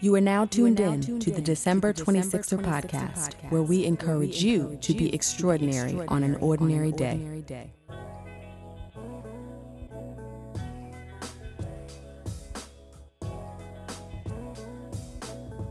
You 0.00 0.14
are 0.14 0.20
now 0.20 0.44
tuned 0.44 0.78
in 0.78 1.18
to 1.18 1.30
the 1.32 1.40
December 1.40 1.92
26er 1.92 2.62
podcast, 2.62 3.34
where 3.50 3.62
we 3.62 3.84
encourage 3.84 4.44
you 4.44 4.78
to 4.80 4.94
be 4.94 5.12
extraordinary 5.12 6.00
on 6.06 6.22
an 6.22 6.36
ordinary 6.36 6.92
day. 6.92 7.44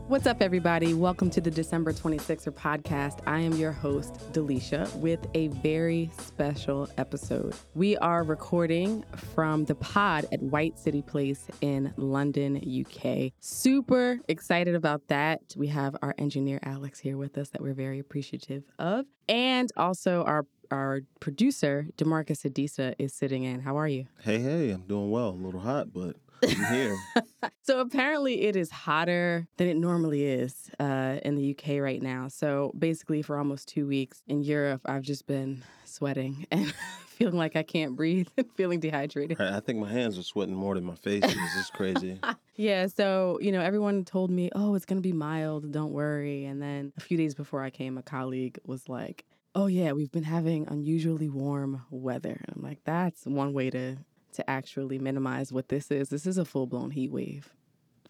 What's 0.08 0.26
up, 0.26 0.40
everybody? 0.40 0.94
Welcome 0.94 1.28
to 1.28 1.40
the 1.42 1.50
December 1.50 1.92
26er 1.92 2.54
podcast. 2.54 3.18
I 3.26 3.40
am 3.40 3.52
your 3.52 3.72
host, 3.72 4.14
Delisha, 4.32 4.90
with 4.96 5.20
a 5.34 5.48
very 5.48 6.10
special 6.18 6.88
episode. 6.96 7.54
We 7.74 7.94
are 7.98 8.22
recording 8.22 9.04
from 9.34 9.66
the 9.66 9.74
pod 9.74 10.24
at 10.32 10.40
White 10.40 10.78
City 10.78 11.02
Place 11.02 11.48
in 11.60 11.92
London, 11.98 12.56
UK. 12.56 13.32
Super 13.40 14.18
excited 14.28 14.74
about 14.74 15.06
that. 15.08 15.42
We 15.58 15.66
have 15.66 15.94
our 16.00 16.14
engineer, 16.16 16.58
Alex, 16.62 17.00
here 17.00 17.18
with 17.18 17.36
us 17.36 17.50
that 17.50 17.60
we're 17.60 17.74
very 17.74 17.98
appreciative 17.98 18.64
of. 18.78 19.04
And 19.28 19.70
also 19.76 20.24
our 20.24 20.46
our 20.70 21.00
producer, 21.20 21.86
Demarcus 21.96 22.50
Adisa, 22.50 22.94
is 22.98 23.12
sitting 23.12 23.44
in. 23.44 23.60
How 23.60 23.78
are 23.78 23.88
you? 23.88 24.06
Hey, 24.22 24.38
hey, 24.38 24.70
I'm 24.70 24.82
doing 24.82 25.10
well. 25.10 25.30
A 25.30 25.32
little 25.32 25.60
hot, 25.60 25.92
but 25.92 26.16
I'm 26.42 26.74
here. 26.74 26.96
so 27.62 27.80
apparently 27.80 28.42
it 28.42 28.56
is 28.56 28.70
hotter 28.70 29.46
than 29.56 29.68
it 29.68 29.76
normally 29.76 30.24
is 30.24 30.70
uh, 30.78 31.18
in 31.24 31.34
the 31.36 31.50
UK 31.50 31.80
right 31.80 32.02
now. 32.02 32.28
So 32.28 32.72
basically, 32.78 33.22
for 33.22 33.38
almost 33.38 33.68
two 33.68 33.86
weeks 33.86 34.22
in 34.26 34.42
Europe, 34.42 34.82
I've 34.84 35.02
just 35.02 35.26
been 35.26 35.62
sweating 35.84 36.46
and 36.50 36.72
feeling 37.06 37.36
like 37.36 37.56
I 37.56 37.62
can't 37.62 37.96
breathe 37.96 38.28
and 38.36 38.46
feeling 38.56 38.80
dehydrated. 38.80 39.40
I 39.40 39.60
think 39.60 39.78
my 39.78 39.90
hands 39.90 40.18
are 40.18 40.22
sweating 40.22 40.54
more 40.54 40.74
than 40.74 40.84
my 40.84 40.94
face 40.94 41.24
is. 41.24 41.36
It's 41.58 41.70
crazy. 41.70 42.20
yeah. 42.56 42.86
So, 42.86 43.38
you 43.40 43.52
know, 43.52 43.60
everyone 43.60 44.04
told 44.04 44.30
me, 44.30 44.50
oh, 44.54 44.74
it's 44.74 44.84
going 44.84 44.98
to 44.98 45.06
be 45.06 45.12
mild. 45.12 45.70
Don't 45.72 45.92
worry. 45.92 46.44
And 46.44 46.62
then 46.62 46.92
a 46.96 47.00
few 47.00 47.16
days 47.16 47.34
before 47.34 47.62
I 47.62 47.70
came, 47.70 47.98
a 47.98 48.02
colleague 48.02 48.58
was 48.64 48.88
like, 48.88 49.24
oh 49.54 49.66
yeah 49.66 49.92
we've 49.92 50.12
been 50.12 50.22
having 50.22 50.68
unusually 50.68 51.28
warm 51.28 51.82
weather 51.90 52.38
and 52.46 52.54
i'm 52.54 52.62
like 52.62 52.78
that's 52.84 53.24
one 53.24 53.52
way 53.52 53.70
to 53.70 53.96
to 54.32 54.48
actually 54.48 54.98
minimize 54.98 55.52
what 55.52 55.68
this 55.68 55.90
is. 55.90 56.08
This 56.08 56.26
is 56.26 56.38
a 56.38 56.44
full 56.44 56.66
blown 56.66 56.90
heat 56.90 57.10
wave 57.10 57.52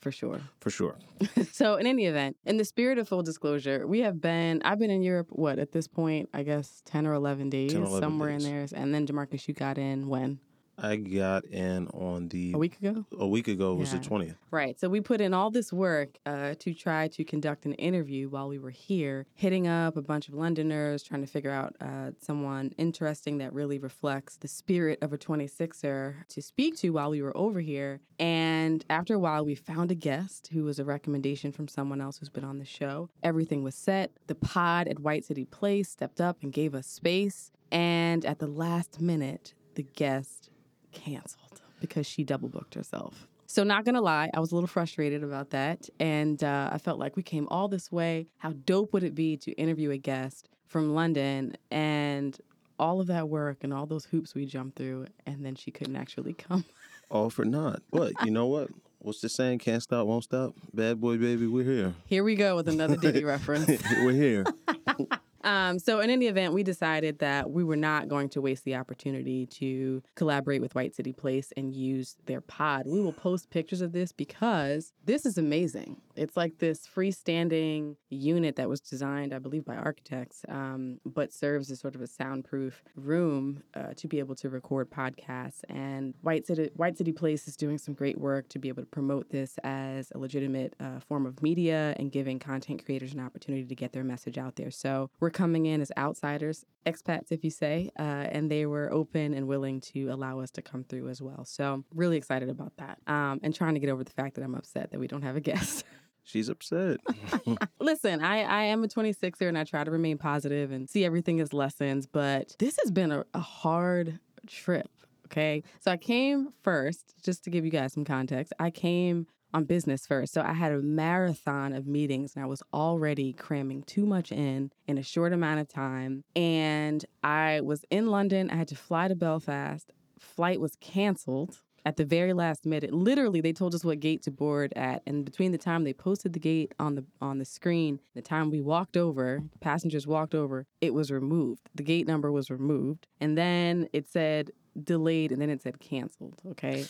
for 0.00 0.12
sure. 0.12 0.40
For 0.60 0.70
sure. 0.70 0.96
so, 1.52 1.76
in 1.76 1.86
any 1.86 2.06
event, 2.06 2.36
in 2.44 2.56
the 2.56 2.64
spirit 2.64 2.98
of 2.98 3.08
full 3.08 3.22
disclosure, 3.22 3.86
we 3.86 4.00
have 4.00 4.20
been, 4.20 4.62
I've 4.64 4.78
been 4.78 4.90
in 4.90 5.02
Europe, 5.02 5.28
what, 5.30 5.58
at 5.58 5.72
this 5.72 5.88
point, 5.88 6.28
I 6.32 6.42
guess 6.42 6.82
10 6.86 7.06
or 7.06 7.14
11 7.14 7.50
days, 7.50 7.72
10 7.72 7.82
11 7.82 8.00
somewhere 8.00 8.30
days. 8.30 8.44
in 8.44 8.52
there. 8.52 8.66
And 8.74 8.94
then, 8.94 9.06
Demarcus, 9.06 9.48
you 9.48 9.54
got 9.54 9.78
in 9.78 10.08
when? 10.08 10.38
I 10.80 10.96
got 10.96 11.44
in 11.46 11.88
on 11.88 12.28
the 12.28 12.52
a 12.54 12.58
week 12.58 12.78
ago. 12.80 13.04
A 13.18 13.26
week 13.26 13.48
ago 13.48 13.74
was 13.74 13.92
the 13.92 13.98
twentieth. 13.98 14.36
Right. 14.50 14.78
So 14.78 14.88
we 14.88 15.00
put 15.00 15.20
in 15.20 15.34
all 15.34 15.50
this 15.50 15.72
work 15.72 16.18
uh, 16.24 16.54
to 16.58 16.74
try 16.74 17.08
to 17.08 17.24
conduct 17.24 17.66
an 17.66 17.74
interview 17.74 18.28
while 18.28 18.48
we 18.48 18.58
were 18.58 18.70
here, 18.70 19.26
hitting 19.34 19.66
up 19.66 19.96
a 19.96 20.02
bunch 20.02 20.28
of 20.28 20.34
Londoners, 20.34 21.02
trying 21.02 21.20
to 21.20 21.26
figure 21.26 21.50
out 21.50 21.74
uh, 21.80 22.12
someone 22.20 22.72
interesting 22.78 23.38
that 23.38 23.52
really 23.52 23.78
reflects 23.78 24.36
the 24.36 24.48
spirit 24.48 24.98
of 25.02 25.12
a 25.12 25.18
26er 25.18 26.26
to 26.28 26.42
speak 26.42 26.76
to 26.78 26.90
while 26.90 27.10
we 27.10 27.22
were 27.22 27.36
over 27.36 27.60
here. 27.60 28.00
And 28.18 28.84
after 28.90 29.14
a 29.14 29.18
while, 29.18 29.44
we 29.44 29.54
found 29.54 29.90
a 29.90 29.94
guest 29.94 30.48
who 30.52 30.64
was 30.64 30.78
a 30.78 30.84
recommendation 30.84 31.52
from 31.52 31.68
someone 31.68 32.00
else 32.00 32.18
who's 32.18 32.28
been 32.28 32.44
on 32.44 32.58
the 32.58 32.64
show. 32.64 33.10
Everything 33.22 33.62
was 33.62 33.74
set. 33.74 34.10
The 34.26 34.34
pod 34.34 34.88
at 34.88 35.00
White 35.00 35.24
City 35.24 35.44
Place 35.44 35.88
stepped 35.88 36.20
up 36.20 36.38
and 36.42 36.52
gave 36.52 36.74
us 36.74 36.86
space. 36.86 37.50
And 37.70 38.24
at 38.24 38.38
the 38.38 38.46
last 38.46 39.00
minute, 39.00 39.54
the 39.74 39.82
guest 39.82 40.50
canceled 40.92 41.60
because 41.80 42.06
she 42.06 42.24
double 42.24 42.48
booked 42.48 42.74
herself. 42.74 43.26
So, 43.46 43.64
not 43.64 43.84
gonna 43.86 44.02
lie, 44.02 44.30
I 44.34 44.40
was 44.40 44.52
a 44.52 44.54
little 44.54 44.68
frustrated 44.68 45.24
about 45.24 45.50
that. 45.50 45.88
And 45.98 46.42
uh, 46.44 46.68
I 46.70 46.78
felt 46.78 46.98
like 46.98 47.16
we 47.16 47.22
came 47.22 47.48
all 47.48 47.66
this 47.68 47.90
way. 47.90 48.26
How 48.38 48.52
dope 48.52 48.92
would 48.92 49.02
it 49.04 49.14
be 49.14 49.36
to 49.38 49.52
interview 49.52 49.90
a 49.90 49.96
guest 49.96 50.48
from 50.66 50.94
London 50.94 51.56
and 51.70 52.36
all 52.78 53.00
of 53.00 53.06
that 53.06 53.28
work 53.28 53.64
and 53.64 53.72
all 53.72 53.86
those 53.86 54.04
hoops 54.04 54.34
we 54.34 54.44
jumped 54.44 54.76
through, 54.76 55.06
and 55.24 55.44
then 55.44 55.54
she 55.54 55.70
couldn't 55.70 55.96
actually 55.96 56.32
come? 56.48 56.64
All 57.10 57.30
for 57.30 57.44
naught. 57.46 57.82
But 57.90 58.12
you 58.24 58.30
know 58.30 58.46
what? 58.46 58.68
What's 58.98 59.20
the 59.20 59.28
saying? 59.28 59.60
Can't 59.60 59.82
stop, 59.82 60.06
won't 60.06 60.24
stop. 60.24 60.54
Bad 60.74 61.00
boy, 61.00 61.16
baby, 61.16 61.46
we're 61.46 61.64
here. 61.64 61.94
Here 62.06 62.24
we 62.24 62.34
go 62.34 62.56
with 62.56 62.68
another 62.68 62.96
Diddy 62.96 63.24
reference. 63.34 63.80
we're 64.02 64.12
here. 64.12 64.44
Um, 65.48 65.78
so, 65.78 66.00
in 66.00 66.10
any 66.10 66.26
event, 66.26 66.52
we 66.52 66.62
decided 66.62 67.20
that 67.20 67.50
we 67.50 67.64
were 67.64 67.74
not 67.74 68.06
going 68.06 68.28
to 68.30 68.42
waste 68.42 68.64
the 68.64 68.74
opportunity 68.74 69.46
to 69.46 70.02
collaborate 70.14 70.60
with 70.60 70.74
White 70.74 70.94
City 70.94 71.14
Place 71.14 71.54
and 71.56 71.74
use 71.74 72.16
their 72.26 72.42
pod. 72.42 72.82
We 72.86 73.00
will 73.00 73.14
post 73.14 73.48
pictures 73.48 73.80
of 73.80 73.92
this 73.92 74.12
because 74.12 74.92
this 75.06 75.24
is 75.24 75.38
amazing. 75.38 76.02
It's 76.18 76.36
like 76.36 76.58
this 76.58 76.86
freestanding 76.86 77.96
unit 78.10 78.56
that 78.56 78.68
was 78.68 78.80
designed, 78.80 79.32
I 79.32 79.38
believe, 79.38 79.64
by 79.64 79.76
architects, 79.76 80.44
um, 80.48 80.98
but 81.06 81.32
serves 81.32 81.70
as 81.70 81.80
sort 81.80 81.94
of 81.94 82.00
a 82.00 82.06
soundproof 82.06 82.82
room 82.96 83.62
uh, 83.74 83.94
to 83.96 84.08
be 84.08 84.18
able 84.18 84.34
to 84.36 84.48
record 84.48 84.90
podcasts. 84.90 85.60
And 85.68 86.14
White 86.22 86.46
City, 86.46 86.70
White 86.74 86.98
City 86.98 87.12
Place 87.12 87.48
is 87.48 87.56
doing 87.56 87.78
some 87.78 87.94
great 87.94 88.18
work 88.18 88.48
to 88.50 88.58
be 88.58 88.68
able 88.68 88.82
to 88.82 88.88
promote 88.88 89.30
this 89.30 89.58
as 89.64 90.12
a 90.14 90.18
legitimate 90.18 90.74
uh, 90.80 91.00
form 91.00 91.26
of 91.26 91.42
media 91.42 91.94
and 91.98 92.10
giving 92.10 92.38
content 92.38 92.84
creators 92.84 93.14
an 93.14 93.20
opportunity 93.20 93.64
to 93.64 93.74
get 93.74 93.92
their 93.92 94.04
message 94.04 94.38
out 94.38 94.56
there. 94.56 94.70
So 94.70 95.10
we're 95.20 95.30
coming 95.30 95.66
in 95.66 95.80
as 95.80 95.92
outsiders, 95.96 96.64
expats, 96.86 97.30
if 97.30 97.44
you 97.44 97.50
say, 97.50 97.90
uh, 97.98 98.02
and 98.02 98.50
they 98.50 98.66
were 98.66 98.92
open 98.92 99.34
and 99.34 99.46
willing 99.46 99.80
to 99.80 100.08
allow 100.08 100.40
us 100.40 100.50
to 100.52 100.62
come 100.62 100.84
through 100.84 101.08
as 101.08 101.22
well. 101.22 101.44
So 101.44 101.84
really 101.94 102.16
excited 102.16 102.48
about 102.48 102.72
that 102.78 102.98
um, 103.06 103.40
and 103.42 103.54
trying 103.54 103.74
to 103.74 103.80
get 103.80 103.90
over 103.90 104.04
the 104.04 104.10
fact 104.10 104.34
that 104.36 104.44
I'm 104.44 104.54
upset 104.54 104.90
that 104.90 104.98
we 104.98 105.06
don't 105.06 105.22
have 105.22 105.36
a 105.36 105.40
guest. 105.48 105.84
She's 106.28 106.50
upset. 106.50 107.00
Listen, 107.80 108.22
I, 108.22 108.42
I 108.42 108.62
am 108.64 108.84
a 108.84 108.86
26er 108.86 109.48
and 109.48 109.56
I 109.56 109.64
try 109.64 109.82
to 109.82 109.90
remain 109.90 110.18
positive 110.18 110.70
and 110.70 110.88
see 110.88 111.06
everything 111.06 111.40
as 111.40 111.54
lessons, 111.54 112.06
but 112.06 112.54
this 112.58 112.76
has 112.82 112.90
been 112.90 113.10
a, 113.10 113.24
a 113.32 113.40
hard 113.40 114.20
trip. 114.46 114.90
Okay. 115.24 115.62
So 115.80 115.90
I 115.90 115.96
came 115.96 116.50
first, 116.62 117.14
just 117.22 117.44
to 117.44 117.50
give 117.50 117.64
you 117.64 117.70
guys 117.70 117.94
some 117.94 118.04
context, 118.04 118.52
I 118.58 118.70
came 118.70 119.26
on 119.54 119.64
business 119.64 120.06
first. 120.06 120.34
So 120.34 120.42
I 120.42 120.52
had 120.52 120.72
a 120.72 120.82
marathon 120.82 121.72
of 121.72 121.86
meetings 121.86 122.34
and 122.34 122.44
I 122.44 122.46
was 122.46 122.62
already 122.74 123.32
cramming 123.32 123.82
too 123.84 124.04
much 124.04 124.30
in 124.30 124.70
in 124.86 124.98
a 124.98 125.02
short 125.02 125.32
amount 125.32 125.60
of 125.60 125.68
time. 125.68 126.24
And 126.36 127.02
I 127.22 127.62
was 127.62 127.86
in 127.90 128.08
London. 128.08 128.50
I 128.50 128.56
had 128.56 128.68
to 128.68 128.76
fly 128.76 129.08
to 129.08 129.14
Belfast. 129.14 129.90
Flight 130.18 130.60
was 130.60 130.76
canceled 130.76 131.58
at 131.88 131.96
the 131.96 132.04
very 132.04 132.34
last 132.34 132.66
minute. 132.66 132.92
Literally, 132.92 133.40
they 133.40 133.54
told 133.54 133.74
us 133.74 133.82
what 133.82 133.98
gate 133.98 134.22
to 134.22 134.30
board 134.30 134.74
at, 134.76 135.02
and 135.06 135.24
between 135.24 135.52
the 135.52 135.58
time 135.58 135.84
they 135.84 135.94
posted 135.94 136.34
the 136.34 136.38
gate 136.38 136.74
on 136.78 136.96
the 136.96 137.04
on 137.22 137.38
the 137.38 137.46
screen, 137.46 137.98
the 138.14 138.20
time 138.20 138.50
we 138.50 138.60
walked 138.60 138.98
over, 138.98 139.40
mm. 139.40 139.48
passengers 139.60 140.06
walked 140.06 140.34
over, 140.34 140.66
it 140.82 140.92
was 140.92 141.10
removed. 141.10 141.70
The 141.74 141.82
gate 141.82 142.06
number 142.06 142.30
was 142.30 142.50
removed, 142.50 143.06
and 143.22 143.38
then 143.38 143.88
it 143.94 144.06
said 144.06 144.50
delayed, 144.84 145.32
and 145.32 145.40
then 145.40 145.48
it 145.48 145.62
said 145.62 145.80
canceled. 145.80 146.42
Okay. 146.50 146.84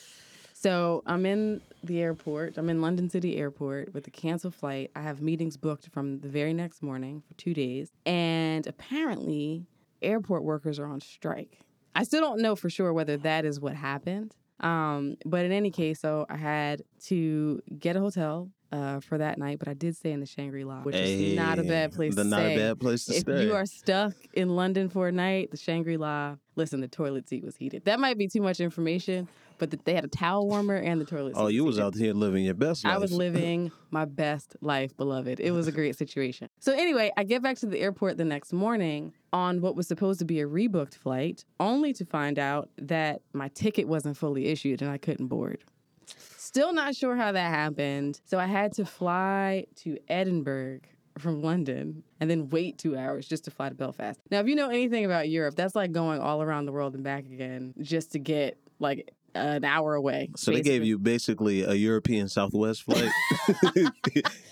So 0.52 1.04
I'm 1.06 1.24
in 1.24 1.60
the 1.84 2.00
airport. 2.00 2.58
I'm 2.58 2.68
in 2.68 2.82
London 2.82 3.08
City 3.08 3.36
Airport 3.36 3.94
with 3.94 4.04
a 4.08 4.10
canceled 4.10 4.56
flight. 4.56 4.90
I 4.96 5.02
have 5.02 5.22
meetings 5.22 5.56
booked 5.56 5.88
from 5.92 6.18
the 6.18 6.28
very 6.28 6.52
next 6.52 6.82
morning 6.82 7.22
for 7.28 7.34
two 7.34 7.54
days. 7.54 7.92
And 8.04 8.66
apparently, 8.66 9.64
airport 10.02 10.42
workers 10.42 10.80
are 10.80 10.86
on 10.86 11.00
strike. 11.00 11.60
I 11.94 12.02
still 12.02 12.20
don't 12.20 12.40
know 12.40 12.56
for 12.56 12.68
sure 12.68 12.92
whether 12.92 13.16
that 13.18 13.44
is 13.44 13.60
what 13.60 13.76
happened. 13.76 14.34
Um, 14.60 15.16
but 15.24 15.44
in 15.44 15.52
any 15.52 15.70
case, 15.70 16.00
so 16.00 16.26
I 16.28 16.36
had 16.36 16.82
to 17.06 17.62
get 17.78 17.96
a 17.96 18.00
hotel 18.00 18.50
uh, 18.72 19.00
for 19.00 19.18
that 19.18 19.38
night, 19.38 19.58
but 19.58 19.68
I 19.68 19.74
did 19.74 19.96
stay 19.96 20.12
in 20.12 20.20
the 20.20 20.26
Shangri 20.26 20.64
La, 20.64 20.82
which 20.82 20.94
hey, 20.94 21.30
is 21.30 21.36
not 21.36 21.58
a 21.58 21.62
bad 21.62 21.92
place 21.92 22.14
the 22.14 22.24
to 22.24 22.28
not 22.28 22.40
stay. 22.40 22.54
a 22.54 22.58
bad 22.58 22.80
place 22.80 23.04
to 23.06 23.14
if 23.14 23.20
stay. 23.20 23.32
If 23.32 23.42
you 23.42 23.54
are 23.54 23.66
stuck 23.66 24.14
in 24.34 24.50
London 24.50 24.88
for 24.88 25.08
a 25.08 25.12
night, 25.12 25.50
the 25.50 25.56
Shangri 25.56 25.96
La, 25.96 26.36
listen, 26.56 26.80
the 26.80 26.88
toilet 26.88 27.28
seat 27.28 27.44
was 27.44 27.56
heated. 27.56 27.84
That 27.84 28.00
might 28.00 28.18
be 28.18 28.28
too 28.28 28.42
much 28.42 28.60
information, 28.60 29.28
but 29.58 29.70
the, 29.70 29.78
they 29.84 29.94
had 29.94 30.04
a 30.04 30.08
towel 30.08 30.46
warmer 30.48 30.76
and 30.76 31.00
the 31.00 31.04
toilet. 31.04 31.34
Oh, 31.36 31.48
you 31.48 31.64
was 31.64 31.78
out 31.78 31.94
here 31.94 32.12
living 32.14 32.44
your 32.44 32.54
best 32.54 32.84
life. 32.84 32.94
I 32.94 32.98
was 32.98 33.12
living 33.24 33.70
my 33.90 34.04
best 34.04 34.56
life, 34.60 34.96
beloved. 34.96 35.40
It 35.40 35.50
was 35.50 35.66
a 35.66 35.72
great 35.72 35.96
situation. 35.96 36.48
So 36.60 36.72
anyway, 36.72 37.12
I 37.16 37.24
get 37.24 37.42
back 37.42 37.56
to 37.58 37.66
the 37.66 37.78
airport 37.78 38.16
the 38.16 38.24
next 38.24 38.52
morning 38.52 39.12
on 39.32 39.60
what 39.60 39.76
was 39.76 39.86
supposed 39.86 40.18
to 40.20 40.24
be 40.24 40.40
a 40.40 40.46
rebooked 40.46 40.94
flight, 40.94 41.44
only 41.60 41.92
to 41.94 42.04
find 42.04 42.38
out 42.38 42.70
that 42.78 43.22
my 43.32 43.48
ticket 43.48 43.88
wasn't 43.88 44.16
fully 44.16 44.46
issued 44.46 44.82
and 44.82 44.90
I 44.90 44.98
couldn't 44.98 45.26
board. 45.26 45.64
Still 46.36 46.72
not 46.72 46.94
sure 46.94 47.14
how 47.16 47.32
that 47.32 47.50
happened. 47.50 48.20
So 48.24 48.38
I 48.38 48.46
had 48.46 48.72
to 48.74 48.86
fly 48.86 49.66
to 49.76 49.98
Edinburgh 50.08 50.80
from 51.18 51.42
London 51.42 52.02
and 52.20 52.30
then 52.30 52.48
wait 52.48 52.78
two 52.78 52.96
hours 52.96 53.26
just 53.28 53.44
to 53.44 53.50
fly 53.50 53.68
to 53.68 53.74
Belfast. 53.74 54.20
Now, 54.30 54.40
if 54.40 54.46
you 54.46 54.54
know 54.54 54.70
anything 54.70 55.04
about 55.04 55.28
Europe, 55.28 55.56
that's 55.56 55.74
like 55.74 55.92
going 55.92 56.20
all 56.20 56.42
around 56.42 56.66
the 56.66 56.72
world 56.72 56.94
and 56.94 57.04
back 57.04 57.24
again 57.26 57.74
just 57.80 58.12
to 58.12 58.18
get 58.18 58.58
like 58.78 59.12
an 59.38 59.64
hour 59.64 59.94
away. 59.94 60.30
So 60.36 60.52
basically. 60.52 60.54
they 60.54 60.62
gave 60.78 60.84
you 60.84 60.98
basically 60.98 61.62
a 61.62 61.74
European 61.74 62.28
Southwest 62.28 62.82
flight. 62.84 63.10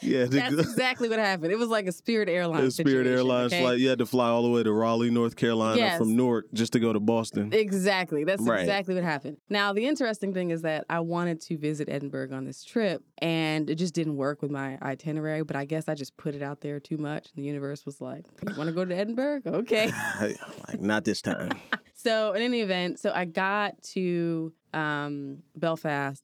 Yeah, 0.02 0.26
That's 0.26 0.54
exactly 0.54 1.08
what 1.08 1.18
happened. 1.18 1.50
It 1.50 1.58
was 1.58 1.68
like 1.68 1.88
a 1.88 1.92
Spirit 1.92 2.28
Airlines. 2.28 2.76
Spirit 2.76 3.08
Airlines 3.08 3.52
okay? 3.52 3.60
flight. 3.60 3.80
You 3.80 3.88
had 3.88 3.98
to 3.98 4.06
fly 4.06 4.28
all 4.28 4.44
the 4.44 4.48
way 4.50 4.62
to 4.62 4.72
Raleigh, 4.72 5.10
North 5.10 5.34
Carolina 5.34 5.76
Yes. 5.78 5.98
from 5.98 6.14
Newark 6.14 6.46
just 6.52 6.72
to 6.74 6.78
go 6.78 6.92
to 6.92 7.00
Boston. 7.00 7.52
Exactly. 7.52 8.22
That's 8.22 8.40
Right. 8.42 8.60
exactly 8.60 8.94
what 8.94 9.02
happened. 9.02 9.38
Now, 9.50 9.72
the 9.72 9.84
interesting 9.86 10.32
thing 10.32 10.50
is 10.50 10.62
that 10.62 10.84
I 10.88 11.00
wanted 11.00 11.40
to 11.42 11.58
visit 11.58 11.88
Edinburgh 11.88 12.32
on 12.32 12.44
this 12.44 12.62
trip, 12.62 13.02
and 13.18 13.68
it 13.68 13.74
just 13.76 13.94
didn't 13.94 14.16
work 14.16 14.42
with 14.42 14.52
my 14.52 14.78
itinerary. 14.80 15.42
But 15.42 15.56
I 15.56 15.64
guess 15.64 15.88
I 15.88 15.94
just 15.96 16.16
put 16.16 16.36
it 16.36 16.42
out 16.42 16.60
there 16.60 16.78
too 16.78 16.98
much. 16.98 17.30
And 17.34 17.42
the 17.42 17.46
universe 17.48 17.84
was 17.84 18.00
like, 18.00 18.24
"You 18.48 18.54
want 18.56 18.68
to 18.68 18.72
go 18.74 18.84
to 18.84 18.94
Edinburgh? 18.94 19.42
Okay." 19.44 19.90
like 20.68 20.80
not 20.80 21.04
this 21.04 21.20
time. 21.20 21.50
so, 22.06 22.32
in 22.34 22.42
any 22.42 22.60
event, 22.60 23.00
so 23.00 23.10
I 23.14 23.24
got 23.24 23.82
to 23.94 24.52
um, 24.72 25.38
Belfast 25.56 26.22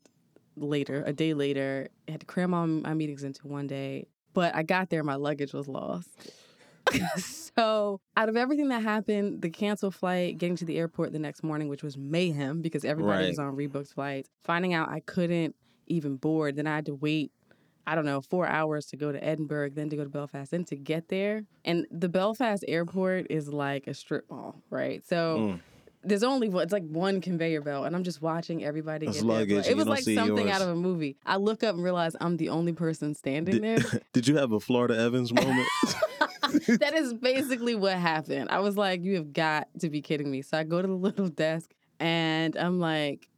later, 0.56 1.02
a 1.04 1.12
day 1.12 1.34
later. 1.34 1.88
I 2.06 2.12
had 2.12 2.20
to 2.20 2.26
cram 2.26 2.54
all 2.54 2.66
my 2.66 2.94
meetings 2.94 3.24
into 3.24 3.48
one 3.48 3.66
day, 3.66 4.06
but 4.32 4.54
I 4.54 4.62
got 4.62 4.90
there, 4.90 5.02
my 5.02 5.16
luggage 5.16 5.52
was 5.52 5.66
lost. 5.66 6.08
so, 7.56 8.00
out 8.16 8.28
of 8.28 8.36
everything 8.36 8.68
that 8.68 8.82
happened, 8.82 9.42
the 9.42 9.50
canceled 9.50 9.94
flight, 9.94 10.38
getting 10.38 10.56
to 10.56 10.64
the 10.64 10.78
airport 10.78 11.12
the 11.12 11.18
next 11.18 11.42
morning, 11.42 11.68
which 11.68 11.82
was 11.82 11.96
mayhem 11.96 12.62
because 12.62 12.84
everybody 12.84 13.22
Right. 13.24 13.28
was 13.30 13.38
on 13.38 13.56
rebooked 13.56 13.92
flights, 13.94 14.28
finding 14.44 14.74
out 14.74 14.88
I 14.88 15.00
couldn't 15.00 15.54
even 15.86 16.16
board, 16.16 16.56
then 16.56 16.66
I 16.66 16.76
had 16.76 16.86
to 16.86 16.94
wait. 16.94 17.32
I 17.84 17.96
don't 17.96 18.04
know, 18.04 18.20
four 18.20 18.46
hours 18.46 18.86
to 18.86 18.96
go 18.96 19.10
to 19.10 19.22
Edinburgh, 19.24 19.70
then 19.70 19.90
to 19.90 19.96
go 19.96 20.04
to 20.04 20.08
Belfast, 20.08 20.52
then 20.52 20.64
to 20.66 20.76
get 20.76 21.08
there. 21.08 21.42
And 21.64 21.84
the 21.90 22.08
Belfast 22.08 22.64
airport 22.68 23.26
is 23.28 23.48
like 23.48 23.88
a 23.88 23.94
strip 23.94 24.30
mall, 24.30 24.62
right? 24.70 25.02
So 25.04 25.38
Mm. 25.54 25.60
There's 26.04 26.22
only 26.22 26.48
one, 26.48 26.62
it's 26.64 26.72
like 26.72 26.86
one 26.86 27.20
conveyor 27.20 27.60
belt, 27.60 27.86
and 27.86 27.94
I'm 27.94 28.02
just 28.02 28.20
watching 28.20 28.64
everybody 28.64 29.06
That's 29.06 29.18
get 29.18 29.26
luggage, 29.26 29.66
It 29.66 29.76
was 29.76 29.86
like 29.86 30.02
something 30.02 30.46
yours. 30.46 30.56
out 30.56 30.62
of 30.62 30.68
a 30.68 30.74
movie. 30.74 31.16
I 31.24 31.36
look 31.36 31.62
up 31.62 31.74
and 31.74 31.84
realize 31.84 32.16
I'm 32.20 32.36
the 32.36 32.48
only 32.48 32.72
person 32.72 33.14
standing 33.14 33.60
there. 33.60 33.78
Did, 33.78 34.02
did 34.12 34.28
you 34.28 34.36
have 34.36 34.52
a 34.52 34.60
Florida 34.60 34.98
Evans 34.98 35.32
moment? 35.32 35.68
that 36.80 36.92
is 36.94 37.14
basically 37.14 37.74
what 37.74 37.96
happened. 37.96 38.50
I 38.50 38.60
was 38.60 38.76
like, 38.76 39.02
you 39.02 39.14
have 39.16 39.32
got 39.32 39.68
to 39.80 39.90
be 39.90 40.00
kidding 40.02 40.30
me. 40.30 40.42
So 40.42 40.58
I 40.58 40.64
go 40.64 40.82
to 40.82 40.88
the 40.88 40.94
little 40.94 41.28
desk 41.28 41.72
and 42.00 42.56
I'm 42.56 42.80
like, 42.80 43.28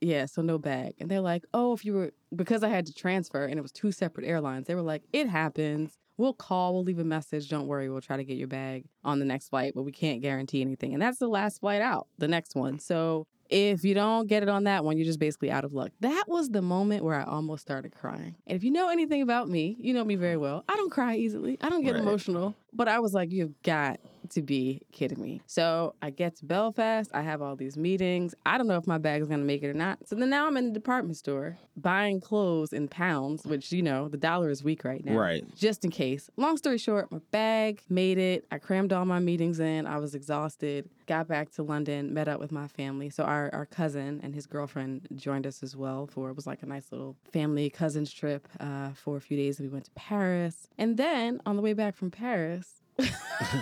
yeah, 0.00 0.26
so 0.26 0.42
no 0.42 0.58
bag. 0.58 0.94
And 1.00 1.10
they're 1.10 1.20
like, 1.20 1.44
oh, 1.54 1.72
if 1.72 1.84
you 1.84 1.94
were, 1.94 2.12
because 2.34 2.62
I 2.62 2.68
had 2.68 2.86
to 2.86 2.94
transfer 2.94 3.44
and 3.44 3.58
it 3.58 3.62
was 3.62 3.72
two 3.72 3.92
separate 3.92 4.26
airlines, 4.26 4.66
they 4.66 4.74
were 4.74 4.82
like, 4.82 5.02
it 5.12 5.28
happens. 5.28 5.98
We'll 6.16 6.34
call, 6.34 6.74
we'll 6.74 6.84
leave 6.84 6.98
a 6.98 7.04
message. 7.04 7.48
Don't 7.48 7.66
worry, 7.66 7.88
we'll 7.88 8.00
try 8.00 8.16
to 8.16 8.24
get 8.24 8.36
your 8.36 8.48
bag 8.48 8.84
on 9.04 9.18
the 9.18 9.24
next 9.24 9.48
flight, 9.48 9.72
but 9.74 9.82
we 9.82 9.92
can't 9.92 10.20
guarantee 10.20 10.60
anything. 10.60 10.92
And 10.92 11.02
that's 11.02 11.18
the 11.18 11.28
last 11.28 11.60
flight 11.60 11.80
out, 11.82 12.06
the 12.18 12.28
next 12.28 12.54
one. 12.54 12.78
So 12.78 13.26
if 13.48 13.84
you 13.84 13.94
don't 13.94 14.26
get 14.28 14.42
it 14.42 14.48
on 14.48 14.64
that 14.64 14.84
one, 14.84 14.96
you're 14.96 15.04
just 15.04 15.18
basically 15.18 15.50
out 15.50 15.64
of 15.64 15.72
luck. 15.74 15.90
That 16.00 16.24
was 16.26 16.48
the 16.48 16.62
moment 16.62 17.04
where 17.04 17.14
I 17.14 17.24
almost 17.24 17.62
started 17.62 17.94
crying. 17.94 18.34
And 18.46 18.56
if 18.56 18.64
you 18.64 18.70
know 18.70 18.88
anything 18.88 19.20
about 19.22 19.48
me, 19.48 19.76
you 19.78 19.92
know 19.92 20.04
me 20.04 20.16
very 20.16 20.34
mm-hmm. 20.34 20.42
well. 20.42 20.64
I 20.68 20.76
don't 20.76 20.90
cry 20.90 21.16
easily. 21.16 21.58
I 21.60 21.68
don't 21.68 21.82
get 21.82 21.94
Right. 21.94 22.02
emotional. 22.02 22.54
But 22.72 22.88
I 22.88 23.00
was 23.00 23.12
like, 23.12 23.30
you've 23.30 23.60
got 23.62 24.00
to 24.30 24.42
be 24.42 24.80
kidding 24.92 25.20
me. 25.20 25.40
So 25.46 25.94
I 26.02 26.10
get 26.10 26.36
to 26.36 26.44
Belfast. 26.44 27.10
I 27.14 27.22
have 27.22 27.42
all 27.42 27.56
these 27.56 27.76
meetings. 27.76 28.34
I 28.46 28.58
don't 28.58 28.66
know 28.66 28.76
if 28.76 28.86
my 28.86 28.98
bag 28.98 29.22
is 29.22 29.28
going 29.28 29.40
to 29.40 29.46
make 29.46 29.62
it 29.62 29.68
or 29.68 29.74
not. 29.74 29.98
So 30.06 30.16
then 30.16 30.30
now 30.30 30.46
I'm 30.46 30.56
in 30.56 30.66
the 30.66 30.72
department 30.72 31.16
store 31.16 31.58
buying 31.76 32.20
clothes 32.20 32.72
in 32.72 32.88
pounds, 32.88 33.44
which, 33.44 33.72
you 33.72 33.82
know, 33.82 34.08
the 34.08 34.16
dollar 34.16 34.50
is 34.50 34.62
weak 34.62 34.84
right 34.84 35.04
now 35.04 35.16
right. 35.16 35.44
just 35.56 35.84
in 35.84 35.90
case. 35.90 36.30
Long 36.36 36.56
story 36.56 36.78
short, 36.78 37.10
my 37.10 37.20
bag 37.30 37.82
made 37.88 38.18
it. 38.18 38.46
I 38.50 38.58
crammed 38.58 38.92
all 38.92 39.04
my 39.04 39.18
meetings 39.18 39.60
in. 39.60 39.86
I 39.86 39.98
was 39.98 40.14
exhausted. 40.14 40.88
Got 41.06 41.28
back 41.28 41.50
to 41.52 41.62
London, 41.62 42.14
met 42.14 42.28
up 42.28 42.40
with 42.40 42.52
my 42.52 42.68
family. 42.68 43.10
So 43.10 43.24
our, 43.24 43.50
our 43.52 43.66
cousin 43.66 44.20
and 44.22 44.34
his 44.34 44.46
girlfriend 44.46 45.08
joined 45.16 45.46
us 45.46 45.62
as 45.62 45.76
well 45.76 46.06
for 46.06 46.30
it 46.30 46.36
was 46.36 46.46
like 46.46 46.62
a 46.62 46.66
nice 46.66 46.92
little 46.92 47.16
family 47.32 47.70
cousins 47.70 48.12
trip 48.12 48.48
uh, 48.60 48.90
for 48.94 49.16
a 49.16 49.20
few 49.20 49.36
days. 49.36 49.60
We 49.60 49.68
went 49.68 49.86
to 49.86 49.90
Paris. 49.92 50.68
And 50.78 50.96
then 50.96 51.40
on 51.46 51.56
the 51.56 51.62
way 51.62 51.72
back 51.72 51.96
from 51.96 52.10
Paris, 52.10 52.81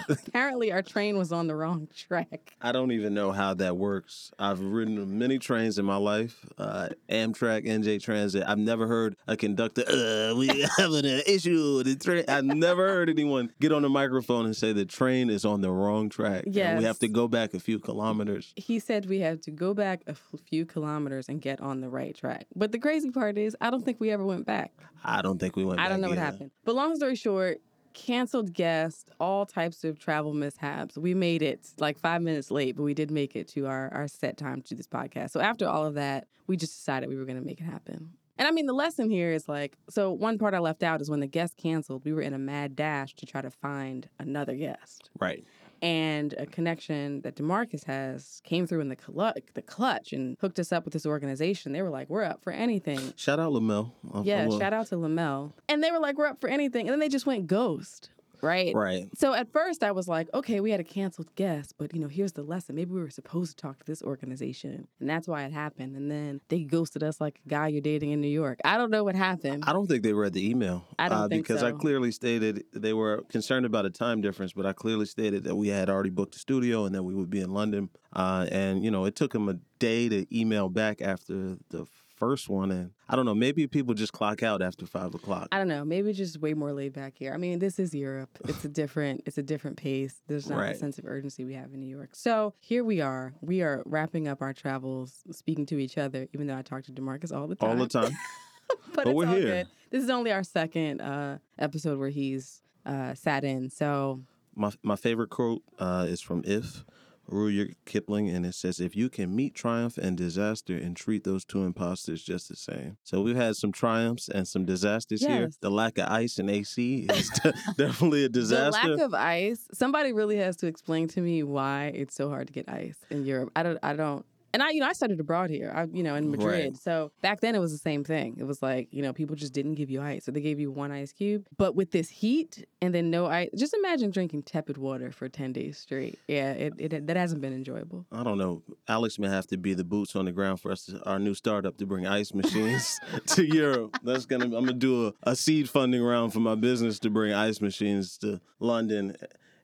apparently 0.09 0.73
our 0.73 0.83
train 0.83 1.17
was 1.17 1.33
on 1.33 1.47
the 1.47 1.55
wrong 1.55 1.89
track. 1.97 2.55
I 2.61 2.73
don't 2.73 2.93
even 2.93 3.15
know 3.15 3.33
how 3.33 3.55
that 3.55 3.77
works. 3.77 4.31
I've 4.39 4.61
ridden 4.61 5.19
many 5.19 5.39
trains 5.39 5.79
in 5.79 5.85
my 5.85 5.97
life, 5.97 6.45
uh, 6.59 6.89
Amtrak, 7.09 7.67
NJ 7.67 8.03
Transit. 8.03 8.45
I've 8.47 8.59
never 8.59 8.87
heard 8.87 9.17
a 9.27 9.37
conductor, 9.37 9.83
uh, 9.89 10.35
we 10.35 10.49
having 10.79 11.05
an 11.05 11.23
issue 11.27 11.77
with 11.77 11.87
the 11.87 11.97
train. 11.97 12.25
I've 12.29 12.45
never 12.45 12.89
heard 12.89 13.09
anyone 13.09 13.53
get 13.61 13.73
on 13.73 13.83
the 13.83 13.89
microphone 13.89 14.47
and 14.47 14.57
say 14.57 14.73
the 14.73 14.85
train 14.85 15.31
is 15.31 15.45
on 15.45 15.61
the 15.61 15.71
wrong 15.71 16.09
track. 16.09 16.45
Yeah, 16.47 16.79
we 16.79 16.85
have 16.85 16.99
to 17.01 17.09
go 17.09 17.29
back 17.29 17.55
a 17.55 17.61
few 17.61 17.79
kilometers. 17.79 18.53
He 18.57 18.79
said 18.79 19.07
we 19.07 19.21
have 19.21 19.41
to 19.43 19.51
go 19.51 19.75
back 19.75 20.03
a 20.07 20.15
few 20.49 20.67
kilometers 20.67 21.29
and 21.29 21.41
get 21.41 21.61
on 21.61 21.81
the 21.81 21.89
right 21.89 22.15
track. 22.17 22.47
But 22.55 22.73
the 22.73 22.79
crazy 22.79 23.11
part 23.11 23.39
is, 23.39 23.57
I 23.61 23.71
don't 23.71 23.85
think 23.85 24.01
we 24.01 24.11
ever 24.11 24.25
went 24.25 24.47
back. 24.47 24.73
I 25.05 25.23
don't 25.23 25.39
think 25.39 25.57
we 25.57 25.65
went 25.65 25.79
back. 25.79 25.87
I 25.87 25.89
don't 25.89 26.01
know 26.01 26.09
what 26.09 26.19
happened. 26.19 26.51
But 26.65 26.75
long 26.75 26.95
story 26.97 27.17
short, 27.17 27.61
canceled 27.93 28.53
guests, 28.53 29.05
all 29.19 29.47
types 29.47 29.85
of 29.85 29.99
travel 29.99 30.33
mishaps. 30.33 30.97
We 30.97 31.15
made 31.15 31.43
it 31.43 31.69
like 31.79 31.99
five 31.99 32.23
minutes 32.23 32.51
late, 32.51 32.77
but 32.77 32.83
we 32.83 32.95
did 32.95 33.11
make 33.11 33.37
it 33.37 33.49
to 33.49 33.67
our, 33.67 33.93
our 33.93 34.09
set 34.09 34.37
time 34.37 34.63
to 34.63 34.69
do 34.71 34.77
this 34.77 34.87
podcast. 34.87 35.31
So 35.31 35.41
after 35.41 35.69
all 35.69 35.87
of 35.87 35.95
that, 35.95 36.27
we 36.47 36.57
just 36.57 36.75
decided 36.75 37.09
we 37.09 37.17
were 37.17 37.25
going 37.25 37.39
to 37.39 37.45
make 37.45 37.61
it 37.61 37.65
happen. 37.65 38.13
And 38.39 38.49
I 38.49 38.53
mean, 38.53 38.65
the 38.65 38.73
lesson 38.73 39.11
here 39.11 39.33
is 39.33 39.49
like, 39.49 39.77
so 39.91 40.13
one 40.13 40.39
part 40.39 40.55
I 40.55 40.61
left 40.61 40.83
out 40.83 41.03
is 41.03 41.11
when 41.11 41.21
the 41.21 41.27
guest 41.27 41.59
canceled, 41.59 42.07
we 42.07 42.13
were 42.15 42.23
in 42.23 42.33
a 42.33 42.39
mad 42.39 42.75
dash 42.75 43.15
to 43.17 43.27
try 43.27 43.43
to 43.43 43.51
find 43.51 44.09
another 44.19 44.55
guest. 44.55 45.11
Right. 45.19 45.45
And 45.83 46.35
a 46.37 46.47
connection 46.47 47.23
that 47.23 47.37
Demarcus 47.37 47.85
has 47.85 48.43
came 48.45 48.67
through 48.67 48.81
in 48.81 48.89
the, 48.91 48.97
clu- 48.97 49.33
the 49.55 49.63
clutch 49.63 50.13
and 50.13 50.37
hooked 50.41 50.59
us 50.59 50.73
up 50.73 50.85
with 50.85 50.93
this 50.93 51.07
organization. 51.07 51.73
They 51.73 51.81
were 51.83 51.89
like, 51.91 52.11
we're 52.11 52.23
up 52.25 52.43
for 52.43 52.53
anything. 52.53 53.15
Shout 53.17 53.41
out 53.41 53.53
Lamel. 53.53 53.93
Yeah, 54.23 54.45
shout 54.59 54.73
out 54.75 54.89
to 54.89 54.97
Lamel. 54.97 55.53
And 55.69 55.83
they 55.83 55.91
were 55.91 55.99
like, 55.99 56.19
we're 56.19 56.27
up 56.27 56.41
for 56.41 56.49
anything. 56.49 56.87
And 56.87 56.93
then 56.93 57.01
they 57.01 57.09
just 57.09 57.25
went 57.27 57.47
ghost, 57.47 58.11
right? 58.43 58.75
Right. 58.75 59.09
So 59.17 59.35
at 59.35 59.53
first 59.53 59.83
I 59.83 59.93
was 59.93 60.09
like, 60.09 60.29
okay, 60.35 60.61
we 60.61 60.71
had 60.71 60.81
a 60.81 60.85
canceled 60.85 61.35
guest, 61.35 61.75
but 61.79 61.95
you 61.95 62.01
know, 62.01 62.09
here's 62.09 62.33
the 62.33 62.43
lesson. 62.43 62.77
Maybe 62.77 62.93
we 62.93 63.01
were 63.01 63.11
supposed 63.11 63.57
to 63.57 63.63
talk 63.63 63.79
to 63.79 63.85
this 63.87 64.03
organization. 64.03 64.89
And 65.01 65.09
that's 65.09 65.29
why 65.29 65.45
it 65.45 65.53
happened. 65.53 65.97
And 65.97 66.11
then 66.11 66.41
they 66.49 66.65
ghosted 66.65 67.03
us 67.03 67.21
like 67.21 67.41
a 67.45 67.49
guy 67.49 67.69
you're 67.69 67.81
dating 67.81 68.11
in 68.11 68.21
New 68.21 68.29
York. 68.29 68.61
I 68.65 68.77
don't 68.77 68.91
know 68.91 69.05
what 69.05 69.15
happened. 69.15 69.65
I 69.67 69.73
don't 69.73 69.87
think 69.87 70.03
they 70.03 70.13
read 70.13 70.33
the 70.33 70.49
email. 70.49 70.85
I 70.99 71.09
don't 71.09 71.19
uh, 71.19 71.29
think 71.29 71.47
because 71.47 71.63
I 71.63 71.73
clearly 71.73 72.13
stated 72.13 72.65
they 72.73 72.93
were 72.93 73.23
concerned 73.29 73.67
about 73.67 73.87
a 73.87 73.91
time 73.91 74.21
difference, 74.21 74.53
but 74.53 74.67
I 74.67 74.73
clearly 74.73 75.07
stated 75.07 75.45
that 75.45 75.57
we 75.57 75.69
had 75.69 75.89
already 75.89 76.11
booked 76.11 76.37
a 76.37 76.39
studio 76.39 76.85
and 76.85 76.95
that 76.95 77.03
we 77.03 77.15
would 77.15 77.31
be 77.31 77.41
in 77.41 77.51
London. 77.51 77.91
Uh, 78.13 78.47
and 78.51 78.85
you 78.85 78.91
know, 78.91 79.05
it 79.05 79.17
took 79.17 79.33
them 79.33 79.49
a 79.49 79.55
day 79.79 80.09
to 80.09 80.27
email 80.37 80.69
back 80.69 81.01
after 81.01 81.57
the 81.71 81.87
first 82.21 82.49
one, 82.49 82.71
and 82.71 82.91
I 83.09 83.17
don't 83.17 83.25
know, 83.27 83.35
maybe 83.35 83.67
people 83.67 83.95
just 83.95 84.13
clock 84.13 84.45
out 84.45 84.63
after 84.63 84.87
five 84.87 85.13
o'clock. 85.15 85.49
I 85.51 85.59
don't 85.59 85.67
know. 85.67 85.85
Maybe 85.85 86.13
just 86.13 86.39
way 86.41 86.55
more 86.55 86.73
laid 86.73 86.93
back 86.93 87.15
here. 87.17 87.33
I 87.35 87.39
mean, 87.39 87.59
this 87.59 87.81
is 87.81 87.93
Europe. 87.93 88.31
It's 88.49 88.65
a 88.65 88.69
different. 88.69 89.23
It's 89.27 89.39
a 89.39 89.43
different 89.43 89.77
pace. 89.79 90.23
There's 90.29 90.49
not 90.49 90.59
Right. 90.61 90.73
the 90.75 90.79
sense 90.79 90.99
of 90.99 91.07
urgency 91.07 91.45
we 91.45 91.55
have 91.55 91.73
in 91.75 91.81
New 91.81 91.89
York. 91.97 92.11
So 92.13 92.55
here 92.61 92.85
we 92.85 93.01
are. 93.01 93.33
We 93.41 93.63
are 93.63 93.83
wrapping 93.87 94.29
up 94.29 94.43
our 94.43 94.53
travels, 94.53 95.23
speaking 95.33 95.67
to 95.67 95.79
each 95.79 95.99
other. 95.99 96.29
Even 96.35 96.47
though 96.47 96.57
I 96.57 96.63
talk 96.63 96.85
to 96.85 96.93
Demarcus 96.93 97.35
all 97.35 97.49
the 97.49 97.57
time. 97.57 97.71
All 97.71 97.77
the 97.77 97.89
time. 97.89 98.13
but, 98.69 98.79
But 98.95 99.07
it's 99.09 99.15
we're 99.17 99.27
all 99.27 99.35
here. 99.35 99.47
good. 99.47 99.67
This 99.91 100.05
is 100.05 100.11
only 100.11 100.31
our 100.31 100.45
second 100.45 101.01
uh, 101.01 101.39
episode 101.59 101.99
where 101.99 102.11
he's 102.11 102.63
uh, 102.87 103.15
sat 103.15 103.43
in. 103.45 103.71
So 103.71 104.21
My 104.55 104.71
my 104.83 104.97
favorite 104.97 105.31
quote 105.31 105.63
uh, 105.79 106.07
is 106.09 106.21
from 106.21 106.43
If 106.45 106.85
Rudyard 107.31 107.75
Kipling, 107.87 108.29
and 108.29 108.45
it 108.45 108.55
says, 108.55 108.81
"If 108.81 108.97
you 108.97 109.09
can 109.09 109.35
meet 109.35 109.55
triumph 109.55 109.97
and 109.99 110.17
disaster 110.17 110.77
and 110.77 110.97
treat 110.97 111.25
those 111.25 111.45
two 111.45 111.65
imposters 111.65 112.23
just 112.23 112.49
the 112.49 112.57
same." 112.57 112.97
So 113.05 113.23
we've 113.23 113.37
had 113.37 113.57
some 113.57 113.73
triumphs 113.73 114.29
and 114.29 114.47
some 114.47 114.65
disasters 114.65 115.21
here. 115.25 115.51
The 115.61 115.71
lack 115.71 115.99
of 115.99 116.09
ice 116.09 116.39
and 116.39 116.51
AC 116.51 117.07
is 117.11 117.29
definitely 117.77 118.25
a 118.25 118.29
disaster. 118.29 118.81
the 118.83 118.97
lack 118.97 119.05
of 119.07 119.15
ice. 119.15 119.69
Somebody 119.73 120.13
really 120.13 120.37
has 120.37 120.57
to 120.59 120.67
explain 120.67 121.09
to 121.09 121.21
me 121.21 121.43
why 121.43 121.93
it's 121.95 122.15
so 122.15 122.29
hard 122.29 122.47
to 122.49 122.53
get 122.53 122.69
ice 122.69 122.99
in 123.11 123.25
Europe. 123.25 123.51
I 123.57 123.63
don't. 123.63 123.79
I 123.83 123.95
don't. 123.95 124.25
And 124.53 124.63
I, 124.63 124.71
you 124.71 124.81
know, 124.81 124.87
I 124.87 124.93
studied 124.93 125.21
abroad 125.21 125.51
here. 125.51 125.73
I, 125.75 125.85
you 125.93 126.03
know, 126.03 126.15
in 126.15 126.31
Madrid. 126.31 126.65
Right. 126.65 126.77
So 126.77 127.13
back 127.23 127.41
then 127.41 127.55
it 127.55 127.59
was 127.59 127.73
the 127.73 127.79
same 127.79 128.05
thing. 128.05 128.37
It 128.39 128.45
was 128.45 128.63
like, 128.63 128.89
you 128.91 129.03
know, 129.03 129.13
people 129.13 129.37
just 129.37 129.53
didn't 129.53 129.75
give 129.75 129.91
you 129.91 130.03
ice, 130.03 130.25
so 130.25 130.33
they 130.33 130.41
gave 130.41 130.59
you 130.59 130.71
one 130.71 130.91
ice 130.91 131.13
cube. 131.13 131.47
But 131.57 131.75
with 131.75 131.93
this 131.93 132.09
heat 132.09 132.67
and 132.83 132.95
then 132.95 133.11
no 133.11 133.27
ice, 133.27 133.51
just 133.57 133.75
imagine 133.75 134.11
drinking 134.11 134.43
tepid 134.43 134.77
water 134.77 135.13
for 135.13 135.29
ten 135.29 135.53
days 135.53 135.79
straight. 135.79 136.19
Yeah, 136.29 136.53
it, 136.53 136.75
it 136.79 137.07
that 137.07 137.17
hasn't 137.17 137.41
been 137.41 137.53
enjoyable. 137.53 138.07
I 138.13 138.23
don't 138.23 138.39
know. 138.39 138.63
Alex 138.89 139.19
may 139.19 139.29
have 139.29 139.47
to 139.49 139.57
be 139.57 139.75
the 139.75 139.85
boots 139.85 140.17
on 140.17 140.25
the 140.25 140.33
ground 140.33 140.61
for 140.61 140.73
us, 140.73 140.87
to, 140.87 141.03
our 141.05 141.19
new 141.19 141.35
startup, 141.35 141.77
to 141.79 141.87
bring 141.87 142.07
ice 142.07 142.35
machines 142.35 142.99
to 143.27 143.45
Europe. 143.45 143.97
That's 144.03 144.27
gonna. 144.27 144.45
I'm 144.45 144.51
gonna 144.65 144.73
do 144.73 145.09
a, 145.09 145.13
a 145.23 145.37
seed 145.37 145.69
funding 145.69 146.03
round 146.03 146.33
for 146.33 146.41
my 146.41 146.55
business 146.55 146.99
to 147.01 147.11
bring 147.11 147.33
ice 147.33 147.61
machines 147.61 148.19
to 148.19 148.41
London 148.59 149.17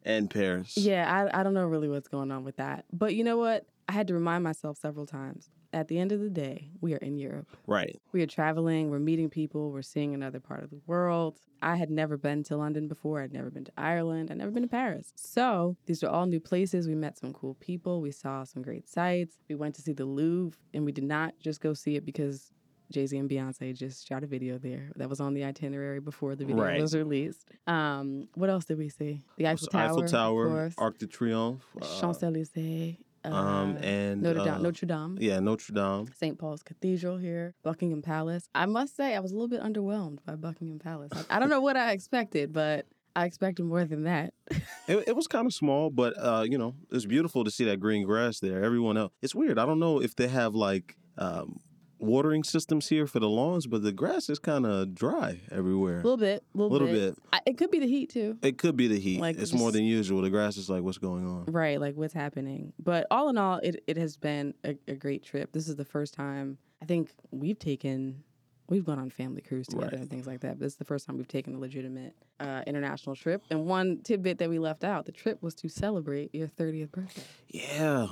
and 0.04 0.30
Paris. 0.30 0.76
Yeah, 0.76 1.28
I, 1.32 1.40
I 1.40 1.42
don't 1.42 1.54
know 1.54 1.66
really 1.66 1.88
what's 1.88 2.08
going 2.08 2.30
on 2.30 2.44
with 2.44 2.56
that. 2.56 2.84
But 2.92 3.14
you 3.14 3.24
know 3.24 3.36
what? 3.36 3.66
I 3.88 3.92
had 3.92 4.06
to 4.08 4.14
remind 4.14 4.44
myself 4.44 4.78
several 4.78 5.06
times. 5.06 5.50
At 5.72 5.88
the 5.88 5.98
end 5.98 6.10
of 6.12 6.20
the 6.20 6.30
day, 6.30 6.70
we 6.80 6.94
are 6.94 6.98
in 6.98 7.18
Europe. 7.18 7.48
Right. 7.66 7.96
We 8.12 8.22
are 8.22 8.26
traveling, 8.26 8.90
we're 8.90 8.98
meeting 8.98 9.28
people, 9.28 9.70
we're 9.70 9.82
seeing 9.82 10.14
another 10.14 10.40
part 10.40 10.64
of 10.64 10.70
the 10.70 10.80
world. 10.86 11.38
I 11.60 11.76
had 11.76 11.90
never 11.90 12.16
been 12.16 12.42
to 12.44 12.56
London 12.56 12.88
before, 12.88 13.20
I'd 13.20 13.32
never 13.32 13.50
been 13.50 13.64
to 13.64 13.72
Ireland, 13.76 14.30
I'd 14.30 14.38
never 14.38 14.50
been 14.50 14.62
to 14.62 14.68
Paris. 14.68 15.12
So 15.16 15.76
these 15.86 16.02
are 16.02 16.08
all 16.08 16.26
new 16.26 16.40
places. 16.40 16.88
We 16.88 16.94
met 16.94 17.18
some 17.18 17.32
cool 17.32 17.54
people, 17.54 18.00
we 18.00 18.10
saw 18.10 18.44
some 18.44 18.62
great 18.62 18.88
sights. 18.88 19.36
We 19.48 19.54
went 19.54 19.74
to 19.76 19.82
see 19.82 19.92
the 19.92 20.04
Louvre, 20.06 20.58
and 20.72 20.84
we 20.84 20.92
did 20.92 21.04
not 21.04 21.34
just 21.40 21.60
go 21.60 21.74
see 21.74 21.96
it 21.96 22.04
because 22.06 22.50
Jay 22.92 23.04
Z 23.06 23.18
and 23.18 23.28
Beyonce 23.28 23.76
just 23.76 24.06
shot 24.06 24.22
a 24.22 24.26
video 24.28 24.58
there. 24.58 24.92
That 24.96 25.08
was 25.10 25.20
on 25.20 25.34
the 25.34 25.44
itinerary 25.44 25.98
before 26.00 26.36
the 26.36 26.44
video 26.44 26.62
Right. 26.62 26.80
was 26.80 26.94
released. 26.94 27.44
Um, 27.66 28.28
what 28.34 28.48
else 28.48 28.64
did 28.64 28.78
we 28.78 28.88
see? 28.88 29.22
The 29.36 29.48
Eiffel 29.48 29.66
Tower, 29.66 29.82
Eiffel 29.82 30.04
of 30.04 30.10
Tower, 30.10 30.48
course. 30.48 30.74
Arc 30.78 30.98
de 30.98 31.06
Triomphe, 31.06 31.64
uh, 31.82 32.00
Champs 32.00 32.22
Elysees. 32.22 32.96
Uh, 33.32 33.34
um, 33.34 33.76
and 33.78 34.22
Notre 34.22 34.44
Dame. 34.44 34.54
uh, 34.54 34.58
Notre 34.58 34.86
Dame. 34.86 35.18
yeah, 35.20 35.40
Notre 35.40 35.72
Dame. 35.72 36.06
St. 36.16 36.38
Paul's 36.38 36.62
Cathedral 36.62 37.16
here, 37.18 37.54
Buckingham 37.62 38.02
Palace. 38.02 38.48
I 38.54 38.66
must 38.66 38.96
say, 38.96 39.14
I 39.14 39.20
was 39.20 39.32
a 39.32 39.34
little 39.34 39.48
bit 39.48 39.60
underwhelmed 39.62 40.18
by 40.24 40.36
Buckingham 40.36 40.78
Palace. 40.78 41.10
I, 41.30 41.36
I 41.36 41.38
don't 41.38 41.50
know 41.50 41.60
what 41.60 41.76
I 41.76 41.92
expected, 41.92 42.52
but 42.52 42.86
I 43.14 43.24
expected 43.24 43.64
more 43.64 43.84
than 43.84 44.04
that. 44.04 44.34
It, 44.88 45.08
it 45.08 45.16
was 45.16 45.26
kind 45.26 45.46
of 45.46 45.52
small, 45.52 45.90
but 45.90 46.14
uh, 46.16 46.44
you 46.48 46.56
know, 46.58 46.74
it's 46.92 47.06
beautiful 47.06 47.42
to 47.42 47.50
see 47.50 47.64
that 47.64 47.80
green 47.80 48.04
grass 48.06 48.38
there. 48.38 48.62
Everyone 48.62 48.96
else, 48.96 49.10
it's 49.20 49.34
weird. 49.34 49.58
I 49.58 49.66
don't 49.66 49.80
know 49.80 50.00
if 50.00 50.14
they 50.14 50.28
have 50.28 50.54
like 50.54 50.96
um, 51.18 51.58
watering 51.98 52.44
systems 52.44 52.88
here 52.88 53.06
for 53.06 53.20
the 53.20 53.28
lawns, 53.28 53.66
but 53.66 53.82
the 53.82 53.92
grass 53.92 54.28
is 54.28 54.38
kind 54.38 54.66
of 54.66 54.94
dry 54.94 55.40
everywhere. 55.50 55.94
A 56.00 56.02
little 56.02 56.16
bit, 56.16 56.42
a 56.54 56.58
little, 56.58 56.70
Little 56.70 56.88
bit. 56.88 57.14
bit. 57.16 57.24
I, 57.32 57.40
it 57.46 57.58
could 57.58 57.70
be 57.70 57.78
the 57.78 57.86
heat 57.86 58.10
too. 58.10 58.36
It 58.42 58.58
could 58.58 58.76
be 58.76 58.88
the 58.88 58.98
heat. 58.98 59.20
Like, 59.20 59.38
it's 59.38 59.52
more 59.52 59.72
than 59.72 59.84
usual. 59.84 60.22
The 60.22 60.30
grass 60.30 60.56
is 60.56 60.68
like, 60.68 60.82
what's 60.82 60.98
going 60.98 61.26
on? 61.26 61.46
Right, 61.46 61.80
like 61.80 61.94
what's 61.96 62.14
happening. 62.14 62.72
But 62.82 63.06
all 63.10 63.28
in 63.28 63.38
all, 63.38 63.58
it, 63.62 63.82
it 63.86 63.96
has 63.96 64.16
been 64.16 64.54
a, 64.64 64.76
a 64.88 64.94
great 64.94 65.22
trip. 65.24 65.52
This 65.52 65.68
is 65.68 65.76
the 65.76 65.84
first 65.84 66.14
time 66.14 66.58
I 66.82 66.84
think 66.84 67.10
we've 67.30 67.58
taken, 67.58 68.22
we've 68.68 68.84
gone 68.84 68.98
on 68.98 69.10
family 69.10 69.40
cruise 69.40 69.66
together 69.66 69.90
Right. 69.92 70.00
and 70.00 70.10
things 70.10 70.26
like 70.26 70.40
that. 70.40 70.58
But 70.58 70.60
this 70.60 70.72
is 70.72 70.78
the 70.78 70.84
first 70.84 71.06
time 71.06 71.16
we've 71.16 71.28
taken 71.28 71.54
a 71.54 71.58
legitimate 71.58 72.14
uh, 72.40 72.62
international 72.66 73.14
trip. 73.16 73.42
And 73.50 73.66
one 73.66 74.00
tidbit 74.02 74.38
that 74.38 74.48
we 74.50 74.58
left 74.58 74.84
out 74.84 75.06
the 75.06 75.12
trip 75.12 75.42
was 75.42 75.54
to 75.56 75.68
celebrate 75.68 76.34
your 76.34 76.48
30th 76.48 76.90
birthday. 76.92 77.22
Yeah. 77.48 78.06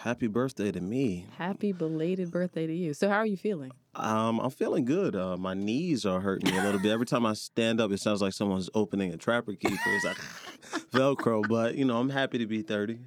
Happy 0.00 0.26
birthday 0.26 0.72
to 0.72 0.80
me. 0.80 1.26
Happy 1.36 1.72
belated 1.72 2.30
birthday 2.30 2.66
to 2.66 2.74
you. 2.74 2.94
So, 2.94 3.08
how 3.08 3.16
are 3.16 3.26
you 3.26 3.36
feeling? 3.36 3.72
Um, 3.94 4.40
I'm 4.40 4.50
feeling 4.50 4.84
good. 4.86 5.14
Uh, 5.14 5.36
my 5.36 5.54
knees 5.54 6.06
are 6.06 6.20
hurting 6.20 6.50
me 6.50 6.58
a 6.58 6.62
little 6.64 6.80
bit. 6.80 6.90
Every 6.90 7.06
time 7.06 7.26
I 7.26 7.34
stand 7.34 7.80
up, 7.80 7.92
it 7.92 8.00
sounds 8.00 8.22
like 8.22 8.32
someone's 8.32 8.70
opening 8.74 9.12
a 9.12 9.16
trapper 9.18 9.52
keeper. 9.54 9.76
It's 9.86 10.04
like 10.04 10.16
Velcro. 10.92 11.46
But 11.46 11.74
you 11.76 11.84
know, 11.84 11.98
I'm 11.98 12.08
happy 12.10 12.38
to 12.38 12.46
be 12.46 12.62
30. 12.62 12.98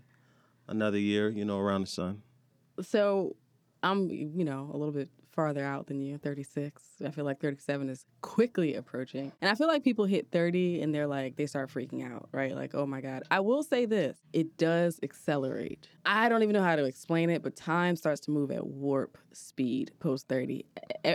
Another 0.68 0.98
year, 1.00 1.30
you 1.30 1.46
know, 1.46 1.60
around 1.60 1.82
the 1.82 1.88
sun. 1.88 2.22
So, 2.82 3.36
I'm, 3.84 4.10
you 4.10 4.44
know, 4.44 4.70
a 4.74 4.78
little 4.78 4.94
bit 4.94 5.10
farther 5.36 5.64
out 5.64 5.88
than 5.88 6.02
you, 6.02 6.18
36. 6.18 6.82
I 7.06 7.12
feel 7.12 7.26
like 7.26 7.40
37 7.40 7.90
is 7.90 8.06
quickly 8.22 8.76
approaching. 8.76 9.32
And 9.42 9.52
I 9.52 9.56
feel 9.56 9.68
like 9.68 9.84
people 9.84 10.06
hit 10.06 10.28
30 10.32 10.82
and 10.82 10.94
they're 10.96 11.08
like, 11.08 11.36
they 11.36 11.46
start 11.46 11.70
freaking 11.70 12.10
out, 12.10 12.30
right? 12.32 12.56
Like, 12.56 12.74
oh 12.74 12.86
my 12.86 13.02
God. 13.02 13.24
I 13.30 13.42
will 13.42 13.64
say 13.64 13.86
this 13.86 14.18
it 14.34 14.58
does 14.58 15.00
accelerate. 15.04 15.88
I 16.06 16.30
don't 16.30 16.44
even 16.44 16.54
know 16.54 16.64
how 16.64 16.76
to 16.76 16.86
explain 16.86 17.30
it, 17.30 17.44
but 17.44 17.56
time 17.56 17.96
starts 17.96 18.22
to 18.22 18.32
move 18.32 18.52
at 18.52 18.66
warp 18.66 19.18
speed 19.34 19.92
post 20.00 20.28
30. 20.28 20.66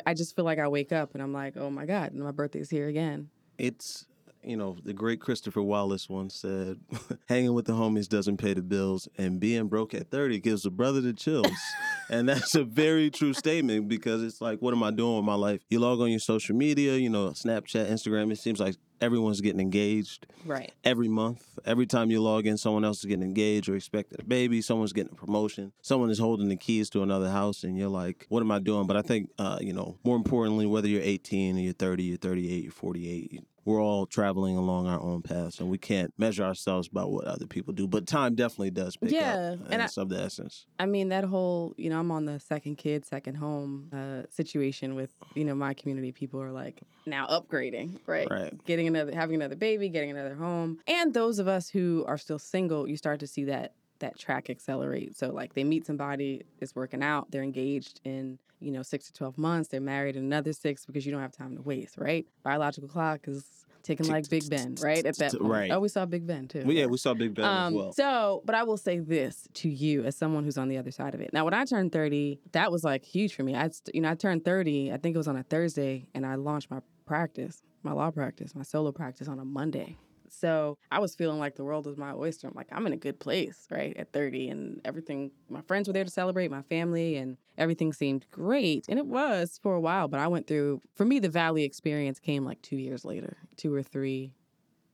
I- 0.06 0.14
just 0.14 0.36
feel 0.36 0.44
like 0.44 0.58
I 0.58 0.68
wake 0.68 0.92
up 0.92 1.14
and 1.14 1.22
I'm 1.22 1.32
like, 1.32 1.56
oh 1.56 1.70
my 1.70 1.86
God, 1.86 2.12
and 2.12 2.22
my 2.22 2.30
birthday's 2.30 2.68
here 2.68 2.88
again. 2.88 3.30
It's 3.56 4.06
you 4.42 4.56
know, 4.56 4.76
the 4.84 4.92
great 4.92 5.20
Christopher 5.20 5.62
Wallace 5.62 6.08
once 6.08 6.34
said, 6.34 6.78
hanging 7.28 7.52
with 7.54 7.66
the 7.66 7.72
homies 7.74 8.08
doesn't 8.08 8.38
pay 8.38 8.54
the 8.54 8.62
bills, 8.62 9.08
and 9.18 9.38
being 9.40 9.68
broke 9.68 9.94
at 9.94 10.10
30 10.10 10.40
gives 10.40 10.64
a 10.64 10.70
brother 10.70 11.00
the 11.00 11.12
chills. 11.12 11.46
and 12.10 12.28
that's 12.28 12.54
a 12.54 12.64
very 12.64 13.10
true 13.10 13.34
statement 13.34 13.88
because 13.88 14.22
it's 14.22 14.40
like, 14.40 14.60
what 14.60 14.72
am 14.74 14.82
I 14.82 14.90
doing 14.90 15.16
with 15.16 15.24
my 15.24 15.34
life? 15.34 15.60
You 15.68 15.78
log 15.80 16.00
on 16.00 16.10
your 16.10 16.20
social 16.20 16.56
media, 16.56 16.96
you 16.96 17.10
know, 17.10 17.28
Snapchat, 17.30 17.90
Instagram, 17.90 18.32
it 18.32 18.38
seems 18.38 18.60
like 18.60 18.76
everyone's 19.00 19.40
getting 19.40 19.60
engaged 19.60 20.26
Right. 20.44 20.72
every 20.84 21.08
month. 21.08 21.58
Every 21.64 21.86
time 21.86 22.10
you 22.10 22.20
log 22.20 22.46
in, 22.46 22.58
someone 22.58 22.84
else 22.84 22.98
is 22.98 23.06
getting 23.06 23.22
engaged 23.22 23.66
or 23.68 23.74
expected 23.76 24.20
a 24.20 24.24
baby. 24.24 24.60
Someone's 24.60 24.92
getting 24.92 25.12
a 25.12 25.16
promotion. 25.16 25.72
Someone 25.80 26.10
is 26.10 26.18
holding 26.18 26.48
the 26.48 26.56
keys 26.56 26.90
to 26.90 27.02
another 27.02 27.30
house, 27.30 27.64
and 27.64 27.78
you're 27.78 27.88
like, 27.88 28.26
"What 28.28 28.42
am 28.42 28.50
I 28.50 28.58
doing?" 28.58 28.86
But 28.86 28.96
I 28.98 29.02
think, 29.02 29.30
uh, 29.38 29.58
you 29.60 29.72
know, 29.72 29.96
more 30.04 30.16
importantly, 30.16 30.66
whether 30.66 30.86
you're 30.88 31.00
18 31.02 31.56
or 31.56 31.60
you're 31.60 31.72
30, 31.72 32.02
you're 32.02 32.16
38, 32.18 32.62
you're 32.64 32.72
48, 32.72 33.42
we're 33.64 33.82
all 33.82 34.06
traveling 34.06 34.56
along 34.56 34.86
our 34.86 35.00
own 35.00 35.22
paths, 35.22 35.60
and 35.60 35.68
we 35.70 35.78
can't 35.78 36.12
measure 36.18 36.42
ourselves 36.44 36.88
by 36.88 37.04
what 37.04 37.24
other 37.26 37.46
people 37.46 37.72
do. 37.74 37.86
But 37.86 38.06
time 38.06 38.34
definitely 38.34 38.70
does 38.70 38.96
pick 38.96 39.12
Yeah, 39.12 39.32
up, 39.34 39.60
and 39.60 39.72
and 39.74 39.82
I- 39.82 39.84
it's 39.84 39.96
of 39.98 40.08
the 40.08 40.20
essence. 40.20 40.66
I 40.78 40.86
mean, 40.86 41.10
that 41.10 41.24
whole, 41.24 41.74
you 41.76 41.90
know, 41.90 41.98
I'm 42.00 42.10
on 42.10 42.24
the 42.24 42.40
second 42.40 42.76
kid, 42.76 43.04
second 43.04 43.34
home 43.36 43.88
uh, 43.92 44.22
situation 44.30 44.94
with, 44.94 45.12
you 45.34 45.44
know, 45.44 45.54
my 45.54 45.74
community. 45.74 46.12
People 46.12 46.40
are 46.42 46.50
like 46.52 46.80
now 47.06 47.26
upgrading, 47.26 47.98
right? 48.06 48.28
Right. 48.30 48.64
Getting 48.64 48.86
another, 48.86 49.14
having 49.14 49.36
another 49.36 49.56
baby, 49.56 49.88
getting 49.88 50.10
another 50.10 50.34
home. 50.34 50.78
And 50.86 51.12
those 51.12 51.38
of 51.38 51.48
us 51.48 51.68
who 51.68 52.04
are 52.06 52.18
still 52.18 52.38
single, 52.38 52.88
you 52.88 52.96
start 52.96 53.20
to 53.20 53.26
see 53.26 53.44
that 53.44 53.74
that 54.00 54.18
track 54.18 54.50
accelerate. 54.50 55.16
So 55.16 55.30
like 55.30 55.54
they 55.54 55.64
meet 55.64 55.86
somebody, 55.86 56.42
it's 56.58 56.74
working 56.74 57.02
out, 57.02 57.30
they're 57.30 57.42
engaged 57.42 58.00
in, 58.04 58.38
you 58.60 58.70
know, 58.72 58.82
six 58.82 59.06
to 59.06 59.12
12 59.12 59.38
months, 59.38 59.68
they're 59.68 59.80
married 59.80 60.16
in 60.16 60.24
another 60.24 60.52
six 60.52 60.84
because 60.84 61.06
you 61.06 61.12
don't 61.12 61.22
have 61.22 61.32
time 61.32 61.56
to 61.56 61.62
waste, 61.62 61.96
right? 61.98 62.26
Biological 62.42 62.88
clock 62.88 63.20
is 63.28 63.44
ticking 63.82 64.06
like 64.08 64.28
Big 64.28 64.48
Ben, 64.50 64.74
right? 64.82 65.04
At 65.06 65.16
that 65.16 65.32
point. 65.32 65.42
Right. 65.50 65.70
Oh, 65.70 65.80
we 65.80 65.88
saw 65.88 66.04
Big 66.04 66.26
Ben 66.26 66.46
too. 66.48 66.62
Well, 66.64 66.72
yeah, 66.72 66.86
we 66.86 66.98
saw 66.98 67.14
Big 67.14 67.34
Ben 67.34 67.44
as 67.46 67.66
Um, 67.68 67.74
well. 67.74 67.92
So, 67.92 68.42
but 68.44 68.54
I 68.54 68.62
will 68.64 68.76
say 68.76 68.98
this 68.98 69.48
to 69.54 69.68
you 69.70 70.04
as 70.04 70.16
someone 70.16 70.44
who's 70.44 70.58
on 70.58 70.68
the 70.68 70.76
other 70.76 70.90
side 70.90 71.14
of 71.14 71.20
it. 71.22 71.32
Now, 71.32 71.44
when 71.46 71.54
I 71.54 71.64
turned 71.64 71.92
30, 71.92 72.40
that 72.52 72.70
was 72.70 72.84
like 72.84 73.04
huge 73.04 73.34
for 73.34 73.42
me. 73.42 73.54
I, 73.54 73.70
you 73.94 74.02
know, 74.02 74.10
I 74.10 74.14
turned 74.14 74.44
30, 74.44 74.92
I 74.92 74.98
think 74.98 75.14
it 75.14 75.18
was 75.18 75.28
on 75.28 75.36
a 75.36 75.42
Thursday, 75.44 76.06
and 76.14 76.26
I 76.26 76.34
launched 76.34 76.70
my 76.70 76.80
practice, 77.06 77.62
my 77.82 77.92
law 77.92 78.10
practice, 78.10 78.54
my 78.54 78.62
solo 78.62 78.92
practice 78.92 79.28
on 79.28 79.38
a 79.38 79.44
Monday. 79.44 79.96
So 80.40 80.78
I 80.90 80.98
was 80.98 81.14
feeling 81.14 81.38
like 81.38 81.56
the 81.56 81.64
world 81.64 81.86
was 81.86 81.96
my 81.96 82.12
oyster. 82.12 82.48
I'm 82.48 82.54
like, 82.54 82.68
I'm 82.72 82.86
in 82.86 82.92
a 82.92 82.96
good 82.96 83.20
place, 83.20 83.66
right? 83.70 83.96
At 83.96 84.12
30, 84.12 84.48
and 84.48 84.80
everything, 84.84 85.30
my 85.48 85.60
friends 85.62 85.86
were 85.86 85.92
there 85.92 86.04
to 86.04 86.10
celebrate, 86.10 86.50
my 86.50 86.62
family, 86.62 87.16
and 87.16 87.36
everything 87.58 87.92
seemed 87.92 88.26
great. 88.30 88.86
And 88.88 88.98
it 88.98 89.06
was 89.06 89.58
for 89.62 89.74
a 89.74 89.80
while, 89.80 90.08
but 90.08 90.20
I 90.20 90.28
went 90.28 90.46
through, 90.46 90.80
for 90.94 91.04
me, 91.04 91.18
the 91.18 91.28
Valley 91.28 91.64
experience 91.64 92.18
came 92.18 92.44
like 92.44 92.62
two 92.62 92.76
years 92.76 93.04
later, 93.04 93.36
two 93.56 93.74
or 93.74 93.82
three 93.82 94.32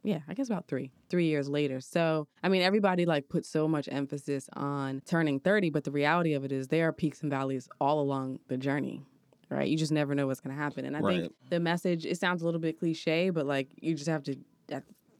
yeah, 0.02 0.20
I 0.28 0.34
guess 0.34 0.46
about 0.46 0.68
three, 0.68 0.92
three 1.08 1.26
years 1.26 1.48
later. 1.48 1.80
So, 1.80 2.28
I 2.40 2.48
mean, 2.48 2.62
everybody 2.62 3.06
like 3.06 3.28
put 3.28 3.44
so 3.44 3.66
much 3.66 3.88
emphasis 3.90 4.48
on 4.52 5.02
turning 5.04 5.40
30, 5.40 5.70
but 5.70 5.82
the 5.82 5.90
reality 5.90 6.34
of 6.34 6.44
it 6.44 6.52
is 6.52 6.68
there 6.68 6.86
are 6.86 6.92
peaks 6.92 7.22
and 7.22 7.30
valleys 7.30 7.68
all 7.80 7.98
along 7.98 8.38
the 8.46 8.56
journey, 8.56 9.02
right? 9.50 9.68
You 9.68 9.76
just 9.76 9.90
never 9.90 10.14
know 10.14 10.28
what's 10.28 10.38
going 10.38 10.54
to 10.54 10.62
happen. 10.62 10.84
And 10.84 10.96
I 10.96 11.00
Right. 11.00 11.22
think 11.22 11.32
the 11.50 11.58
message, 11.58 12.06
it 12.06 12.18
sounds 12.20 12.40
a 12.40 12.44
little 12.44 12.60
bit 12.60 12.78
cliche, 12.78 13.30
but 13.30 13.46
like 13.46 13.68
you 13.82 13.96
just 13.96 14.08
have 14.08 14.22
to, 14.24 14.36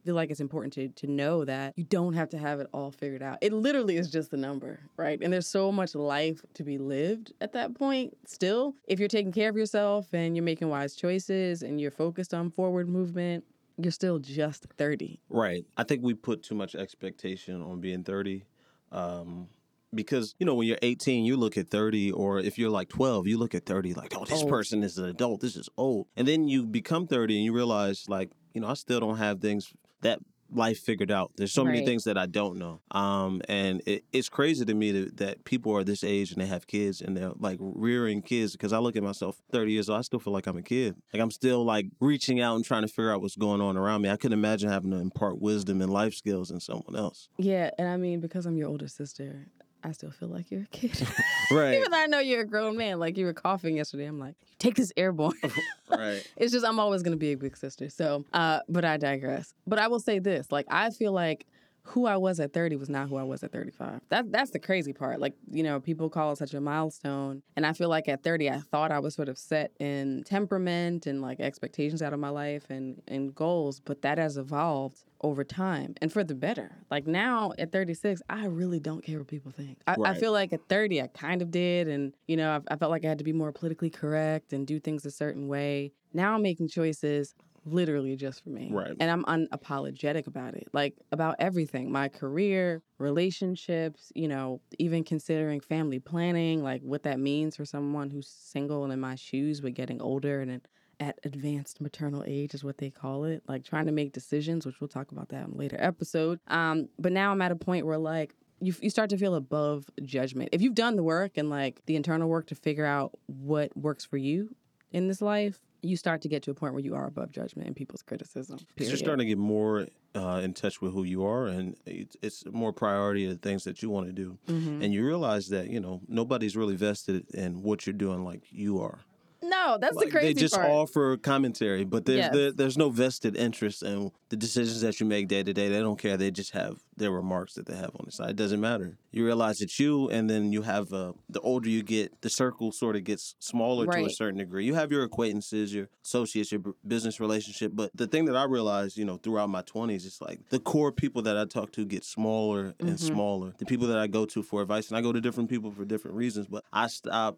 feel 0.07 0.15
like 0.15 0.31
it's 0.31 0.39
important 0.39 0.71
to, 0.71 0.87
to 0.87 1.05
know 1.05 1.43
that 1.43 1.73
you 1.75 1.83
don't 1.83 2.13
have 2.13 2.29
to 2.29 2.37
have 2.37 2.61
it 2.61 2.67
all 2.73 2.91
figured 2.91 3.21
out. 3.21 3.37
It 3.41 3.51
literally 3.51 3.97
is 3.97 4.09
just 4.09 4.31
a 4.31 4.37
number, 4.37 4.79
right? 4.95 5.19
And 5.21 5.33
there's 5.33 5.49
so 5.49 5.69
much 5.69 5.95
life 5.95 6.41
to 6.53 6.63
be 6.63 6.77
lived 6.77 7.33
at 7.41 7.51
that 7.51 7.75
point 7.75 8.15
still. 8.25 8.73
If 8.87 8.99
you're 9.01 9.09
taking 9.09 9.33
care 9.33 9.49
of 9.49 9.57
yourself 9.57 10.13
and 10.13 10.33
you're 10.33 10.45
making 10.45 10.69
wise 10.69 10.95
choices 10.95 11.61
and 11.61 11.81
you're 11.81 11.91
focused 11.91 12.33
on 12.33 12.51
forward 12.51 12.87
movement, 12.87 13.43
you're 13.77 13.91
still 13.91 14.17
just 14.17 14.65
30. 14.77 15.19
Right. 15.29 15.65
I 15.75 15.83
think 15.83 16.03
we 16.03 16.13
put 16.13 16.41
too 16.41 16.55
much 16.55 16.73
expectation 16.73 17.61
on 17.61 17.81
being 17.81 18.05
30. 18.05 18.45
Um, 18.93 19.49
because, 19.93 20.35
you 20.39 20.45
know, 20.45 20.55
when 20.55 20.69
you're 20.69 20.79
18, 20.81 21.25
you 21.25 21.35
look 21.35 21.57
at 21.57 21.69
30, 21.69 22.13
or 22.13 22.39
if 22.39 22.57
you're 22.57 22.69
like 22.69 22.87
12, 22.87 23.27
you 23.27 23.37
look 23.37 23.53
at 23.53 23.65
30 23.65 23.93
like, 23.93 24.13
oh, 24.15 24.23
this 24.23 24.41
Old. 24.41 24.49
person 24.49 24.83
is 24.83 24.97
an 24.97 25.09
adult. 25.09 25.41
This 25.41 25.57
is 25.57 25.67
old. 25.75 26.07
And 26.15 26.25
then 26.25 26.47
you 26.47 26.65
become 26.65 27.07
30 27.07 27.35
and 27.35 27.43
you 27.43 27.51
realize, 27.51 28.05
like, 28.07 28.31
you 28.53 28.61
know, 28.61 28.67
I 28.67 28.73
still 28.73 29.01
don't 29.01 29.17
have 29.17 29.41
things 29.41 29.73
that 30.01 30.19
life 30.51 30.79
figured 30.79 31.11
out. 31.11 31.31
There's 31.35 31.51
so 31.51 31.65
many 31.65 31.85
things 31.85 32.05
that 32.05 32.17
I 32.17 32.25
don't 32.25 32.57
know. 32.57 32.81
Um, 32.91 33.41
and 33.49 33.81
it, 33.85 34.05
it's 34.13 34.29
crazy 34.29 34.65
to 34.65 34.73
me 34.73 34.91
that, 34.91 35.17
that 35.17 35.43
people 35.43 35.75
are 35.75 35.83
this 35.83 36.03
age 36.03 36.31
and 36.31 36.41
they 36.41 36.45
have 36.45 36.67
kids 36.67 37.01
and 37.01 37.15
they're 37.15 37.31
like 37.37 37.57
rearing 37.59 38.21
kids 38.21 38.53
because 38.53 38.73
I 38.73 38.77
look 38.79 38.95
at 38.95 39.03
myself 39.03 39.41
30 39.51 39.71
years 39.71 39.89
old, 39.89 39.99
I 39.99 40.01
still 40.01 40.19
feel 40.19 40.33
like 40.33 40.47
I'm 40.47 40.57
a 40.57 40.61
kid. 40.61 40.95
Like 41.13 41.21
I'm 41.21 41.31
still 41.31 41.63
like 41.63 41.87
reaching 41.99 42.39
out 42.41 42.55
and 42.55 42.65
trying 42.65 42.83
to 42.83 42.87
figure 42.87 43.11
out 43.11 43.21
what's 43.21 43.35
going 43.35 43.61
on 43.61 43.77
around 43.77 44.01
me. 44.01 44.09
I 44.09 44.17
couldn't 44.17 44.37
imagine 44.37 44.69
having 44.69 44.91
to 44.91 44.97
impart 44.97 45.41
wisdom 45.41 45.81
and 45.81 45.91
life 45.91 46.13
skills 46.13 46.51
in 46.51 46.59
someone 46.59 46.95
else. 46.95 47.29
Yeah, 47.37 47.71
and 47.77 47.87
I 47.87 47.97
mean, 47.97 48.19
because 48.19 48.45
I'm 48.45 48.57
your 48.57 48.69
older 48.69 48.87
sister, 48.87 49.47
I 49.83 49.91
still 49.91 50.11
feel 50.11 50.29
like 50.29 50.51
you're 50.51 50.63
a 50.63 50.67
kid. 50.67 50.91
Right. 51.51 51.75
Even 51.75 51.91
though 51.91 51.97
I 51.97 52.07
know 52.07 52.19
you're 52.19 52.41
a 52.41 52.45
grown 52.45 52.75
man, 52.75 52.99
like 52.99 53.17
you 53.17 53.25
were 53.25 53.33
coughing 53.33 53.77
yesterday, 53.77 54.05
I'm 54.05 54.19
like, 54.19 54.35
take 54.59 54.75
this 54.75 54.91
airborne. 54.97 55.33
right. 55.89 56.21
it's 56.37 56.51
just 56.51 56.65
I'm 56.65 56.79
always 56.79 57.03
gonna 57.03 57.15
be 57.15 57.31
a 57.31 57.37
big 57.37 57.55
sister. 57.55 57.89
So, 57.89 58.25
uh, 58.33 58.59
but 58.67 58.83
I 58.83 58.97
digress. 58.97 59.53
But 59.65 59.79
I 59.79 59.87
will 59.87 59.99
say 60.01 60.19
this: 60.19 60.51
like 60.51 60.65
I 60.69 60.89
feel 60.89 61.13
like 61.13 61.45
who 61.87 62.05
I 62.05 62.17
was 62.17 62.39
at 62.39 62.53
30 62.53 62.75
was 62.75 62.89
not 62.89 63.07
who 63.07 63.15
I 63.15 63.23
was 63.23 63.43
at 63.43 63.51
35. 63.51 64.01
That 64.09 64.31
that's 64.31 64.51
the 64.51 64.59
crazy 64.59 64.93
part. 64.93 65.19
Like 65.19 65.33
you 65.49 65.63
know, 65.63 65.79
people 65.79 66.09
call 66.09 66.33
it 66.33 66.37
such 66.37 66.53
a 66.53 66.61
milestone, 66.61 67.41
and 67.55 67.65
I 67.65 67.73
feel 67.73 67.89
like 67.89 68.07
at 68.07 68.23
30, 68.23 68.49
I 68.49 68.59
thought 68.59 68.91
I 68.91 68.99
was 68.99 69.15
sort 69.15 69.29
of 69.29 69.37
set 69.37 69.71
in 69.79 70.23
temperament 70.25 71.07
and 71.07 71.21
like 71.21 71.39
expectations 71.39 72.01
out 72.01 72.13
of 72.13 72.19
my 72.19 72.29
life 72.29 72.65
and 72.69 73.01
and 73.07 73.33
goals, 73.33 73.79
but 73.79 74.01
that 74.01 74.17
has 74.17 74.37
evolved 74.37 75.03
over 75.21 75.43
time 75.43 75.95
and 76.01 76.11
for 76.11 76.23
the 76.23 76.35
better. 76.35 76.71
Like 76.91 77.07
now 77.07 77.53
at 77.57 77.71
36, 77.71 78.21
I 78.29 78.45
really 78.45 78.79
don't 78.79 79.03
care 79.03 79.17
what 79.17 79.27
people 79.27 79.51
think. 79.51 79.79
I, 79.87 79.95
I 80.03 80.13
feel 80.13 80.31
like 80.31 80.53
at 80.53 80.67
30, 80.69 81.01
I 81.01 81.07
kind 81.07 81.41
of 81.41 81.51
did, 81.51 81.87
and 81.87 82.13
you 82.27 82.37
know, 82.37 82.51
I, 82.51 82.73
I 82.73 82.77
felt 82.77 82.91
like 82.91 83.05
I 83.05 83.07
had 83.07 83.17
to 83.19 83.23
be 83.23 83.33
more 83.33 83.51
politically 83.51 83.89
correct 83.89 84.53
and 84.53 84.67
do 84.67 84.79
things 84.79 85.05
a 85.05 85.11
certain 85.11 85.47
way. 85.47 85.93
Now 86.13 86.35
I'm 86.35 86.41
making 86.41 86.69
choices 86.69 87.35
literally 87.67 88.15
just 88.15 88.43
for 88.43 88.49
me. 88.49 88.69
Right. 88.71 88.95
And 88.99 89.11
I'm 89.11 89.23
unapologetic 89.25 90.27
about 90.27 90.55
it. 90.55 90.67
Like 90.73 90.95
about 91.11 91.35
everything. 91.39 91.91
My 91.91 92.07
career, 92.07 92.81
relationships, 92.97 94.11
you 94.15 94.27
know, 94.27 94.61
even 94.79 95.03
considering 95.03 95.59
family 95.59 95.99
planning, 95.99 96.63
like 96.63 96.81
what 96.81 97.03
that 97.03 97.19
means 97.19 97.55
for 97.55 97.65
someone 97.65 98.09
who's 98.09 98.27
single 98.27 98.83
and 98.83 98.93
in 98.93 98.99
my 98.99 99.15
shoes 99.15 99.61
but 99.61 99.73
getting 99.73 100.01
older 100.01 100.41
and 100.41 100.61
at 100.99 101.19
advanced 101.23 101.79
maternal 101.79 102.23
age 102.25 102.53
is 102.53 102.63
what 102.63 102.77
they 102.77 102.89
call 102.89 103.25
it. 103.25 103.43
Like 103.47 103.63
trying 103.63 103.85
to 103.85 103.91
make 103.91 104.13
decisions, 104.13 104.65
which 104.65 104.81
we'll 104.81 104.87
talk 104.87 105.11
about 105.11 105.29
that 105.29 105.45
in 105.45 105.53
a 105.53 105.57
later 105.57 105.77
episode. 105.79 106.39
Um, 106.47 106.89
but 106.97 107.11
now 107.11 107.31
I'm 107.31 107.41
at 107.41 107.51
a 107.51 107.55
point 107.55 107.85
where 107.85 107.97
like 107.97 108.33
you, 108.59 108.73
you 108.81 108.89
start 108.89 109.09
to 109.11 109.17
feel 109.17 109.35
above 109.35 109.85
judgment. 110.03 110.49
If 110.51 110.61
you've 110.61 110.73
done 110.75 110.95
the 110.95 111.03
work 111.03 111.33
and 111.37 111.49
like 111.49 111.81
the 111.85 111.95
internal 111.95 112.27
work 112.27 112.47
to 112.47 112.55
figure 112.55 112.85
out 112.85 113.11
what 113.27 113.75
works 113.77 114.05
for 114.05 114.17
you 114.17 114.55
in 114.91 115.07
this 115.07 115.21
life, 115.21 115.59
you 115.81 115.95
start 115.97 116.21
to 116.21 116.27
get 116.27 116.43
to 116.43 116.51
a 116.51 116.53
point 116.53 116.73
where 116.73 116.83
you 116.83 116.95
are 116.95 117.05
above 117.05 117.31
judgment 117.31 117.67
and 117.67 117.75
people's 117.75 118.01
criticism. 118.01 118.59
You're 118.77 118.97
starting 118.97 119.25
to 119.25 119.25
get 119.25 119.37
more 119.37 119.87
uh, 120.15 120.41
in 120.43 120.53
touch 120.53 120.81
with 120.81 120.93
who 120.93 121.03
you 121.03 121.25
are, 121.25 121.47
and 121.47 121.75
it's, 121.85 122.17
it's 122.21 122.43
more 122.51 122.73
priority 122.73 123.25
of 123.25 123.31
the 123.31 123.37
things 123.37 123.63
that 123.65 123.81
you 123.81 123.89
want 123.89 124.07
to 124.07 124.13
do. 124.13 124.37
Mm-hmm. 124.47 124.81
And 124.81 124.93
you 124.93 125.05
realize 125.05 125.49
that 125.49 125.69
you 125.69 125.79
know 125.79 126.01
nobody's 126.07 126.57
really 126.57 126.75
vested 126.75 127.29
in 127.33 127.61
what 127.61 127.85
you're 127.85 127.93
doing 127.93 128.23
like 128.23 128.43
you 128.49 128.81
are. 128.81 128.99
No, 129.43 129.77
that's 129.79 129.95
Like, 129.95 130.05
the 130.07 130.11
crazy 130.11 130.33
they 130.33 130.39
just 130.39 130.55
part. 130.55 130.67
offer 130.67 131.15
commentary, 131.17 131.83
but 131.83 132.05
there's 132.05 132.17
Yes. 132.17 132.33
there, 132.33 132.51
there's 132.51 132.77
no 132.77 132.89
vested 132.89 133.35
interest 133.35 133.83
in 133.83 134.11
the 134.29 134.35
decisions 134.35 134.81
that 134.81 134.99
you 134.99 135.05
make 135.05 135.27
day 135.27 135.43
to 135.43 135.53
day. 135.53 135.69
They 135.69 135.79
don't 135.79 135.99
care. 135.99 136.17
They 136.17 136.31
just 136.31 136.51
have 136.51 136.79
their 136.95 137.11
remarks 137.11 137.53
that 137.53 137.67
they 137.67 137.75
have 137.75 137.91
on 137.95 138.05
the 138.05 138.11
side. 138.11 138.31
It 138.31 138.35
doesn't 138.35 138.59
matter. 138.59 138.97
You 139.11 139.25
realize 139.25 139.61
it's 139.61 139.79
you, 139.79 140.09
and 140.09 140.27
then 140.29 140.51
you 140.51 140.63
have 140.63 140.91
uh, 140.91 141.13
the 141.29 141.39
older 141.41 141.69
you 141.69 141.83
get, 141.83 142.21
the 142.21 142.29
circle 142.29 142.71
sort 142.71 142.95
of 142.95 143.03
gets 143.03 143.35
smaller 143.39 143.85
to 143.85 144.05
a 144.05 144.09
certain 144.09 144.39
degree. 144.39 144.65
You 144.65 144.73
have 144.73 144.91
your 144.91 145.03
acquaintances, 145.03 145.73
your 145.73 145.89
associates, 146.03 146.51
your 146.51 146.59
b- 146.59 146.71
business 146.87 147.19
relationship, 147.19 147.71
but 147.75 147.91
the 147.93 148.07
thing 148.07 148.25
that 148.25 148.35
I 148.35 148.45
realized, 148.45 148.97
you 148.97 149.05
know, 149.05 149.17
throughout 149.17 149.49
my 149.49 149.61
twenties, 149.61 150.05
it's 150.05 150.19
like 150.19 150.49
the 150.49 150.59
core 150.59 150.91
people 150.91 151.21
that 151.23 151.37
I 151.37 151.45
talk 151.45 151.71
to 151.73 151.85
get 151.85 152.03
smaller 152.03 152.73
and 152.79 152.89
Mhm. 152.97 152.99
smaller. 152.99 153.53
The 153.59 153.65
people 153.65 153.87
that 153.87 153.99
I 153.99 154.07
go 154.07 154.25
to 154.25 154.41
for 154.41 154.61
advice, 154.63 154.87
and 154.89 154.97
I 154.97 155.01
go 155.01 155.11
to 155.13 155.21
different 155.21 155.49
people 155.49 155.71
for 155.71 155.85
different 155.85 156.17
reasons, 156.17 156.47
but 156.47 156.63
I 156.73 156.87
stop 156.87 157.37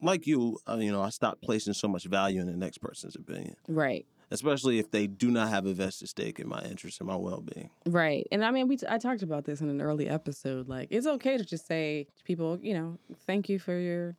like 0.00 0.26
you, 0.26 0.58
uh, 0.68 0.76
you 0.76 0.92
know, 0.92 1.02
I 1.02 1.10
stopped 1.10 1.42
placing 1.42 1.74
so 1.74 1.88
much 1.88 2.04
value 2.04 2.40
in 2.40 2.46
the 2.46 2.56
next 2.56 2.78
person's 2.78 3.16
opinion, 3.16 3.56
right. 3.68 4.06
especially 4.30 4.78
if 4.78 4.90
they 4.90 5.06
do 5.06 5.30
not 5.30 5.48
have 5.48 5.66
a 5.66 5.72
vested 5.72 6.08
stake 6.08 6.38
in 6.38 6.48
my 6.48 6.62
interest 6.62 7.00
and 7.00 7.08
my 7.08 7.16
well 7.16 7.40
being. 7.40 7.70
Right. 7.86 8.26
And 8.30 8.44
I 8.44 8.50
mean, 8.50 8.68
we 8.68 8.76
t- 8.76 8.86
I 8.88 8.98
talked 8.98 9.22
about 9.22 9.44
this 9.44 9.60
in 9.60 9.68
an 9.68 9.80
early 9.80 10.08
episode. 10.08 10.68
Like, 10.68 10.88
it's 10.90 11.06
okay 11.06 11.36
to 11.36 11.44
just 11.44 11.66
say 11.66 12.06
to 12.16 12.24
people, 12.24 12.58
you 12.62 12.74
know, 12.74 12.98
thank 13.26 13.48
you 13.48 13.58
for 13.58 13.78
your 13.78 14.16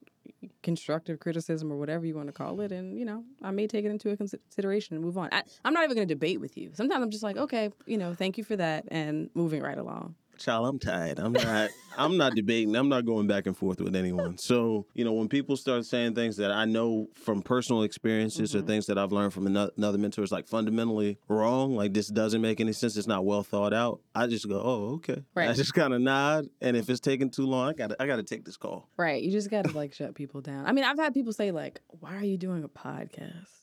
constructive 0.64 1.20
criticism 1.20 1.72
or 1.72 1.78
whatever 1.78 2.06
you 2.06 2.16
want 2.16 2.28
to 2.28 2.34
call 2.34 2.62
it. 2.62 2.72
And, 2.72 2.98
you 2.98 3.06
know, 3.06 3.24
I 3.42 3.52
may 3.52 3.68
take 3.68 3.86
it 3.86 3.90
into 3.90 4.12
a 4.12 4.18
consideration 4.18 4.96
and 4.96 5.04
move 5.04 5.18
on. 5.18 5.30
I, 5.32 5.44
I'm 5.66 5.74
not 5.74 5.84
even 5.84 5.96
going 5.96 6.08
to 6.08 6.14
debate 6.14 6.40
with 6.40 6.58
you. 6.58 6.72
Sometimes 6.74 7.04
I'm 7.04 7.10
just 7.10 7.24
like, 7.24 7.38
okay, 7.38 7.72
you 7.86 7.98
know, 7.98 8.14
thank 8.14 8.38
you 8.38 8.44
for 8.44 8.56
that 8.56 8.86
and 8.90 9.30
moving 9.34 9.62
right 9.62 9.78
along. 9.78 10.16
Child, 10.40 10.68
I'm 10.68 10.80
tired. 10.80 11.20
I'm 11.20 11.34
not. 11.34 11.70
I'm 11.98 12.16
not 12.16 12.34
debating. 12.34 12.76
I'm 12.78 12.88
not 12.88 13.06
going 13.06 13.28
back 13.28 13.46
and 13.46 13.58
forth 13.58 13.82
with 13.82 13.94
anyone. 13.96 14.38
So 14.38 14.86
you 14.94 15.04
know, 15.04 15.12
when 15.14 15.28
people 15.28 15.58
start 15.58 15.86
saying 15.86 16.16
things 16.16 16.38
that 16.38 16.50
I 16.52 16.64
know 16.66 17.08
from 17.14 17.42
personal 17.42 17.84
experiences 17.84 18.56
or 18.56 18.62
Mhm. 18.62 18.68
things 18.68 18.86
that 18.86 18.98
I've 18.98 19.12
learned 19.12 19.34
from 19.34 19.48
ano- 19.48 19.72
another 19.76 19.98
mentor 19.98 20.24
is 20.24 20.32
like 20.32 20.48
fundamentally 20.48 21.18
wrong. 21.28 21.76
Like 21.76 21.94
this 21.94 22.08
doesn't 22.08 22.42
make 22.42 22.62
any 22.62 22.72
sense. 22.72 22.96
It's 22.96 23.08
not 23.08 23.26
well 23.26 23.44
thought 23.44 23.74
out. 23.74 24.02
I 24.16 24.28
just 24.28 24.48
go, 24.48 24.62
oh, 24.64 24.94
okay. 24.96 25.24
Right. 25.36 25.50
I 25.50 25.54
just 25.54 25.74
kind 25.74 25.94
of 25.94 26.00
nod, 26.02 26.46
and 26.62 26.78
if 26.78 26.90
it's 26.90 27.02
taking 27.02 27.30
too 27.30 27.46
long, 27.46 27.68
I 27.70 27.74
got 27.74 27.90
to 27.90 28.02
I 28.02 28.08
got 28.08 28.16
to 28.16 28.24
take 28.24 28.46
this 28.46 28.56
call. 28.56 28.88
Right. 28.98 29.22
You 29.22 29.32
just 29.32 29.50
got 29.52 29.66
to 29.66 29.72
like 29.76 29.94
shut 29.94 30.16
people 30.16 30.40
down. 30.40 30.66
I 30.66 30.72
mean, 30.72 30.86
I've 30.86 30.98
had 30.98 31.14
people 31.14 31.34
say, 31.34 31.52
like, 31.52 31.82
why 32.00 32.16
are 32.16 32.24
you 32.24 32.38
doing 32.38 32.64
a 32.64 32.70
podcast? 32.70 33.59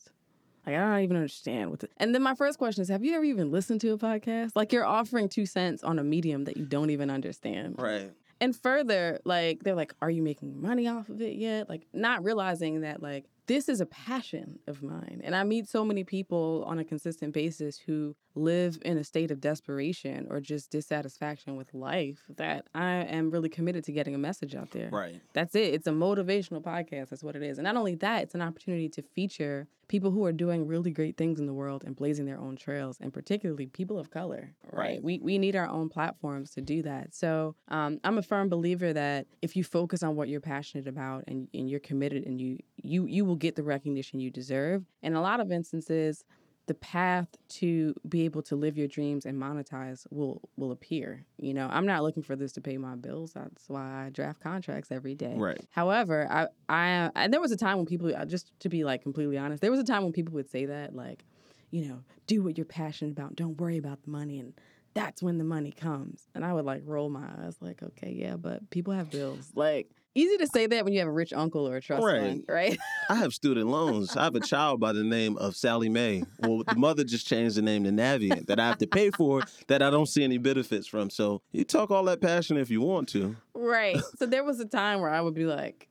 Like, 0.67 0.75
I 0.75 0.79
don't 0.79 1.05
even 1.05 1.17
understand 1.17 1.71
what 1.71 1.81
the. 1.81 1.89
And 1.99 2.15
then 2.15 2.23
my 2.23 2.35
first 2.35 2.59
question 2.59 2.83
is, 2.83 2.89
have 2.89 3.05
you 3.05 3.15
ever 3.15 3.25
even 3.25 3.53
listened 3.53 3.81
to 3.83 3.93
a 3.93 3.99
podcast? 3.99 4.51
Like, 4.55 4.73
you're 4.73 4.85
offering 4.85 5.29
two 5.29 5.47
cents 5.47 5.85
on 5.85 5.99
a 5.99 6.05
medium 6.05 6.45
that 6.45 6.57
you 6.57 6.65
don't 6.65 6.91
even 6.91 7.09
understand. 7.09 7.77
Right. 7.79 8.11
And 8.41 8.55
further, 8.55 9.21
like, 9.25 9.63
they're 9.63 9.77
like, 9.77 9.95
are 10.03 10.11
you 10.11 10.23
making 10.23 10.61
money 10.61 10.89
off 10.89 11.09
of 11.09 11.23
it 11.23 11.37
yet? 11.37 11.69
Like, 11.69 11.87
not 11.93 12.25
realizing 12.25 12.81
that, 12.81 13.01
like, 13.03 13.25
this 13.47 13.69
is 13.69 13.81
a 13.81 13.87
passion 13.87 14.59
of 14.67 14.83
mine. 14.83 15.21
And 15.25 15.35
I 15.35 15.45
meet 15.45 15.69
so 15.69 15.85
many 15.85 16.05
people 16.05 16.65
on 16.67 16.79
a 16.79 16.85
consistent 16.85 17.33
basis 17.33 17.79
who 17.79 18.17
live 18.35 18.79
in 18.85 18.99
a 18.99 19.05
state 19.05 19.31
of 19.31 19.41
desperation 19.41 20.27
or 20.29 20.41
just 20.41 20.71
dissatisfaction 20.71 21.57
with 21.57 21.73
life 21.73 22.19
that 22.37 22.67
I 22.75 22.91
am 23.05 23.31
really 23.31 23.49
committed 23.49 23.85
to 23.85 23.93
getting 23.93 24.15
a 24.15 24.19
message 24.19 24.55
out 24.55 24.73
there. 24.73 24.91
Right. 24.91 25.21
That's 25.33 25.55
it. 25.55 25.75
It's 25.75 25.87
a 25.87 25.93
motivational 25.93 26.63
podcast. 26.63 27.11
That's 27.11 27.23
what 27.23 27.37
it 27.37 27.43
is. 27.43 27.59
And 27.59 27.65
not 27.65 27.77
only 27.77 27.95
that, 27.97 28.25
it's 28.25 28.35
an 28.35 28.43
opportunity 28.43 28.89
to 28.91 29.03
feature 29.03 29.69
people 29.89 30.11
who 30.11 30.25
are 30.25 30.33
doing 30.33 30.67
really 30.67 30.91
great 30.91 31.17
things 31.17 31.39
in 31.39 31.47
the 31.47 31.55
world 31.55 31.85
and 31.85 31.95
blazing 31.95 32.27
their 32.27 32.39
own 32.39 32.57
trails, 32.57 32.99
and 33.01 33.13
particularly 33.13 33.67
people 33.67 33.99
of 33.99 34.11
color. 34.11 34.53
Right. 34.73 34.87
Right. 34.87 35.03
We 35.03 35.21
we 35.21 35.39
need 35.39 35.57
our 35.57 35.69
own 35.69 35.89
platforms 35.89 36.51
to 36.53 36.61
do 36.61 36.83
that. 36.83 37.15
So 37.15 37.55
um, 37.69 38.01
I'm 38.05 38.19
a 38.19 38.23
firm 38.23 38.49
believer 38.49 38.93
that 38.93 39.27
if 39.43 39.57
you 39.57 39.65
focus 39.65 40.03
on 40.03 40.17
what 40.17 40.29
you're 40.29 40.41
passionate 40.41 40.87
about 40.87 41.25
and, 41.29 41.49
and 41.55 41.69
you're 41.71 41.81
committed 41.81 42.25
and 42.27 42.41
you 42.41 42.59
you 42.77 43.07
you 43.07 43.25
will 43.25 43.36
get 43.37 43.57
the 43.57 43.63
recognition 43.63 44.21
you 44.21 44.31
deserve. 44.31 44.85
In 45.03 45.15
a 45.15 45.23
lot 45.23 45.41
of 45.41 45.51
instances, 45.51 46.25
the 46.67 46.75
path 46.75 47.29
to 47.49 47.95
be 48.09 48.25
able 48.25 48.43
to 48.43 48.57
live 48.57 48.77
your 48.77 48.89
dreams 48.89 49.25
and 49.25 49.41
monetize 49.41 50.07
will 50.11 50.43
will 50.57 50.73
appear. 50.73 51.25
You 51.39 51.55
know, 51.55 51.69
I'm 51.71 51.87
not 51.87 52.03
looking 52.03 52.23
for 52.23 52.35
this 52.35 52.53
to 52.53 52.61
pay 52.61 52.77
my 52.77 52.97
bills. 52.97 53.33
That's 53.35 53.69
why 53.69 54.07
I 54.07 54.11
draft 54.11 54.41
contracts 54.41 54.91
every 54.91 55.15
day. 55.15 55.35
Right. 55.37 55.65
However, 55.71 56.27
I, 56.31 56.49
I 56.69 57.11
and 57.15 57.33
there 57.33 57.41
was 57.41 57.53
a 57.53 57.57
time 57.57 57.77
when 57.77 57.87
people 57.87 58.15
uh, 58.15 58.25
just 58.25 58.53
to 58.61 58.69
be 58.69 58.85
like 58.85 59.03
completely 59.03 59.39
honest, 59.39 59.63
there 59.63 59.71
was 59.71 59.81
a 59.81 59.85
time 59.85 60.03
when 60.03 60.13
people 60.13 60.35
would 60.35 60.51
say 60.51 60.67
that 60.67 60.95
like, 60.95 61.25
you 61.71 61.87
know, 61.89 62.01
do 62.27 62.43
what 62.43 62.59
you're 62.59 62.65
passionate 62.65 63.13
about. 63.13 63.37
Don't 63.37 63.59
worry 63.61 63.79
about 63.79 64.03
the 64.03 64.11
money 64.11 64.41
and 64.41 64.53
that's 64.95 65.23
when 65.23 65.37
the 65.39 65.45
money 65.45 65.71
comes. 65.71 66.27
And 66.35 66.45
I 66.45 66.55
would 66.55 66.65
like 66.65 66.83
roll 66.85 67.11
my 67.11 67.29
eyes 67.39 67.57
like, 67.61 67.83
okay, 67.83 68.13
yeah, 68.17 68.37
but 68.37 68.71
people 68.71 68.95
have 68.95 69.11
bills. 69.11 69.53
Like 69.55 69.91
easy 70.17 70.37
to 70.39 70.47
say 70.47 70.67
that 70.67 70.85
when 70.85 70.93
you 70.93 70.99
have 71.01 71.09
a 71.09 71.13
rich 71.13 71.33
uncle 71.33 71.69
or 71.69 71.77
a 71.77 71.81
trust 71.81 72.05
Right. 72.05 72.21
fund, 72.21 72.45
right? 72.49 72.79
I 73.09 73.15
have 73.17 73.33
student 73.35 73.69
loans. 73.69 74.17
I 74.17 74.25
have 74.25 74.35
a 74.35 74.41
child 74.41 74.81
by 74.81 74.93
the 74.93 75.05
name 75.05 75.37
of 75.37 75.55
Sallie 75.55 75.89
Mae. 75.89 76.25
Well, 76.41 76.65
the 76.67 76.75
mother 76.77 77.05
just 77.05 77.27
changed 77.27 77.57
the 77.57 77.63
name 77.63 77.85
to 77.85 77.91
Navient 77.91 78.47
that 78.47 78.59
I 78.59 78.67
have 78.69 78.79
to 78.79 78.87
pay 78.87 79.11
for 79.11 79.43
that 79.69 79.83
I 79.83 79.91
don't 79.91 80.07
see 80.07 80.25
any 80.25 80.39
benefits 80.39 80.87
from. 80.87 81.11
So 81.11 81.43
you 81.53 81.65
talk 81.65 81.91
all 81.91 82.05
that 82.05 82.21
passion 82.21 82.57
if 82.57 82.71
you 82.71 82.81
want 82.81 83.09
to. 83.11 83.37
Right. 83.55 84.01
So 84.19 84.27
there 84.27 84.43
was 84.45 84.59
a 84.61 84.67
time 84.67 85.01
where 85.01 85.11
I 85.11 85.21
would 85.21 85.35
be 85.35 85.45
like, 85.45 85.89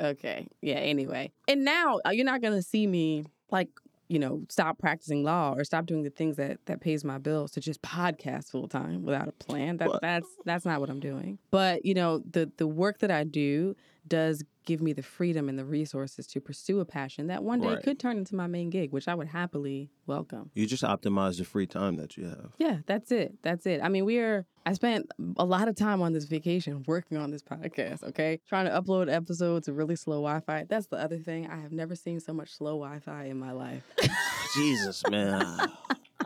"Okay, 0.00 0.46
yeah, 0.62 0.76
anyway. 0.76 1.32
And 1.46 1.64
now 1.64 2.00
uh, 2.06 2.10
you're 2.10 2.24
not 2.24 2.40
going 2.40 2.54
to 2.54 2.62
see 2.62 2.86
me 2.86 3.24
like, 3.50 3.68
you 4.08 4.18
know, 4.18 4.42
stop 4.48 4.78
practicing 4.78 5.22
law 5.22 5.52
or 5.56 5.64
stop 5.64 5.86
doing 5.86 6.02
the 6.02 6.10
things 6.10 6.36
that 6.36 6.58
that 6.66 6.80
pays 6.80 7.04
my 7.04 7.18
bills 7.18 7.50
to 7.52 7.60
just 7.60 7.82
podcast 7.82 8.50
full 8.50 8.66
time 8.68 9.02
without 9.04 9.28
a 9.28 9.32
plan. 9.32 9.76
That 9.76 9.88
But- 9.88 10.02
that's 10.02 10.26
that's 10.44 10.64
not 10.64 10.80
what 10.80 10.90
I'm 10.90 11.00
doing. 11.00 11.38
But, 11.50 11.84
you 11.84 11.94
know, 11.94 12.18
the 12.30 12.50
the 12.56 12.66
work 12.66 12.98
that 13.00 13.10
I 13.10 13.24
do 13.24 13.76
does 14.06 14.42
give 14.68 14.82
me 14.82 14.92
the 14.92 15.02
freedom 15.02 15.48
and 15.48 15.58
the 15.58 15.64
resources 15.64 16.26
to 16.28 16.40
pursue 16.40 16.78
a 16.80 16.84
passion 16.84 17.26
that 17.28 17.42
one 17.42 17.60
day 17.60 17.68
Right. 17.68 17.82
could 17.82 17.98
turn 17.98 18.18
into 18.18 18.34
my 18.36 18.46
main 18.46 18.68
gig, 18.68 18.92
which 18.92 19.08
I 19.08 19.14
would 19.14 19.28
happily 19.28 19.88
welcome. 20.06 20.50
You 20.54 20.66
just 20.66 20.82
optimize 20.84 21.38
the 21.38 21.44
free 21.44 21.66
time 21.66 21.96
that 21.96 22.18
you 22.18 22.26
have. 22.26 22.52
Yeah, 22.58 22.80
that's 22.86 23.10
it. 23.10 23.34
That's 23.42 23.64
it. 23.66 23.80
I 23.82 23.88
mean, 23.88 24.04
we're 24.04 24.44
I 24.66 24.74
spent 24.74 25.10
a 25.38 25.44
lot 25.46 25.68
of 25.68 25.76
time 25.76 26.02
on 26.02 26.12
this 26.12 26.24
vacation 26.26 26.84
working 26.86 27.16
on 27.16 27.30
this 27.30 27.42
podcast, 27.42 28.04
okay? 28.04 28.40
Trying 28.46 28.66
to 28.66 28.72
upload 28.72 29.10
episodes 29.10 29.66
with 29.66 29.76
really 29.78 29.96
slow 29.96 30.16
Wi-Fi. 30.16 30.66
That's 30.68 30.86
the 30.88 30.98
other 30.98 31.16
thing. 31.18 31.48
I 31.48 31.58
have 31.60 31.72
never 31.72 31.96
seen 31.96 32.20
so 32.20 32.34
much 32.34 32.50
slow 32.54 32.78
Wi-Fi 32.78 33.24
in 33.24 33.38
my 33.38 33.52
life. 33.52 33.82
Jesus, 34.54 35.02
man. 35.08 35.72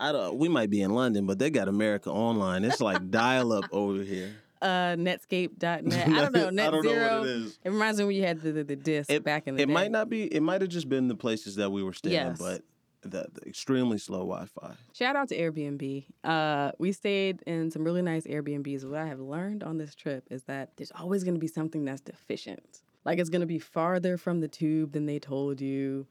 I 0.01 0.11
don't. 0.11 0.37
We 0.39 0.49
might 0.49 0.71
be 0.71 0.83
in 0.83 0.91
London, 0.91 1.27
but 1.27 1.39
they 1.39 1.51
got 1.51 1.69
America 1.69 2.11
Online. 2.11 2.65
It's 2.65 2.81
like 2.81 3.11
dial 3.11 3.53
up 3.53 3.67
over 3.71 4.03
here. 4.03 4.35
Uh 4.63 4.95
netscape.net. 4.97 6.09
I 6.09 6.21
don't 6.21 6.33
know, 6.33 6.51
net 6.51 6.69
I 6.69 6.71
don't 6.71 6.83
zero. 6.89 6.95
know 7.09 7.21
what 7.21 7.29
it 7.29 7.37
is. 7.37 7.59
It 7.65 7.71
reminds 7.71 7.99
me 7.99 8.05
when 8.07 8.17
you 8.17 8.23
had 8.23 8.41
the 8.41 8.53
the, 8.53 8.65
the 8.65 8.77
disc 8.77 9.11
It- 9.11 9.25
back 9.25 9.47
in 9.47 9.57
the 9.57 9.63
It 9.63 9.67
day. 9.67 9.73
might 9.73 9.91
not 9.91 10.09
be. 10.09 10.25
It 10.25 10.41
might 10.43 10.61
have 10.61 10.71
just 10.71 10.89
been 10.89 11.09
the 11.09 11.15
places 11.17 11.57
that 11.57 11.71
we 11.71 11.83
were 11.83 11.93
staying, 11.93 12.15
Yes. 12.15 12.39
but 12.39 12.63
the, 13.03 13.27
the 13.35 13.41
extremely 13.49 13.99
slow 13.99 14.19
Wi-Fi. 14.21 14.75
Shout 14.93 15.17
out 15.17 15.29
to 15.31 15.37
Airbnb. 15.37 16.05
Uh, 16.23 16.71
we 16.79 16.93
stayed 16.93 17.43
in 17.49 17.71
some 17.73 17.83
really 17.83 18.03
nice 18.03 18.25
Airbnbs. 18.29 18.85
What 18.89 19.01
I 19.01 19.07
have 19.07 19.19
learned 19.19 19.65
on 19.65 19.77
this 19.79 19.97
trip 19.97 20.25
is 20.31 20.45
that 20.45 20.71
there's 20.77 20.93
always 20.93 21.25
going 21.25 21.35
to 21.35 21.41
be 21.41 21.49
something 21.49 21.85
that's 21.85 22.01
deficient. 22.01 22.83
Like 23.05 23.19
it's 23.19 23.31
going 23.31 23.41
to 23.41 23.47
be 23.47 23.59
farther 23.59 24.17
from 24.17 24.39
the 24.41 24.47
tube 24.47 24.93
than 24.93 25.07
they 25.07 25.19
told 25.19 25.61
you, 25.61 26.07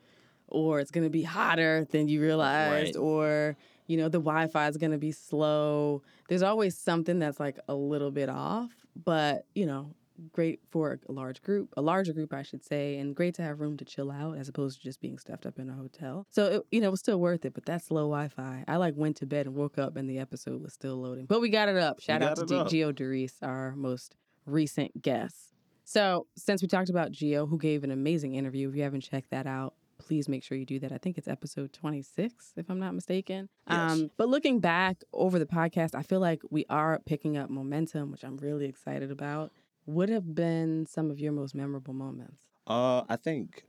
or 0.47 0.81
it's 0.81 0.91
going 0.91 1.05
to 1.05 1.09
be 1.09 1.23
hotter 1.23 1.87
than 1.91 2.09
you 2.09 2.21
realized, 2.21 2.95
Right. 2.97 3.01
or 3.01 3.55
you 3.91 3.97
know 3.97 4.09
the 4.09 4.19
Wi-Fi 4.19 4.67
is 4.69 4.77
going 4.77 4.91
to 4.91 4.97
be 4.97 5.11
slow. 5.11 6.01
There's 6.29 6.41
always 6.41 6.77
something 6.77 7.19
that's 7.19 7.39
like 7.39 7.59
a 7.67 7.75
little 7.75 8.11
bit 8.11 8.29
off, 8.29 8.71
but 8.95 9.45
you 9.53 9.65
know. 9.65 9.93
Great 10.33 10.59
for 10.69 10.99
a 11.09 11.11
large 11.11 11.41
group, 11.41 11.73
a 11.77 11.81
larger 11.81 12.13
group, 12.13 12.31
I 12.31 12.43
should 12.43 12.63
say, 12.63 12.97
and 12.97 13.15
great 13.15 13.33
to 13.35 13.41
have 13.41 13.59
room 13.59 13.75
to 13.77 13.85
chill 13.85 14.11
out 14.11 14.37
as 14.37 14.47
opposed 14.49 14.77
to 14.77 14.83
just 14.83 15.01
being 15.01 15.17
stuffed 15.17 15.47
up 15.47 15.57
in 15.57 15.67
a 15.67 15.73
hotel. 15.73 16.27
So, 16.29 16.45
it, 16.45 16.61
you 16.69 16.79
know, 16.79 16.89
it 16.89 16.91
was 16.91 16.99
still 16.99 17.19
worth 17.19 17.43
it, 17.43 17.55
but 17.55 17.65
that 17.65 17.81
slow 17.83 18.01
Wi 18.03 18.27
Fi. 18.27 18.63
I 18.67 18.75
like 18.75 18.93
went 18.95 19.17
to 19.17 19.25
bed 19.25 19.47
and 19.47 19.55
woke 19.55 19.79
up 19.79 19.95
and 19.95 20.07
the 20.07 20.19
episode 20.19 20.61
was 20.61 20.73
still 20.73 20.97
loading. 20.97 21.25
But 21.25 21.41
we 21.41 21.49
got 21.49 21.69
it 21.69 21.77
up. 21.77 22.01
Shout 22.01 22.21
out 22.21 22.35
to 22.37 22.43
it 22.43 22.67
G- 22.67 22.91
Doris, 22.91 23.33
our 23.41 23.73
most 23.75 24.15
recent 24.45 25.01
guest. 25.01 25.55
So, 25.85 26.27
since 26.35 26.61
we 26.61 26.67
talked 26.67 26.91
about 26.91 27.11
Geo, 27.11 27.47
who 27.47 27.57
gave 27.57 27.83
an 27.83 27.89
amazing 27.89 28.35
interview, 28.35 28.69
if 28.69 28.75
you 28.75 28.83
haven't 28.83 29.01
checked 29.01 29.31
that 29.31 29.47
out, 29.47 29.73
please 30.01 30.27
make 30.27 30.43
sure 30.43 30.57
you 30.57 30.65
do 30.65 30.79
that. 30.79 30.91
I 30.91 30.97
think 30.97 31.17
it's 31.17 31.27
episode 31.27 31.73
26, 31.73 32.53
if 32.57 32.69
I'm 32.69 32.79
not 32.79 32.93
mistaken. 32.93 33.49
Yes. 33.69 33.91
Um, 33.91 34.11
but 34.17 34.29
looking 34.29 34.59
back 34.59 34.97
over 35.13 35.39
the 35.39 35.45
podcast, 35.45 35.95
I 35.95 36.03
feel 36.03 36.19
like 36.19 36.41
we 36.49 36.65
are 36.69 36.99
picking 37.05 37.37
up 37.37 37.49
momentum, 37.49 38.11
which 38.11 38.23
I'm 38.23 38.37
really 38.37 38.65
excited 38.65 39.11
about. 39.11 39.51
What 39.85 40.09
have 40.09 40.35
been 40.35 40.85
some 40.85 41.09
of 41.09 41.19
your 41.19 41.31
most 41.31 41.55
memorable 41.55 41.93
moments? 41.93 42.43
Uh, 42.67 43.03
I 43.09 43.15
think 43.15 43.63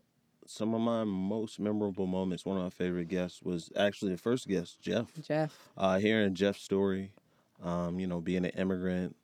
some 0.46 0.74
of 0.74 0.80
my 0.80 1.04
most 1.04 1.60
memorable 1.60 2.06
moments, 2.06 2.44
one 2.44 2.56
of 2.56 2.62
my 2.62 2.70
favorite 2.70 3.08
guests 3.08 3.42
was 3.42 3.70
actually 3.76 4.12
the 4.12 4.18
first 4.18 4.48
guest, 4.48 4.80
Jeff. 4.80 5.06
Jeff. 5.22 5.56
Uh, 5.76 5.98
hearing 5.98 6.34
Jeff's 6.34 6.62
story, 6.62 7.12
um, 7.62 7.98
you 7.98 8.06
know, 8.06 8.20
being 8.20 8.44
an 8.44 8.50
immigrant 8.52 9.16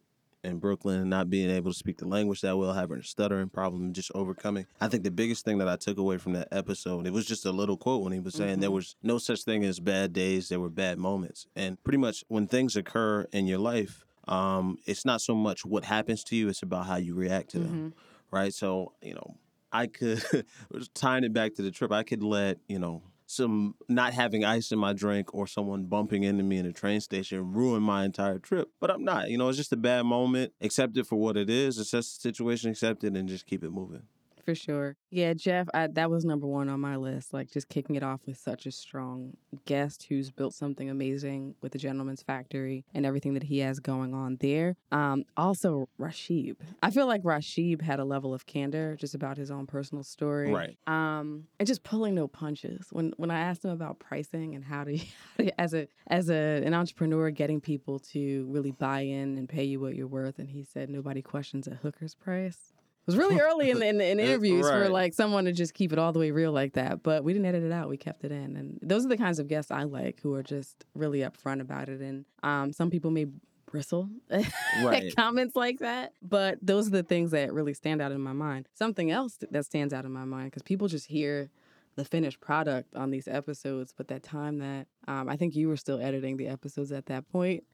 in 0.44 0.58
Brooklyn 0.58 1.00
and 1.00 1.10
not 1.10 1.28
being 1.30 1.50
able 1.50 1.72
to 1.72 1.76
speak 1.78 1.98
the 1.98 2.06
language 2.06 2.40
that 2.42 2.56
well, 2.56 2.72
having 2.72 2.98
a 2.98 3.02
stuttering 3.02 3.48
problem, 3.48 3.92
just 3.92 4.10
overcoming. 4.14 4.66
I 4.80 4.88
think 4.88 5.02
the 5.04 5.10
biggest 5.10 5.44
thing 5.44 5.58
that 5.58 5.68
I 5.68 5.76
took 5.76 5.98
away 5.98 6.18
from 6.18 6.32
that 6.34 6.48
episode, 6.52 7.06
it 7.06 7.12
was 7.12 7.26
just 7.26 7.44
a 7.44 7.50
little 7.52 7.76
quote 7.76 8.02
when 8.02 8.12
he 8.12 8.20
was 8.20 8.34
saying 8.34 8.60
there 8.60 8.70
Mhm. 8.70 8.74
was 8.74 8.96
no 9.02 9.18
such 9.18 9.42
thing 9.42 9.64
as 9.64 9.80
bad 9.80 10.12
days, 10.12 10.48
there 10.48 10.60
were 10.60 10.70
bad 10.70 10.98
moments. 10.98 11.46
And 11.56 11.82
pretty 11.82 11.98
much 11.98 12.24
when 12.28 12.46
things 12.46 12.76
occur 12.76 13.26
in 13.32 13.46
your 13.46 13.58
life, 13.58 14.04
um, 14.28 14.78
it's 14.86 15.04
not 15.04 15.20
so 15.20 15.34
much 15.34 15.64
what 15.64 15.84
happens 15.84 16.22
to 16.24 16.36
you, 16.36 16.48
it's 16.48 16.62
about 16.62 16.86
how 16.86 16.96
you 16.96 17.14
react 17.14 17.50
to 17.50 17.58
them 17.58 17.72
Mhm. 17.72 17.92
right? 18.30 18.52
So, 18.54 18.92
you 19.02 19.14
know, 19.14 19.36
I 19.72 19.86
could 19.86 20.22
tying 20.94 21.24
it 21.24 21.32
back 21.32 21.54
to 21.54 21.62
the 21.62 21.70
trip, 21.70 21.90
I 21.92 22.02
could 22.02 22.22
let, 22.22 22.58
you 22.68 22.78
know, 22.78 23.02
some 23.30 23.74
not 23.90 24.14
having 24.14 24.42
ice 24.42 24.72
in 24.72 24.78
my 24.78 24.94
drink 24.94 25.34
or 25.34 25.46
someone 25.46 25.84
bumping 25.84 26.22
into 26.22 26.42
me 26.42 26.56
in 26.56 26.64
a 26.64 26.72
train 26.72 26.98
station 26.98 27.52
ruin 27.52 27.82
my 27.82 28.06
entire 28.06 28.38
trip. 28.38 28.70
But 28.80 28.90
I'm 28.90 29.04
not. 29.04 29.28
You 29.28 29.36
know, 29.36 29.50
it's 29.50 29.58
just 29.58 29.72
a 29.72 29.76
bad 29.76 30.06
moment. 30.06 30.54
Accept 30.62 30.96
it 30.96 31.06
for 31.06 31.16
what 31.16 31.36
it 31.36 31.50
is. 31.50 31.76
Assess 31.76 32.14
the 32.14 32.20
situation, 32.22 32.70
accept 32.70 33.04
it, 33.04 33.14
and 33.14 33.28
just 33.28 33.44
keep 33.44 33.62
it 33.62 33.70
moving. 33.70 34.04
For 34.48 34.54
sure. 34.54 34.96
Yeah, 35.10 35.34
Jeff, 35.34 35.68
I, 35.74 35.88
that 35.88 36.10
was 36.10 36.24
number 36.24 36.46
one 36.46 36.70
on 36.70 36.80
my 36.80 36.96
list. 36.96 37.34
Like 37.34 37.50
just 37.50 37.68
kicking 37.68 37.96
it 37.96 38.02
off 38.02 38.22
with 38.24 38.38
such 38.38 38.64
a 38.64 38.70
strong 38.70 39.36
guest 39.66 40.06
who's 40.08 40.30
built 40.30 40.54
something 40.54 40.88
amazing 40.88 41.54
with 41.60 41.72
the 41.72 41.78
Gentleman's 41.78 42.22
Factory 42.22 42.86
and 42.94 43.04
everything 43.04 43.34
that 43.34 43.42
he 43.42 43.58
has 43.58 43.78
going 43.78 44.14
on 44.14 44.38
there. 44.40 44.74
Um, 44.90 45.24
also, 45.36 45.90
Rashib. 46.00 46.56
I 46.82 46.90
feel 46.90 47.06
like 47.06 47.24
Rashib 47.24 47.82
had 47.82 48.00
a 48.00 48.06
level 48.06 48.32
of 48.32 48.46
candor 48.46 48.96
just 48.98 49.14
about 49.14 49.36
his 49.36 49.50
own 49.50 49.66
personal 49.66 50.02
story. 50.02 50.50
Right. 50.50 50.78
Um, 50.86 51.44
and 51.58 51.66
just 51.66 51.84
pulling 51.84 52.14
no 52.14 52.26
punches. 52.26 52.86
When 52.90 53.12
when 53.18 53.30
I 53.30 53.40
asked 53.40 53.66
him 53.66 53.70
about 53.70 53.98
pricing 53.98 54.54
and 54.54 54.64
how 54.64 54.84
to, 54.84 54.98
as 55.58 55.74
a 55.74 55.88
as 56.06 56.30
a 56.30 56.62
an 56.64 56.72
entrepreneur, 56.72 57.30
getting 57.30 57.60
people 57.60 57.98
to 58.12 58.46
really 58.48 58.70
buy 58.72 59.00
in 59.00 59.36
and 59.36 59.46
pay 59.46 59.64
you 59.64 59.78
what 59.78 59.94
you're 59.94 60.06
worth, 60.06 60.38
and 60.38 60.48
he 60.48 60.64
said 60.64 60.88
nobody 60.88 61.20
questions 61.20 61.68
a 61.68 61.74
hooker's 61.74 62.14
price. 62.14 62.72
It 63.08 63.12
was 63.12 63.16
really 63.16 63.40
early 63.40 63.70
in 63.70 63.78
the, 63.78 63.86
in, 63.88 63.96
the, 63.96 64.06
in 64.06 64.20
interviews 64.20 64.68
for 64.68 64.90
like 64.90 65.14
someone 65.14 65.46
to 65.46 65.52
just 65.52 65.72
keep 65.72 65.94
it 65.94 65.98
all 65.98 66.12
the 66.12 66.18
way 66.18 66.30
real 66.30 66.52
like 66.52 66.74
that. 66.74 67.02
But 67.02 67.24
we 67.24 67.32
didn't 67.32 67.46
edit 67.46 67.62
it 67.62 67.72
out. 67.72 67.88
We 67.88 67.96
kept 67.96 68.22
it 68.22 68.30
in. 68.30 68.54
And 68.54 68.78
those 68.82 69.06
are 69.06 69.08
the 69.08 69.16
kinds 69.16 69.38
of 69.38 69.48
guests 69.48 69.70
I 69.70 69.84
like 69.84 70.20
who 70.20 70.34
are 70.34 70.42
just 70.42 70.84
really 70.94 71.20
upfront 71.20 71.62
about 71.62 71.88
it. 71.88 72.02
And 72.02 72.26
um, 72.42 72.70
some 72.72 72.90
people 72.90 73.10
may 73.10 73.26
bristle 73.64 74.10
Right. 74.30 75.04
at 75.04 75.16
comments 75.16 75.56
like 75.56 75.78
that. 75.78 76.12
But 76.20 76.58
those 76.60 76.86
are 76.86 76.90
the 76.90 77.02
things 77.02 77.30
that 77.30 77.52
really 77.52 77.72
stand 77.72 78.02
out 78.02 78.12
in 78.12 78.20
my 78.20 78.34
mind. 78.34 78.68
Something 78.74 79.10
else 79.10 79.38
that 79.50 79.64
stands 79.64 79.94
out 79.94 80.04
in 80.04 80.12
my 80.12 80.26
mind 80.26 80.46
because 80.50 80.62
people 80.62 80.86
just 80.86 81.06
hear 81.06 81.48
the 81.96 82.04
finished 82.04 82.40
product 82.40 82.94
on 82.94 83.10
these 83.10 83.26
episodes. 83.26 83.94
But 83.96 84.08
that 84.08 84.22
time 84.22 84.58
that 84.58 84.86
um, 85.06 85.30
I 85.30 85.36
think 85.38 85.56
you 85.56 85.68
were 85.68 85.78
still 85.78 85.98
editing 86.00 86.36
the 86.36 86.48
episodes 86.48 86.92
at 86.92 87.06
that 87.06 87.26
point, 87.32 87.64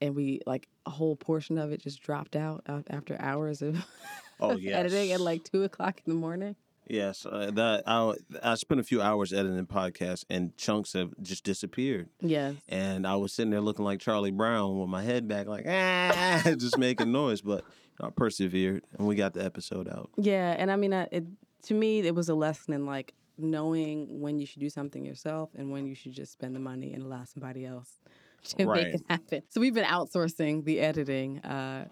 and 0.00 0.16
we 0.16 0.40
like 0.46 0.68
a 0.84 0.90
whole 0.90 1.14
portion 1.14 1.58
of 1.58 1.70
it 1.70 1.80
just 1.80 2.02
dropped 2.02 2.34
out 2.34 2.64
after 2.88 3.16
hours 3.20 3.62
of 3.62 3.84
Oh, 4.40 4.56
yeah 4.56 4.72
editing 4.78 5.12
at 5.12 5.20
like 5.20 5.44
two 5.44 5.62
o'clock 5.64 6.00
in 6.06 6.12
the 6.12 6.18
morning. 6.18 6.56
Yes, 6.88 7.24
uh, 7.24 7.52
that 7.52 7.84
I 7.86 8.14
I 8.42 8.54
spent 8.56 8.80
a 8.80 8.84
few 8.84 9.00
hours 9.00 9.32
editing 9.32 9.64
podcasts, 9.66 10.24
and 10.28 10.56
chunks 10.56 10.92
have 10.94 11.12
just 11.22 11.44
disappeared. 11.44 12.08
Yes. 12.20 12.56
And 12.68 13.06
I 13.06 13.14
was 13.14 13.32
sitting 13.32 13.50
there 13.50 13.60
looking 13.60 13.84
like 13.84 14.00
Charlie 14.00 14.32
Brown 14.32 14.80
with 14.80 14.88
my 14.88 15.02
head 15.02 15.28
back, 15.28 15.46
like 15.46 15.66
ah, 15.68 16.42
just 16.58 16.78
making 16.78 17.12
noise. 17.12 17.42
But 17.42 17.64
I 18.00 18.10
persevered, 18.10 18.82
and 18.98 19.06
we 19.06 19.14
got 19.14 19.34
the 19.34 19.44
episode 19.44 19.88
out. 19.88 20.10
Yeah, 20.16 20.56
and 20.58 20.68
I 20.68 20.74
mean, 20.76 20.92
uh, 20.92 21.06
it, 21.12 21.24
to 21.66 21.74
me, 21.74 22.00
it 22.00 22.14
was 22.14 22.28
a 22.28 22.34
lesson 22.34 22.74
in 22.74 22.86
like 22.86 23.14
knowing 23.38 24.20
when 24.20 24.38
you 24.40 24.46
should 24.46 24.60
do 24.60 24.68
something 24.68 25.04
yourself 25.04 25.50
and 25.56 25.70
when 25.70 25.86
you 25.86 25.94
should 25.94 26.12
just 26.12 26.32
spend 26.32 26.54
the 26.56 26.60
money 26.60 26.92
and 26.92 27.02
allow 27.04 27.24
somebody 27.24 27.64
else 27.64 28.00
to 28.44 28.66
Right. 28.66 28.86
make 28.86 28.94
it 28.96 29.02
happen. 29.08 29.42
So 29.48 29.60
we've 29.60 29.74
been 29.74 29.84
outsourcing 29.84 30.64
the 30.64 30.80
editing. 30.80 31.38
Uh, 31.38 31.86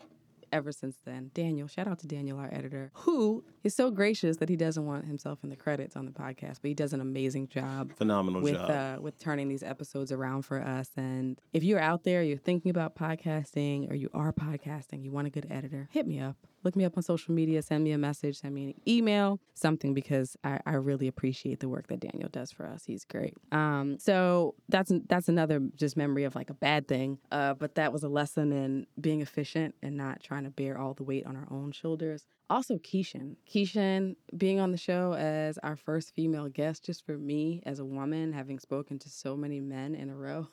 Ever 0.52 0.72
since 0.72 0.96
then, 1.04 1.30
Daniel, 1.34 1.68
shout 1.68 1.86
out 1.86 1.98
to 2.00 2.06
Daniel, 2.06 2.38
our 2.38 2.48
editor, 2.52 2.90
who 2.94 3.44
is 3.64 3.74
so 3.74 3.90
gracious 3.90 4.38
that 4.38 4.48
he 4.48 4.56
doesn't 4.56 4.86
want 4.86 5.04
himself 5.04 5.40
in 5.42 5.50
the 5.50 5.56
credits 5.56 5.94
on 5.96 6.06
the 6.06 6.10
podcast, 6.10 6.58
but 6.62 6.68
he 6.68 6.74
does 6.74 6.92
an 6.92 7.00
amazing 7.00 7.48
job 7.48 7.92
Phenomenal 7.96 8.40
with 8.40 8.54
job. 8.54 8.70
uh, 8.70 9.00
with 9.00 9.18
turning 9.18 9.48
these 9.48 9.62
episodes 9.62 10.10
around 10.12 10.42
for 10.42 10.60
us. 10.60 10.90
And 10.96 11.38
if 11.52 11.62
you're 11.64 11.80
out 11.80 12.04
there, 12.04 12.22
you're 12.22 12.38
thinking 12.38 12.70
about 12.70 12.96
podcasting, 12.96 13.90
or 13.90 13.94
you 13.94 14.08
are 14.14 14.32
podcasting, 14.32 15.04
you 15.04 15.10
want 15.10 15.26
a 15.26 15.30
good 15.30 15.46
editor, 15.50 15.88
hit 15.92 16.06
me 16.06 16.20
up. 16.20 16.36
Look 16.64 16.76
me 16.76 16.84
up 16.84 16.96
on 16.96 17.02
social 17.02 17.34
media. 17.34 17.62
Send 17.62 17.84
me 17.84 17.92
a 17.92 17.98
message. 17.98 18.40
Send 18.40 18.54
me 18.54 18.64
an 18.64 18.74
email. 18.86 19.40
Something 19.54 19.94
because 19.94 20.36
I, 20.44 20.60
I 20.66 20.74
really 20.74 21.08
appreciate 21.08 21.60
the 21.60 21.68
work 21.68 21.88
that 21.88 22.00
Daniel 22.00 22.28
does 22.28 22.50
for 22.52 22.66
us. 22.66 22.84
He's 22.84 23.04
great. 23.04 23.34
Um, 23.52 23.98
so 23.98 24.54
that's 24.68 24.92
that's 25.08 25.28
another 25.28 25.60
just 25.76 25.96
memory 25.96 26.24
of 26.24 26.34
like 26.34 26.50
a 26.50 26.54
bad 26.54 26.88
thing. 26.88 27.18
Uh, 27.30 27.54
but 27.54 27.74
that 27.76 27.92
was 27.92 28.02
a 28.02 28.08
lesson 28.08 28.52
in 28.52 28.86
being 29.00 29.20
efficient 29.20 29.74
and 29.82 29.96
not 29.96 30.22
trying 30.22 30.44
to 30.44 30.50
bear 30.50 30.78
all 30.78 30.94
the 30.94 31.04
weight 31.04 31.26
on 31.26 31.36
our 31.36 31.46
own 31.50 31.72
shoulders. 31.72 32.26
Also, 32.50 32.78
Keishan. 32.78 33.36
Keishan 33.46 34.16
being 34.36 34.58
on 34.58 34.72
the 34.72 34.78
show 34.78 35.12
as 35.12 35.58
our 35.58 35.76
first 35.76 36.14
female 36.14 36.48
guest, 36.48 36.82
just 36.84 37.04
for 37.04 37.18
me 37.18 37.62
as 37.66 37.78
a 37.78 37.84
woman, 37.84 38.32
having 38.32 38.58
spoken 38.58 38.98
to 39.00 39.10
so 39.10 39.36
many 39.36 39.60
men 39.60 39.94
in 39.94 40.08
a 40.08 40.16
row. 40.16 40.48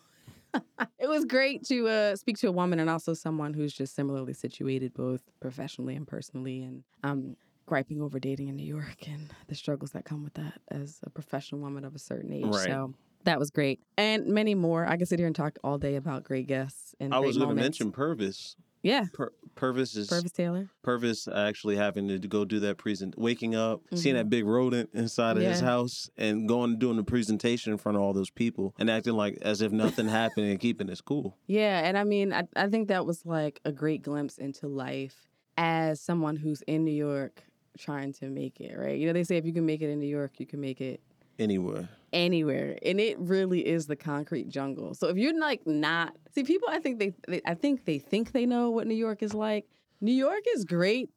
it 1.00 1.08
was 1.08 1.26
great 1.26 1.64
to 1.68 1.88
uh, 1.88 2.16
speak 2.16 2.38
to 2.40 2.48
a 2.48 2.52
woman 2.52 2.80
and 2.80 2.90
also 2.90 3.14
someone 3.14 3.54
who's 3.54 3.74
just 3.74 3.96
similarly 3.96 4.34
situated, 4.34 4.94
both 4.94 5.22
professionally 5.40 5.96
and 5.96 6.08
personally. 6.08 6.64
And 6.64 6.84
I'm 7.04 7.38
griping 7.66 8.02
over 8.02 8.20
dating 8.20 8.48
in 8.48 8.56
New 8.56 8.66
York 8.66 9.08
and 9.08 9.32
the 9.48 9.56
struggles 9.56 9.92
that 9.92 10.06
come 10.06 10.24
with 10.24 10.36
that 10.36 10.62
as 10.70 11.00
a 11.04 11.10
professional 11.10 11.62
woman 11.62 11.84
of 11.84 11.96
a 11.96 12.00
certain 12.00 12.32
age. 12.32 12.46
Right. 12.46 12.68
So 12.68 12.94
that 13.24 13.40
was 13.40 13.50
great. 13.50 13.82
And 13.98 14.28
many 14.28 14.56
more. 14.56 14.86
I 14.86 14.98
could 14.98 15.08
sit 15.08 15.20
here 15.20 15.28
and 15.28 15.36
talk 15.36 15.58
all 15.64 15.78
day 15.78 15.96
about 15.96 16.24
great 16.24 16.48
guests 16.48 16.96
and 17.00 17.14
I 17.14 17.20
was 17.20 17.38
going 17.38 17.50
to 17.50 17.56
mention 17.56 17.92
Purvis. 17.92 18.56
Yeah. 18.86 19.06
Pur- 19.14 19.34
Purvis 19.56 19.96
is 19.96 20.08
Purvis 20.10 20.32
Taylor. 20.32 20.70
Purvis 20.84 21.28
actually 21.28 21.76
having 21.76 22.08
to 22.10 22.20
go 22.20 22.46
do 22.46 22.60
that 22.60 22.78
present, 22.78 23.18
waking 23.18 23.56
up, 23.56 23.82
seeing 23.94 24.16
Mhm. 24.16 24.20
that 24.20 24.30
big 24.30 24.46
rodent 24.46 24.90
inside 24.94 25.38
of 25.38 25.44
his 25.44 25.60
house, 25.62 26.10
and 26.18 26.48
going 26.48 26.72
and 26.72 26.80
doing 26.80 26.96
the 26.98 27.04
presentation 27.04 27.72
in 27.72 27.78
front 27.78 27.96
of 27.96 28.02
all 28.02 28.14
those 28.14 28.30
people, 28.30 28.76
and 28.78 28.90
acting 28.90 29.14
like 29.14 29.38
as 29.42 29.62
if 29.62 29.72
nothing 29.72 30.08
happened 30.22 30.48
and 30.48 30.60
keeping 30.60 30.90
it 30.90 31.02
cool. 31.06 31.38
Yeah, 31.48 31.80
and 31.88 31.98
I 31.98 32.04
mean, 32.04 32.32
I, 32.34 32.44
I 32.56 32.68
think 32.68 32.90
that 32.90 33.06
was 33.06 33.26
like 33.26 33.60
a 33.66 33.72
great 33.72 34.02
glimpse 34.04 34.38
into 34.38 34.68
life 34.68 35.28
as 35.58 36.02
someone 36.02 36.36
who's 36.36 36.62
in 36.64 36.84
New 36.84 36.92
York 36.94 37.44
trying 37.78 38.14
to 38.14 38.30
make 38.30 38.60
it, 38.60 38.78
right? 38.78 38.98
You 39.00 39.08
know, 39.08 39.14
they 39.14 39.24
say 39.24 39.38
if 39.38 39.46
you 39.46 39.54
can 39.54 39.66
make 39.66 39.82
it 39.82 39.90
in 39.90 40.00
New 40.00 40.08
York, 40.08 40.34
you 40.40 40.46
can 40.46 40.60
make 40.62 40.80
it 40.82 41.02
Anywhere, 41.38 41.90
anywhere. 42.16 42.78
And 42.82 43.00
it 43.00 43.20
really 43.20 43.68
is 43.68 43.86
the 43.86 43.96
concrete 43.96 44.50
jungle. 44.50 44.96
So 44.96 45.08
if 45.10 45.18
you're 45.18 45.38
like 45.40 45.68
not 45.68 46.16
See, 46.34 46.44
people 46.44 46.70
I 46.72 46.80
think 46.80 46.98
they, 47.00 47.14
they 47.28 47.42
I 47.46 47.54
think 47.54 47.86
they 47.86 48.00
think 48.00 48.32
they 48.32 48.46
know 48.48 48.70
what 48.72 48.88
New 48.88 48.96
York 48.96 49.22
is 49.22 49.34
like. 49.36 49.66
New 50.02 50.14
York 50.14 50.42
is 50.56 50.66
great 50.66 51.10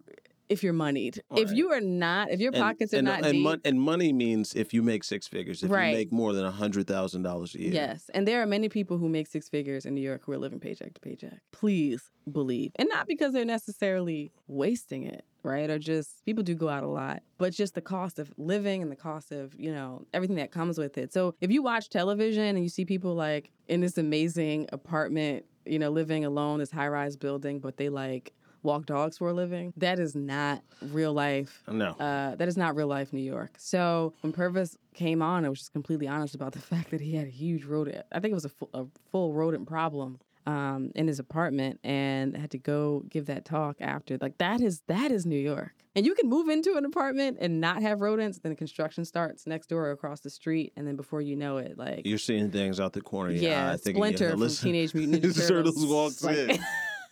if 0.49 0.63
you're 0.63 0.73
moneyed. 0.73 1.21
If 1.37 1.49
Right. 1.49 1.57
you 1.57 1.73
are 1.73 1.81
not, 1.81 2.31
if 2.31 2.41
your 2.41 2.53
and, 2.55 2.63
pockets 2.63 2.95
are 2.95 2.99
and, 2.99 3.05
not 3.07 3.23
and, 3.23 3.33
deep, 3.33 3.43
mon- 3.43 3.61
and 3.65 3.81
money 3.81 4.13
means 4.15 4.55
if 4.55 4.73
you 4.73 4.83
make 4.83 5.05
six 5.05 5.27
figures, 5.29 5.63
if 5.63 5.71
Right. 5.71 5.89
you 5.91 5.97
make 5.97 6.13
more 6.13 6.33
than 6.33 6.45
a 6.45 6.51
hundred 6.51 6.87
thousand 6.87 7.23
dollars 7.23 7.55
a 7.55 7.61
year. 7.61 7.73
Yes. 7.73 8.11
And 8.15 8.27
there 8.27 8.41
are 8.43 8.47
many 8.47 8.69
people 8.69 8.97
who 8.99 9.09
make 9.09 9.27
six 9.27 9.49
figures 9.49 9.85
in 9.85 9.95
New 9.95 10.01
York 10.01 10.23
who 10.25 10.33
are 10.33 10.39
living 10.39 10.59
paycheck 10.61 10.95
to 10.95 11.01
paycheck. 11.01 11.41
Please 11.53 12.11
believe. 12.31 12.73
And 12.77 12.89
not 12.89 13.07
because 13.07 13.33
they're 13.35 13.45
necessarily 13.45 14.33
wasting 14.47 15.03
it, 15.03 15.25
right? 15.43 15.71
Or 15.71 15.79
just 15.79 16.25
people 16.25 16.43
do 16.45 16.55
go 16.55 16.69
out 16.69 16.83
a 16.83 16.89
lot, 16.89 17.23
but 17.39 17.53
just 17.53 17.75
the 17.75 17.81
cost 17.81 18.19
of 18.19 18.33
living 18.37 18.83
and 18.83 18.91
the 18.91 18.97
cost 18.97 19.33
of, 19.33 19.55
you 19.59 19.73
know, 19.73 20.05
everything 20.13 20.37
that 20.37 20.51
comes 20.51 20.79
with 20.79 20.99
it. 20.99 21.13
So 21.13 21.35
if 21.41 21.51
you 21.51 21.63
watch 21.63 21.89
television 21.89 22.43
and 22.57 22.63
you 22.63 22.69
see 22.69 22.85
people 22.85 23.15
like 23.15 23.51
in 23.69 23.81
this 23.81 23.99
amazing 23.99 24.69
apartment, 24.73 25.45
you 25.67 25.79
know, 25.79 25.91
living 25.91 26.25
alone, 26.25 26.59
this 26.61 26.71
high 26.71 26.89
rise 26.89 27.17
building, 27.17 27.59
but 27.61 27.77
they 27.77 27.89
like 27.89 28.33
walk 28.65 28.87
dogs 28.87 29.19
for 29.19 29.29
a 29.29 29.33
living, 29.33 29.73
that 29.77 30.01
is 30.01 30.17
not 30.17 30.63
real 30.83 31.13
life 31.13 31.63
No. 31.71 31.91
uh, 32.01 32.35
that 32.35 32.49
is 32.49 32.57
not 32.57 32.75
real 32.75 32.89
life 32.89 33.13
New 33.13 33.21
York. 33.23 33.53
So 33.57 34.15
when 34.23 34.33
Purvis 34.33 34.77
came 34.95 35.23
on, 35.23 35.45
I 35.45 35.49
was 35.49 35.61
just 35.61 35.73
completely 35.73 36.09
honest 36.09 36.35
about 36.35 36.53
the 36.53 36.59
fact 36.73 36.91
that 36.91 37.01
he 37.01 37.15
had 37.15 37.27
a 37.29 37.31
huge 37.31 37.65
rodent. 37.65 38.05
I 38.11 38.19
think 38.19 38.33
it 38.33 38.35
was 38.35 38.45
a 38.45 38.49
full, 38.49 38.71
a 38.75 38.85
full 39.13 39.33
rodent 39.33 39.69
problem 39.69 40.19
um, 40.49 40.91
in 40.95 41.07
his 41.07 41.19
apartment, 41.19 41.79
and 41.85 42.37
had 42.37 42.51
to 42.53 42.59
go 42.59 43.03
give 43.09 43.27
that 43.27 43.45
talk 43.45 43.77
after. 43.81 44.17
Like 44.21 44.39
that 44.39 44.61
is 44.61 44.83
that 44.89 45.13
is 45.13 45.27
New 45.27 45.39
York, 45.39 45.73
and 45.95 46.07
you 46.07 46.15
can 46.15 46.29
move 46.29 46.49
into 46.49 46.77
an 46.77 46.85
apartment 46.85 47.37
and 47.41 47.61
not 47.61 47.83
have 47.83 48.01
rodents. 48.01 48.39
Then 48.39 48.57
construction 48.57 49.05
starts 49.05 49.47
next 49.47 49.69
door 49.69 49.87
or 49.87 49.91
across 49.93 50.21
the 50.21 50.31
street, 50.31 50.73
and 50.77 50.87
then 50.87 50.97
before 50.97 51.21
you 51.21 51.37
know 51.37 51.59
it, 51.59 51.77
like 51.77 52.03
You're 52.07 52.19
seeing 52.19 52.51
things 52.51 52.81
out 52.81 52.95
the 52.95 53.03
corner. 53.03 53.31
of 53.31 53.37
your 53.37 53.51
yeah, 53.51 53.73
eye, 53.73 53.77
thinking, 53.77 54.03
Splinter 54.03 54.25
yeah, 54.31 54.37
from 54.37 54.49
Teenage 54.49 54.95
Mutant 54.95 55.23
Ninja 55.23 55.35
Turtles, 55.35 55.49
Turtles 55.49 55.87
walks 55.87 56.25
like- 56.25 56.37
in. 56.37 56.59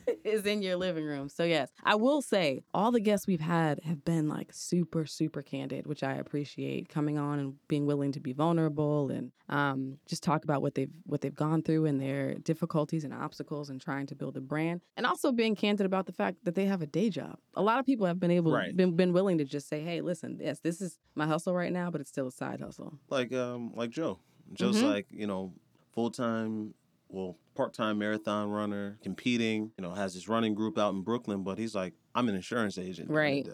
is 0.25 0.45
in 0.47 0.63
your 0.63 0.77
living 0.77 1.05
room. 1.05 1.29
So 1.29 1.45
yes, 1.45 1.71
I 1.85 1.95
will 1.97 2.23
say 2.23 2.63
all 2.75 2.91
the 2.93 3.01
guests 3.01 3.27
we've 3.27 3.41
had 3.41 3.81
have 3.85 4.05
been 4.05 4.29
like 4.29 4.49
super, 4.53 5.07
super 5.07 5.43
candid, 5.43 5.87
which 5.87 6.03
I 6.03 6.15
appreciate 6.15 6.89
coming 6.89 7.19
on 7.19 7.39
and 7.39 7.55
being 7.69 7.87
willing 7.87 8.13
to 8.13 8.21
be 8.21 8.33
vulnerable 8.33 9.11
and 9.11 9.33
um, 9.49 9.99
just 10.07 10.23
talk 10.23 10.45
about 10.45 10.63
what 10.63 10.75
they've 10.75 10.91
what 11.05 11.21
they've 11.21 11.35
gone 11.35 11.63
through 11.63 11.87
and 11.87 12.01
their 12.01 12.35
difficulties 12.35 13.05
and 13.05 13.15
obstacles 13.15 13.71
and 13.71 13.81
trying 13.81 14.07
to 14.09 14.15
build 14.15 14.37
a 14.37 14.41
brand, 14.41 14.81
and 14.97 15.07
also 15.07 15.31
being 15.33 15.55
candid 15.55 15.87
about 15.87 16.07
the 16.07 16.13
fact 16.13 16.39
that 16.45 16.55
they 16.55 16.67
have 16.67 16.83
a 16.83 16.87
day 16.87 17.09
job. 17.11 17.37
A 17.55 17.63
lot 17.63 17.79
of 17.79 17.87
people 17.87 18.07
have 18.07 18.19
been 18.19 18.31
able 18.31 18.53
Right. 18.53 18.77
been 18.77 18.97
been 18.97 19.13
willing 19.13 19.39
to 19.39 19.45
just 19.45 19.69
say, 19.69 19.81
hey, 19.83 20.01
listen, 20.01 20.39
yes, 20.41 20.61
this 20.61 20.81
is 20.81 20.99
my 21.15 21.27
hustle 21.27 21.55
right 21.55 21.73
now, 21.73 21.91
but 21.91 22.01
it's 22.01 22.11
still 22.11 22.27
a 22.27 22.33
side 22.33 22.61
hustle. 22.61 22.99
like 23.09 23.33
um 23.33 23.73
like 23.75 23.91
Joe. 23.91 24.19
Joe's 24.53 24.77
Mhm. 24.83 24.85
like 24.85 25.07
you 25.11 25.27
know 25.27 25.53
full 25.93 26.11
time, 26.11 26.75
well 27.09 27.37
part 27.57 27.75
time 27.75 27.99
marathon 27.99 28.51
runner, 28.51 28.99
competing. 29.03 29.73
You 29.77 29.83
know 29.83 29.93
has 29.95 30.15
this 30.15 30.29
running 30.29 30.55
group 30.55 30.79
out 30.79 30.95
in 30.95 31.03
Brooklyn, 31.03 31.43
but 31.43 31.59
he's 31.59 31.75
like 31.75 31.95
I'm 32.15 32.29
an 32.29 32.35
insurance 32.35 32.79
agent. 32.79 33.11
Right. 33.11 33.47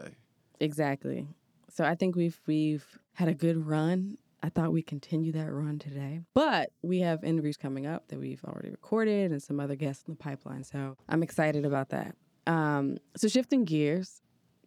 Exactly. 0.60 1.26
So 1.70 1.84
I 1.84 1.94
think 1.94 2.16
we've 2.16 2.40
we've 2.46 2.86
had 3.14 3.28
a 3.28 3.34
good 3.34 3.66
run. 3.66 4.18
I 4.42 4.48
thought 4.48 4.72
we'd 4.72 4.86
continue 4.86 5.32
that 5.32 5.52
run 5.52 5.78
today. 5.78 6.20
But 6.34 6.70
we 6.82 7.00
have 7.00 7.22
interviews 7.22 7.56
coming 7.56 7.86
up 7.86 8.08
that 8.08 8.18
we've 8.18 8.42
already 8.44 8.70
recorded 8.70 9.30
and 9.30 9.40
some 9.40 9.60
other 9.60 9.76
guests 9.76 10.04
in 10.08 10.14
the 10.14 10.18
pipeline. 10.18 10.64
So 10.64 10.96
I'm 11.08 11.22
excited 11.22 11.64
about 11.64 11.90
that. 11.90 12.16
Um, 12.48 12.98
so 13.16 13.28
shifting 13.28 13.64
gears, 13.64 14.20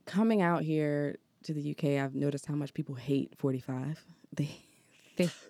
coming 0.05 0.41
out 0.41 0.63
here 0.63 1.17
to 1.43 1.53
the 1.53 1.71
UK, 1.71 2.01
I've 2.01 2.15
noticed 2.15 2.45
how 2.45 2.55
much 2.55 2.73
people 2.73 2.95
hate 2.95 3.33
45. 3.37 4.03
They, 4.33 4.64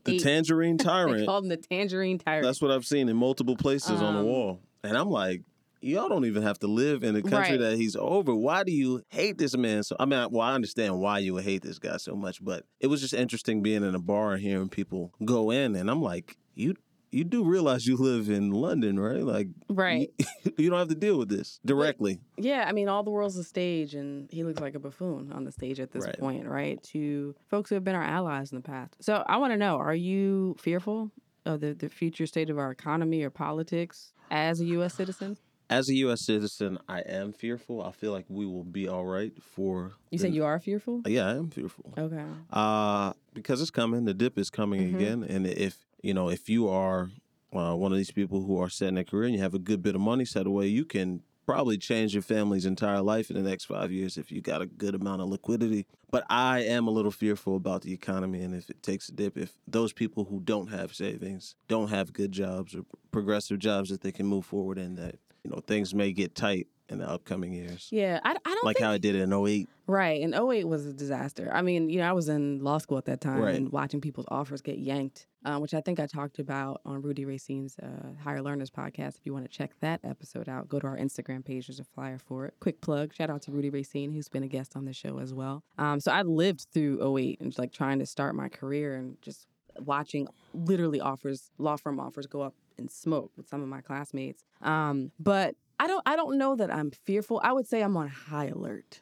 The 0.03 0.19
tangerine 0.19 0.77
they 0.77 0.83
tyrant. 0.83 1.25
call 1.25 1.41
them 1.41 1.49
the 1.49 1.57
tangerine 1.57 2.19
tyrant. 2.19 2.43
That's 2.45 2.61
what 2.61 2.71
I've 2.71 2.85
seen 2.85 3.09
in 3.09 3.17
multiple 3.17 3.55
places 3.55 4.01
on 4.01 4.13
the 4.15 4.19
Um, 4.21 4.25
wall, 4.25 4.59
and 4.83 4.97
I'm 4.97 5.09
like. 5.09 5.41
Y'all 5.81 6.09
don't 6.09 6.25
even 6.25 6.41
have 6.41 6.57
to 6.57 6.67
live 6.67 7.03
in 7.03 7.13
the 7.13 7.21
country 7.21 7.57
Right. 7.57 7.59
that 7.59 7.77
he's 7.77 7.95
over. 7.95 8.33
Why 8.33 8.63
do 8.63 8.71
you 8.71 9.03
hate 9.09 9.37
this 9.37 9.55
man? 9.55 9.83
So 9.83 9.95
I 9.99 10.05
mean, 10.05 10.29
well, 10.31 10.41
I 10.41 10.55
understand 10.55 10.99
why 10.99 11.19
you 11.19 11.35
would 11.35 11.43
hate 11.43 11.61
this 11.61 11.77
guy 11.77 11.97
so 11.97 12.15
much, 12.15 12.43
but 12.43 12.65
it 12.79 12.87
was 12.87 13.01
just 13.01 13.13
interesting 13.13 13.61
being 13.61 13.83
in 13.83 13.93
a 13.93 13.99
bar 13.99 14.33
and 14.33 14.41
hearing 14.41 14.67
people 14.69 15.11
go 15.23 15.51
in, 15.51 15.75
and 15.75 15.91
I'm 15.91 16.01
like, 16.01 16.37
you 16.55 16.73
you 17.15 17.23
do 17.23 17.43
realize 17.43 17.85
you 17.87 17.95
live 17.97 18.29
in 18.29 18.51
London, 18.51 18.99
right? 18.99 19.23
Like, 19.23 19.47
right. 19.69 20.09
You, 20.17 20.51
you 20.57 20.69
don't 20.69 20.79
have 20.79 20.89
to 20.89 20.95
deal 20.95 21.17
with 21.17 21.29
this 21.29 21.59
directly. 21.65 22.19
Yeah, 22.37 22.65
I 22.67 22.71
mean, 22.73 22.87
all 22.89 23.03
the 23.03 23.11
world's 23.11 23.37
a 23.37 23.43
stage, 23.43 23.95
and 23.95 24.29
he 24.31 24.43
looks 24.43 24.59
like 24.61 24.75
a 24.75 24.79
buffoon 24.79 25.31
on 25.31 25.43
the 25.45 25.51
stage 25.51 25.79
at 25.79 25.91
this 25.91 26.05
Right. 26.05 26.19
point, 26.19 26.45
right? 26.47 26.81
To 26.91 27.33
folks 27.49 27.69
who 27.69 27.75
have 27.75 27.83
been 27.83 27.95
our 27.95 28.03
allies 28.03 28.51
in 28.51 28.57
the 28.57 28.61
past. 28.63 28.95
So 28.99 29.23
I 29.27 29.37
want 29.37 29.53
to 29.53 29.57
know: 29.57 29.77
Are 29.77 29.95
you 29.95 30.55
fearful 30.59 31.11
of 31.45 31.61
the, 31.61 31.73
the 31.73 31.89
future 31.89 32.25
state 32.25 32.49
of 32.49 32.57
our 32.57 32.71
economy 32.71 33.23
or 33.23 33.29
politics 33.29 34.11
as 34.29 34.59
a 34.59 34.65
U.S. 34.65 34.93
citizen? 34.95 35.37
As 35.67 35.89
a 35.89 35.95
U.S. 35.95 36.23
citizen, 36.23 36.77
I 36.87 36.99
am 36.99 37.33
fearful. 37.33 37.81
I 37.81 37.91
feel 37.91 38.11
like 38.11 38.25
we 38.29 38.45
will 38.45 38.63
be 38.63 38.87
all 38.87 39.03
right 39.05 39.31
for. 39.41 39.93
You 40.11 40.19
the- 40.19 40.23
said 40.25 40.33
you 40.35 40.45
are 40.45 40.59
fearful. 40.59 41.01
Yeah, 41.07 41.25
I 41.27 41.35
am 41.37 41.49
fearful. 41.49 41.91
Okay. 41.97 42.23
Uh, 42.53 43.13
because 43.33 43.61
it's 43.61 43.71
coming. 43.71 44.05
The 44.05 44.13
dip 44.13 44.37
is 44.37 44.49
coming 44.51 44.81
Mhm. 44.91 44.95
again, 44.95 45.23
and 45.23 45.47
if 45.47 45.77
you 46.05 46.13
know, 46.13 46.29
if 46.29 46.47
you 46.49 46.69
are 46.69 47.09
uh, 47.51 47.73
one 47.73 47.91
of 47.91 47.97
these 47.97 48.11
people 48.11 48.43
who 48.43 48.61
are 48.61 48.69
setting 48.69 48.97
a 48.97 49.03
career 49.03 49.23
and 49.23 49.33
you 49.33 49.41
have 49.41 49.55
a 49.55 49.59
good 49.59 49.81
bit 49.81 49.95
of 49.95 50.01
money 50.01 50.23
set 50.23 50.45
away, 50.45 50.67
you 50.67 50.85
can 50.85 51.23
probably 51.47 51.79
change 51.79 52.13
your 52.13 52.21
family's 52.21 52.65
entire 52.65 53.01
life 53.01 53.31
in 53.31 53.35
the 53.35 53.49
next 53.49 53.65
five 53.65 53.91
years 53.91 54.15
if 54.15 54.31
you 54.31 54.39
got 54.39 54.61
a 54.61 54.67
good 54.67 54.93
amount 54.93 55.23
of 55.23 55.29
liquidity. 55.29 55.87
But 56.11 56.23
I 56.29 56.59
am 56.59 56.87
a 56.87 56.91
little 56.91 57.11
fearful 57.11 57.55
about 57.55 57.81
the 57.81 57.91
economy, 57.91 58.43
and 58.43 58.53
if 58.53 58.69
it 58.69 58.83
takes 58.83 59.09
a 59.09 59.13
dip, 59.13 59.35
if 59.35 59.53
those 59.67 59.93
people 59.93 60.25
who 60.25 60.41
don't 60.41 60.67
have 60.67 60.93
savings, 60.93 61.55
don't 61.67 61.89
have 61.89 62.13
good 62.13 62.31
jobs 62.31 62.75
or 62.75 62.83
progressive 63.11 63.57
jobs 63.57 63.89
that 63.89 64.01
they 64.01 64.11
can 64.11 64.27
move 64.27 64.45
forward 64.45 64.77
in, 64.77 64.95
that 64.95 65.15
you 65.43 65.49
know 65.49 65.59
things 65.65 65.95
may 65.95 66.11
get 66.11 66.35
tight 66.35 66.67
in 66.89 66.99
the 66.99 67.09
upcoming 67.09 67.51
years, 67.51 67.89
Yeah, 67.91 68.19
I, 68.23 68.31
I 68.31 68.33
don't 68.33 68.63
like 68.63 68.77
think 68.77 68.85
how 68.85 68.91
it 68.93 69.01
did 69.01 69.15
in 69.15 69.33
08. 69.33 69.67
Right. 69.87 70.21
And 70.21 70.33
08 70.35 70.65
was 70.67 70.85
a 70.85 70.93
disaster. 70.93 71.49
I 71.53 71.61
mean, 71.61 71.89
you 71.89 71.97
know, 71.99 72.07
I 72.09 72.13
was 72.13 72.29
in 72.29 72.63
law 72.63 72.77
school 72.77 72.97
at 72.97 73.05
that 73.05 73.21
time 73.21 73.39
Right. 73.41 73.55
and 73.55 73.71
watching 73.71 74.01
people's 74.01 74.25
offers 74.29 74.61
get 74.61 74.77
yanked, 74.77 75.27
uh, 75.45 75.57
which 75.57 75.73
I 75.73 75.81
think 75.81 75.99
I 75.99 76.05
talked 76.05 76.37
about 76.39 76.81
on 76.85 77.01
Rudy 77.01 77.25
Racine's 77.25 77.77
uh, 77.79 78.13
Higher 78.23 78.41
Learners 78.41 78.69
podcast. 78.69 79.17
If 79.17 79.25
you 79.25 79.33
want 79.33 79.45
to 79.45 79.51
check 79.57 79.71
that 79.81 79.99
episode 80.03 80.47
out, 80.47 80.69
go 80.69 80.79
to 80.79 80.85
our 80.87 80.97
Instagram 80.97 81.43
page. 81.43 81.67
There's 81.67 81.79
a 81.79 81.83
flyer 81.83 82.19
for 82.19 82.45
it. 82.45 82.53
Quick 82.59 82.81
plug. 82.81 83.13
Shout 83.13 83.29
out 83.29 83.41
to 83.43 83.51
Rudy 83.51 83.69
Racine, 83.69 84.11
who's 84.11 84.29
been 84.29 84.43
a 84.43 84.47
guest 84.47 84.75
on 84.75 84.85
the 84.85 84.93
show 84.93 85.17
as 85.19 85.33
well. 85.33 85.63
Um, 85.77 85.99
so 85.99 86.11
I 86.11 86.21
lived 86.21 86.67
through 86.73 87.17
08 87.17 87.41
and 87.41 87.57
like 87.57 87.71
trying 87.71 87.99
to 87.99 88.05
start 88.05 88.35
my 88.35 88.49
career 88.49 88.95
and 88.95 89.17
just 89.21 89.47
watching 89.79 90.27
literally 90.53 91.01
offers, 91.01 91.51
law 91.57 91.75
firm 91.77 91.99
offers 91.99 92.27
go 92.27 92.41
up 92.41 92.53
in 92.77 92.89
smoke 92.89 93.31
with 93.37 93.47
some 93.47 93.61
of 93.61 93.67
my 93.67 93.81
classmates. 93.81 94.43
Um, 94.61 95.11
but 95.19 95.55
I 95.79 95.87
don't 95.87 96.03
I 96.05 96.15
don't 96.15 96.37
know 96.37 96.55
that 96.55 96.73
I'm 96.73 96.91
fearful. 96.91 97.41
I 97.43 97.51
would 97.53 97.67
say 97.67 97.81
I'm 97.81 97.97
on 97.97 98.07
high 98.07 98.47
alert. 98.47 99.01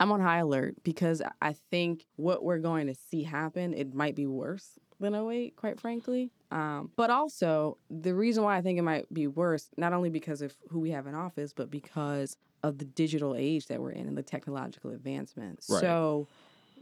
I'm 0.00 0.10
on 0.10 0.20
high 0.20 0.38
alert 0.38 0.76
because 0.82 1.22
I 1.40 1.54
think 1.70 2.06
what 2.16 2.42
we're 2.42 2.58
going 2.58 2.88
to 2.88 2.94
see 2.94 3.22
happen, 3.22 3.72
it 3.74 3.94
might 3.94 4.16
be 4.16 4.26
worse 4.26 4.78
than 5.00 5.14
08, 5.14 5.56
quite 5.56 5.80
frankly. 5.80 6.30
Um, 6.50 6.90
but 6.96 7.10
also, 7.10 7.78
the 7.90 8.14
reason 8.14 8.42
why 8.42 8.56
I 8.56 8.62
think 8.62 8.78
it 8.78 8.82
might 8.82 9.12
be 9.12 9.26
worse, 9.26 9.68
not 9.76 9.92
only 9.92 10.10
because 10.10 10.42
of 10.42 10.56
who 10.70 10.80
we 10.80 10.90
have 10.90 11.06
in 11.06 11.14
office, 11.14 11.52
but 11.52 11.70
because 11.70 12.36
of 12.62 12.78
the 12.78 12.84
digital 12.84 13.34
age 13.36 13.66
that 13.66 13.80
we're 13.80 13.90
in 13.90 14.06
and 14.08 14.16
the 14.16 14.22
technological 14.22 14.90
advancements. 14.90 15.68
Right. 15.68 15.80
So, 15.80 16.28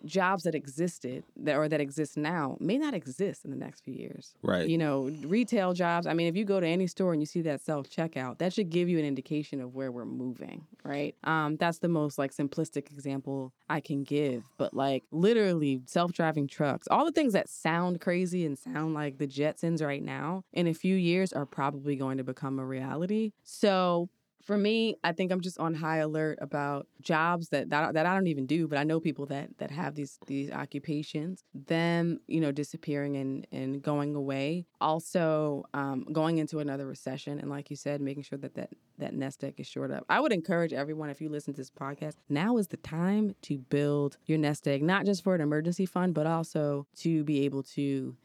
jobs 0.04 0.42
that 0.44 0.54
existed 0.54 1.24
that 1.36 1.56
or 1.56 1.68
that 1.68 1.80
exist 1.80 2.16
now 2.16 2.56
may 2.60 2.76
not 2.78 2.94
exist 2.94 3.44
in 3.44 3.50
the 3.50 3.56
next 3.56 3.82
few 3.84 3.94
years 3.94 4.34
Right. 4.42 4.68
you 4.68 4.78
know, 4.78 5.10
retail 5.24 5.72
jobs. 5.72 6.06
I 6.06 6.14
mean, 6.14 6.26
if 6.26 6.36
you 6.36 6.44
go 6.44 6.60
to 6.60 6.66
any 6.66 6.86
store 6.86 7.12
and 7.12 7.22
you 7.22 7.26
see 7.26 7.42
that 7.42 7.60
self 7.60 7.88
checkout, 7.88 8.38
that 8.38 8.52
should 8.52 8.70
give 8.70 8.88
you 8.88 8.98
an 8.98 9.04
indication 9.04 9.60
of 9.60 9.74
where 9.74 9.90
we're 9.92 10.04
moving, 10.04 10.66
right? 10.84 11.14
Um, 11.24 11.56
that's 11.56 11.78
the 11.78 11.88
most 11.88 12.18
like 12.18 12.32
simplistic 12.34 12.90
example 12.90 13.52
I 13.68 13.80
can 13.80 14.02
give. 14.04 14.44
But 14.58 14.74
like 14.74 15.04
literally 15.10 15.82
self 15.86 16.12
driving 16.12 16.46
trucks, 16.48 16.88
all 16.90 17.04
the 17.04 17.12
things 17.12 17.32
that 17.32 17.48
sound 17.48 18.00
crazy 18.00 18.44
and 18.44 18.58
sound 18.58 18.94
like 18.94 19.18
the 19.18 19.26
Jetsons 19.26 19.82
right 19.84 20.02
now, 20.02 20.44
in 20.52 20.66
a 20.66 20.74
few 20.74 20.94
years 20.96 21.32
are 21.32 21.46
probably 21.46 21.96
going 21.96 22.18
to 22.18 22.24
become 22.24 22.58
a 22.58 22.64
reality. 22.64 23.32
So 23.44 24.08
for 24.42 24.59
me, 24.59 24.96
I 25.05 25.12
think 25.12 25.31
I'm 25.33 25.40
just 25.40 25.59
on 25.59 25.74
high 25.74 25.98
alert 25.98 26.38
about 26.40 26.87
jobs 27.00 27.48
that, 27.50 27.70
that 27.70 27.94
that 27.94 28.07
I 28.07 28.14
don't 28.14 28.26
even 28.26 28.46
do, 28.46 28.66
but 28.68 28.78
I 28.78 28.85
know 28.85 29.00
people 29.00 29.26
that 29.26 29.57
that 29.59 29.70
have 29.70 29.94
these 29.94 30.18
these 30.26 30.50
occupations. 30.50 31.44
Them, 31.55 32.20
you 32.26 32.40
know, 32.40 32.52
disappearing 32.52 33.16
and 33.16 33.46
and 33.52 33.83
going 33.83 34.14
away. 34.14 34.66
Also, 34.81 35.64
um, 35.74 36.05
going 36.12 36.38
into 36.38 36.59
another 36.59 36.87
recession, 36.87 37.38
and 37.38 37.50
like 37.50 37.70
you 37.70 37.76
said, 37.76 38.00
making 38.00 38.24
sure 38.24 38.38
that 38.38 38.55
that 38.55 38.70
that 38.98 39.14
nest 39.14 39.42
egg 39.44 39.55
is 39.59 39.66
shored 39.66 39.92
up. 39.92 40.05
I 40.09 40.20
would 40.20 40.33
encourage 40.33 40.72
everyone, 40.72 41.11
if 41.11 41.20
you 41.20 41.28
listen 41.28 41.55
to 41.55 41.61
this 41.61 41.70
podcast, 41.70 42.14
now 42.28 42.57
is 42.57 42.68
the 42.68 42.76
time 42.78 43.35
to 43.42 43.59
build 43.59 44.18
your 44.26 44.38
nest 44.38 44.66
egg, 44.68 44.83
not 44.83 45.07
just 45.07 45.22
for 45.22 45.35
an 45.35 45.40
emergency 45.40 45.87
fund, 45.87 46.14
but 46.14 46.26
also 46.26 46.87
to 46.96 47.24
be 47.24 47.44
able 47.44 47.62
to 47.62 48.16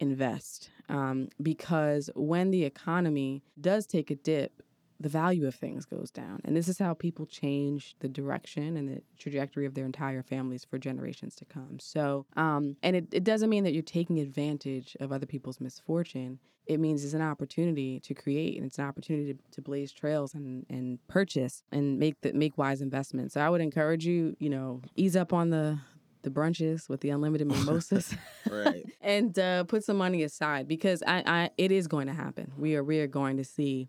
invest. 0.00 0.70
Um, 0.88 1.28
because 1.40 2.10
when 2.14 2.50
the 2.50 2.64
economy 2.64 3.42
does 3.60 3.86
take 3.86 4.10
a 4.10 4.16
dip, 4.16 4.62
the 5.00 5.08
value 5.08 5.46
of 5.46 5.54
things 5.54 5.86
goes 5.86 6.10
down. 6.10 6.40
And 6.44 6.54
this 6.54 6.68
is 6.68 6.78
how 6.78 6.92
people 6.92 7.24
change 7.24 7.96
the 8.00 8.08
direction 8.08 8.76
and 8.76 8.88
the 8.88 9.02
trajectory 9.18 9.64
of 9.64 9.74
their 9.74 9.86
entire 9.86 10.22
families 10.22 10.64
for 10.64 10.78
generations 10.78 11.34
to 11.36 11.46
come. 11.46 11.78
So, 11.80 12.26
um, 12.36 12.76
and 12.82 12.94
it, 12.94 13.06
it 13.10 13.24
doesn't 13.24 13.48
mean 13.48 13.64
that 13.64 13.72
you're 13.72 13.82
taking 13.82 14.20
advantage 14.20 14.96
of 15.00 15.10
other 15.10 15.24
people's 15.24 15.58
misfortune. 15.58 16.38
It 16.66 16.78
means 16.78 17.02
it's 17.02 17.14
an 17.14 17.22
opportunity 17.22 17.98
to 18.00 18.14
create 18.14 18.58
and 18.58 18.66
it's 18.66 18.78
an 18.78 18.84
opportunity 18.84 19.32
to, 19.32 19.40
to 19.52 19.62
blaze 19.62 19.90
trails 19.90 20.34
and, 20.34 20.66
and 20.68 20.98
purchase 21.08 21.62
and 21.72 21.98
make 21.98 22.20
the, 22.20 22.34
make 22.34 22.58
wise 22.58 22.82
investments. 22.82 23.34
So 23.34 23.40
I 23.40 23.48
would 23.48 23.62
encourage 23.62 24.04
you, 24.04 24.36
you 24.38 24.50
know, 24.50 24.82
ease 24.96 25.16
up 25.16 25.32
on 25.32 25.48
the 25.48 25.78
the 26.22 26.28
brunches 26.28 26.86
with 26.86 27.00
the 27.00 27.08
unlimited 27.08 27.46
mimosas 27.46 28.14
Right. 28.50 28.84
and 29.00 29.38
uh, 29.38 29.64
put 29.64 29.84
some 29.84 29.96
money 29.96 30.22
aside 30.22 30.68
because 30.68 31.02
I, 31.06 31.22
I 31.26 31.50
it 31.56 31.72
is 31.72 31.86
going 31.86 32.08
to 32.08 32.12
happen. 32.12 32.52
We 32.58 32.76
are 32.76 32.84
we 32.84 33.00
are 33.00 33.06
going 33.06 33.38
to 33.38 33.44
see 33.44 33.88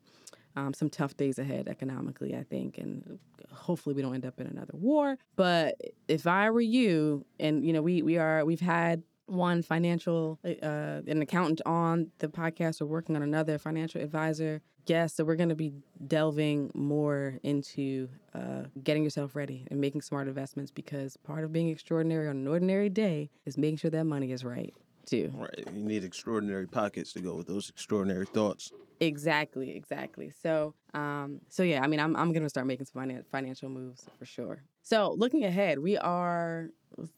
um, 0.55 0.73
some 0.73 0.89
tough 0.89 1.15
days 1.17 1.39
ahead 1.39 1.67
economically, 1.67 2.35
I 2.35 2.43
think, 2.43 2.77
and 2.77 3.19
hopefully 3.51 3.95
we 3.95 4.01
don't 4.01 4.13
end 4.13 4.25
up 4.25 4.39
in 4.39 4.47
another 4.47 4.73
war. 4.73 5.17
But 5.35 5.79
if 6.07 6.27
I 6.27 6.49
were 6.49 6.61
you, 6.61 7.25
and 7.39 7.65
you 7.65 7.73
know, 7.73 7.81
we 7.81 8.01
we 8.01 8.17
are 8.17 8.45
we've 8.45 8.59
had 8.61 9.03
one 9.31 9.61
financial 9.61 10.39
uh, 10.45 11.01
an 11.07 11.21
accountant 11.21 11.61
on 11.65 12.11
the 12.19 12.27
podcast 12.27 12.81
or 12.81 12.85
working 12.85 13.15
on 13.15 13.23
another 13.23 13.57
financial 13.57 14.01
advisor 14.01 14.61
guest 14.85 15.15
so 15.15 15.23
we're 15.23 15.35
going 15.35 15.49
to 15.49 15.55
be 15.55 15.71
delving 16.07 16.71
more 16.73 17.37
into 17.43 18.09
uh, 18.33 18.63
getting 18.83 19.03
yourself 19.03 19.35
ready 19.35 19.65
and 19.69 19.79
making 19.79 20.01
smart 20.01 20.27
investments 20.27 20.71
because 20.71 21.15
part 21.17 21.43
of 21.43 21.53
being 21.53 21.69
extraordinary 21.69 22.27
on 22.27 22.35
an 22.37 22.47
ordinary 22.47 22.89
day 22.89 23.29
is 23.45 23.57
making 23.57 23.77
sure 23.77 23.91
that 23.91 24.03
money 24.03 24.31
is 24.31 24.43
right 24.43 24.73
too 25.05 25.31
Right. 25.33 25.67
You 25.73 25.83
need 25.83 26.03
extraordinary 26.03 26.67
pockets 26.67 27.13
to 27.13 27.21
go 27.21 27.35
with 27.35 27.47
those 27.47 27.69
extraordinary 27.69 28.25
thoughts. 28.25 28.71
Exactly, 28.99 29.75
exactly. 29.75 30.31
So, 30.41 30.75
um, 30.93 31.41
so 31.49 31.63
yeah, 31.63 31.81
I 31.83 31.87
mean, 31.87 31.99
I'm 31.99 32.15
I'm 32.15 32.33
gonna 32.33 32.49
start 32.49 32.67
making 32.67 32.85
some 32.85 33.01
finan- 33.01 33.25
financial 33.31 33.69
moves 33.69 34.05
for 34.17 34.25
sure. 34.25 34.63
So, 34.83 35.15
looking 35.17 35.43
ahead, 35.43 35.79
we 35.79 35.97
are 35.97 36.69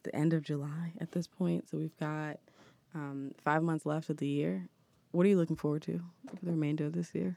the 0.02 0.14
end 0.14 0.32
of 0.32 0.42
July 0.42 0.92
at 1.00 1.12
this 1.12 1.26
point, 1.26 1.68
so 1.68 1.76
we've 1.76 1.96
got 1.98 2.38
um, 2.94 3.32
five 3.42 3.62
months 3.62 3.84
left 3.84 4.08
of 4.08 4.16
the 4.16 4.28
year. 4.28 4.68
What 5.10 5.26
are 5.26 5.28
you 5.28 5.36
looking 5.36 5.56
forward 5.56 5.82
to 5.82 6.00
for 6.28 6.44
the 6.44 6.52
remainder 6.52 6.86
of 6.86 6.92
this 6.92 7.14
year? 7.14 7.36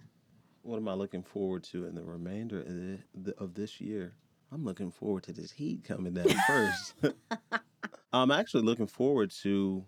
what 0.67 0.77
am 0.77 0.87
I 0.89 0.93
looking 0.93 1.23
forward 1.23 1.63
to 1.65 1.85
in 1.85 1.95
the 1.95 2.03
remainder 2.03 2.59
of, 2.59 3.23
the, 3.23 3.33
of 3.37 3.53
this 3.53 3.79
year? 3.79 4.13
I'm 4.51 4.65
looking 4.65 4.91
forward 4.91 5.23
to 5.23 5.31
this 5.31 5.49
heat 5.49 5.85
coming 5.85 6.13
down 6.13 6.27
first. 6.45 6.93
I'm 8.13 8.31
actually 8.31 8.63
looking 8.63 8.87
forward 8.87 9.31
to 9.43 9.85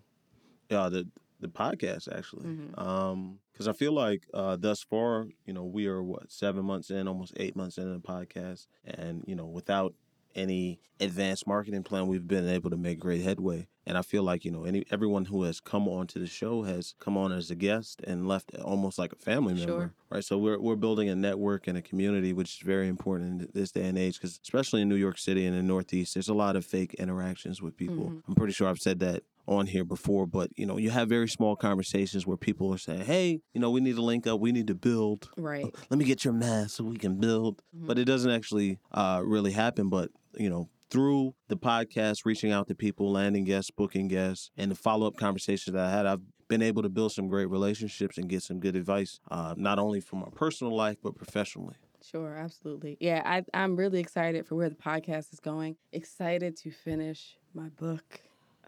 uh, 0.70 0.88
the 0.88 1.06
the 1.40 1.48
podcast 1.48 2.06
actually, 2.14 2.44
Mhm. 2.46 2.78
um, 2.78 3.38
because 3.52 3.66
I 3.66 3.72
feel 3.72 3.92
like 3.92 4.26
uh, 4.34 4.56
thus 4.56 4.82
far, 4.82 5.26
you 5.46 5.54
know, 5.54 5.64
we 5.64 5.86
are 5.86 6.02
what 6.02 6.30
seven 6.30 6.64
months 6.66 6.90
in, 6.90 7.08
almost 7.08 7.32
eight 7.38 7.56
months 7.56 7.78
in 7.78 7.90
the 7.92 7.98
podcast, 7.98 8.66
and 8.84 9.24
you 9.26 9.34
know, 9.34 9.46
without 9.46 9.94
any 10.36 10.78
advanced 11.00 11.44
marketing 11.46 11.82
plan, 11.82 12.06
we've 12.06 12.28
been 12.28 12.48
able 12.48 12.70
to 12.70 12.76
make 12.76 13.00
great 13.00 13.22
headway. 13.22 13.66
And 13.86 13.98
I 13.98 14.02
feel 14.02 14.22
like 14.22 14.44
you 14.44 14.50
know, 14.52 14.64
any 14.64 14.84
everyone 14.90 15.24
who 15.24 15.42
has 15.44 15.58
come 15.60 15.88
on 15.88 16.06
to 16.08 16.18
the 16.20 16.26
show 16.26 16.62
has 16.62 16.94
come 17.00 17.16
on 17.16 17.32
as 17.32 17.50
a 17.50 17.56
guest 17.56 18.00
and 18.06 18.28
left 18.28 18.54
almost 18.56 18.98
like 18.98 19.12
a 19.12 19.16
family 19.16 19.54
member, 19.54 19.66
Sure. 19.72 19.94
right? 20.10 20.22
So 20.24 20.36
we're 20.38 20.60
we're 20.60 20.76
building 20.76 21.08
a 21.08 21.16
network 21.16 21.66
and 21.66 21.76
a 21.78 21.82
community, 21.82 22.32
which 22.34 22.58
is 22.60 22.62
very 22.64 22.86
important 22.86 23.42
in 23.42 23.48
this 23.54 23.72
day 23.72 23.86
and 23.88 23.98
age, 23.98 24.16
because 24.20 24.38
especially 24.42 24.82
in 24.82 24.88
New 24.90 24.94
York 24.96 25.18
City 25.18 25.46
and 25.46 25.56
the 25.56 25.62
Northeast, 25.62 26.14
there's 26.14 26.28
a 26.28 26.34
lot 26.34 26.54
of 26.54 26.64
fake 26.66 26.94
interactions 26.94 27.60
with 27.62 27.76
people. 27.76 28.10
Mhm. 28.10 28.22
I'm 28.28 28.34
pretty 28.34 28.52
sure 28.52 28.68
I've 28.68 28.78
said 28.78 29.00
that 29.00 29.24
on 29.50 29.66
here 29.66 29.84
before, 29.84 30.26
but 30.26 30.50
you 30.56 30.64
know, 30.64 30.76
you 30.76 30.90
have 30.90 31.08
very 31.08 31.28
small 31.28 31.56
conversations 31.56 32.26
where 32.26 32.36
people 32.36 32.72
are 32.72 32.78
saying, 32.78 33.02
"Hey, 33.02 33.40
you 33.52 33.60
know, 33.60 33.70
we 33.70 33.80
need 33.80 33.96
to 33.96 34.02
link 34.02 34.26
up, 34.26 34.40
we 34.40 34.52
need 34.52 34.68
to 34.68 34.74
build. 34.74 35.28
Right. 35.36 35.66
Let 35.90 35.98
me 35.98 36.04
get 36.04 36.24
your 36.24 36.34
mask 36.34 36.76
so 36.76 36.84
we 36.84 36.96
can 36.96 37.18
build." 37.18 37.62
But 37.72 37.98
it 37.98 38.04
doesn't 38.04 38.30
actually 38.30 38.78
uh, 38.92 39.22
really 39.24 39.52
happen. 39.52 39.88
But 39.88 40.10
you 40.38 40.48
know, 40.48 40.68
through 40.90 41.34
the 41.48 41.56
podcast, 41.56 42.24
reaching 42.24 42.52
out 42.52 42.68
to 42.68 42.74
people, 42.74 43.10
landing 43.10 43.44
guests, 43.44 43.70
booking 43.70 44.08
guests, 44.08 44.50
and 44.56 44.70
the 44.70 44.74
follow 44.76 45.06
up 45.06 45.16
conversations 45.16 45.74
that 45.74 45.84
I 45.84 45.90
had, 45.90 46.06
I've 46.06 46.22
been 46.48 46.62
able 46.62 46.82
to 46.82 46.88
build 46.88 47.12
some 47.12 47.28
great 47.28 47.48
relationships 47.48 48.18
and 48.18 48.28
get 48.28 48.42
some 48.42 48.60
good 48.60 48.76
advice, 48.76 49.20
uh, 49.30 49.54
not 49.56 49.78
only 49.78 50.00
for 50.00 50.16
my 50.16 50.28
personal 50.34 50.74
life 50.76 50.96
but 51.02 51.14
professionally. 51.14 51.76
Sure, 52.02 52.34
absolutely. 52.34 52.96
Yeah, 52.98 53.22
I, 53.24 53.44
I'm 53.54 53.76
really 53.76 54.00
excited 54.00 54.46
for 54.46 54.56
where 54.56 54.68
the 54.68 54.74
podcast 54.74 55.32
is 55.32 55.40
going. 55.40 55.76
Excited 55.92 56.56
to 56.58 56.70
finish 56.70 57.36
my 57.54 57.68
book. 57.68 58.20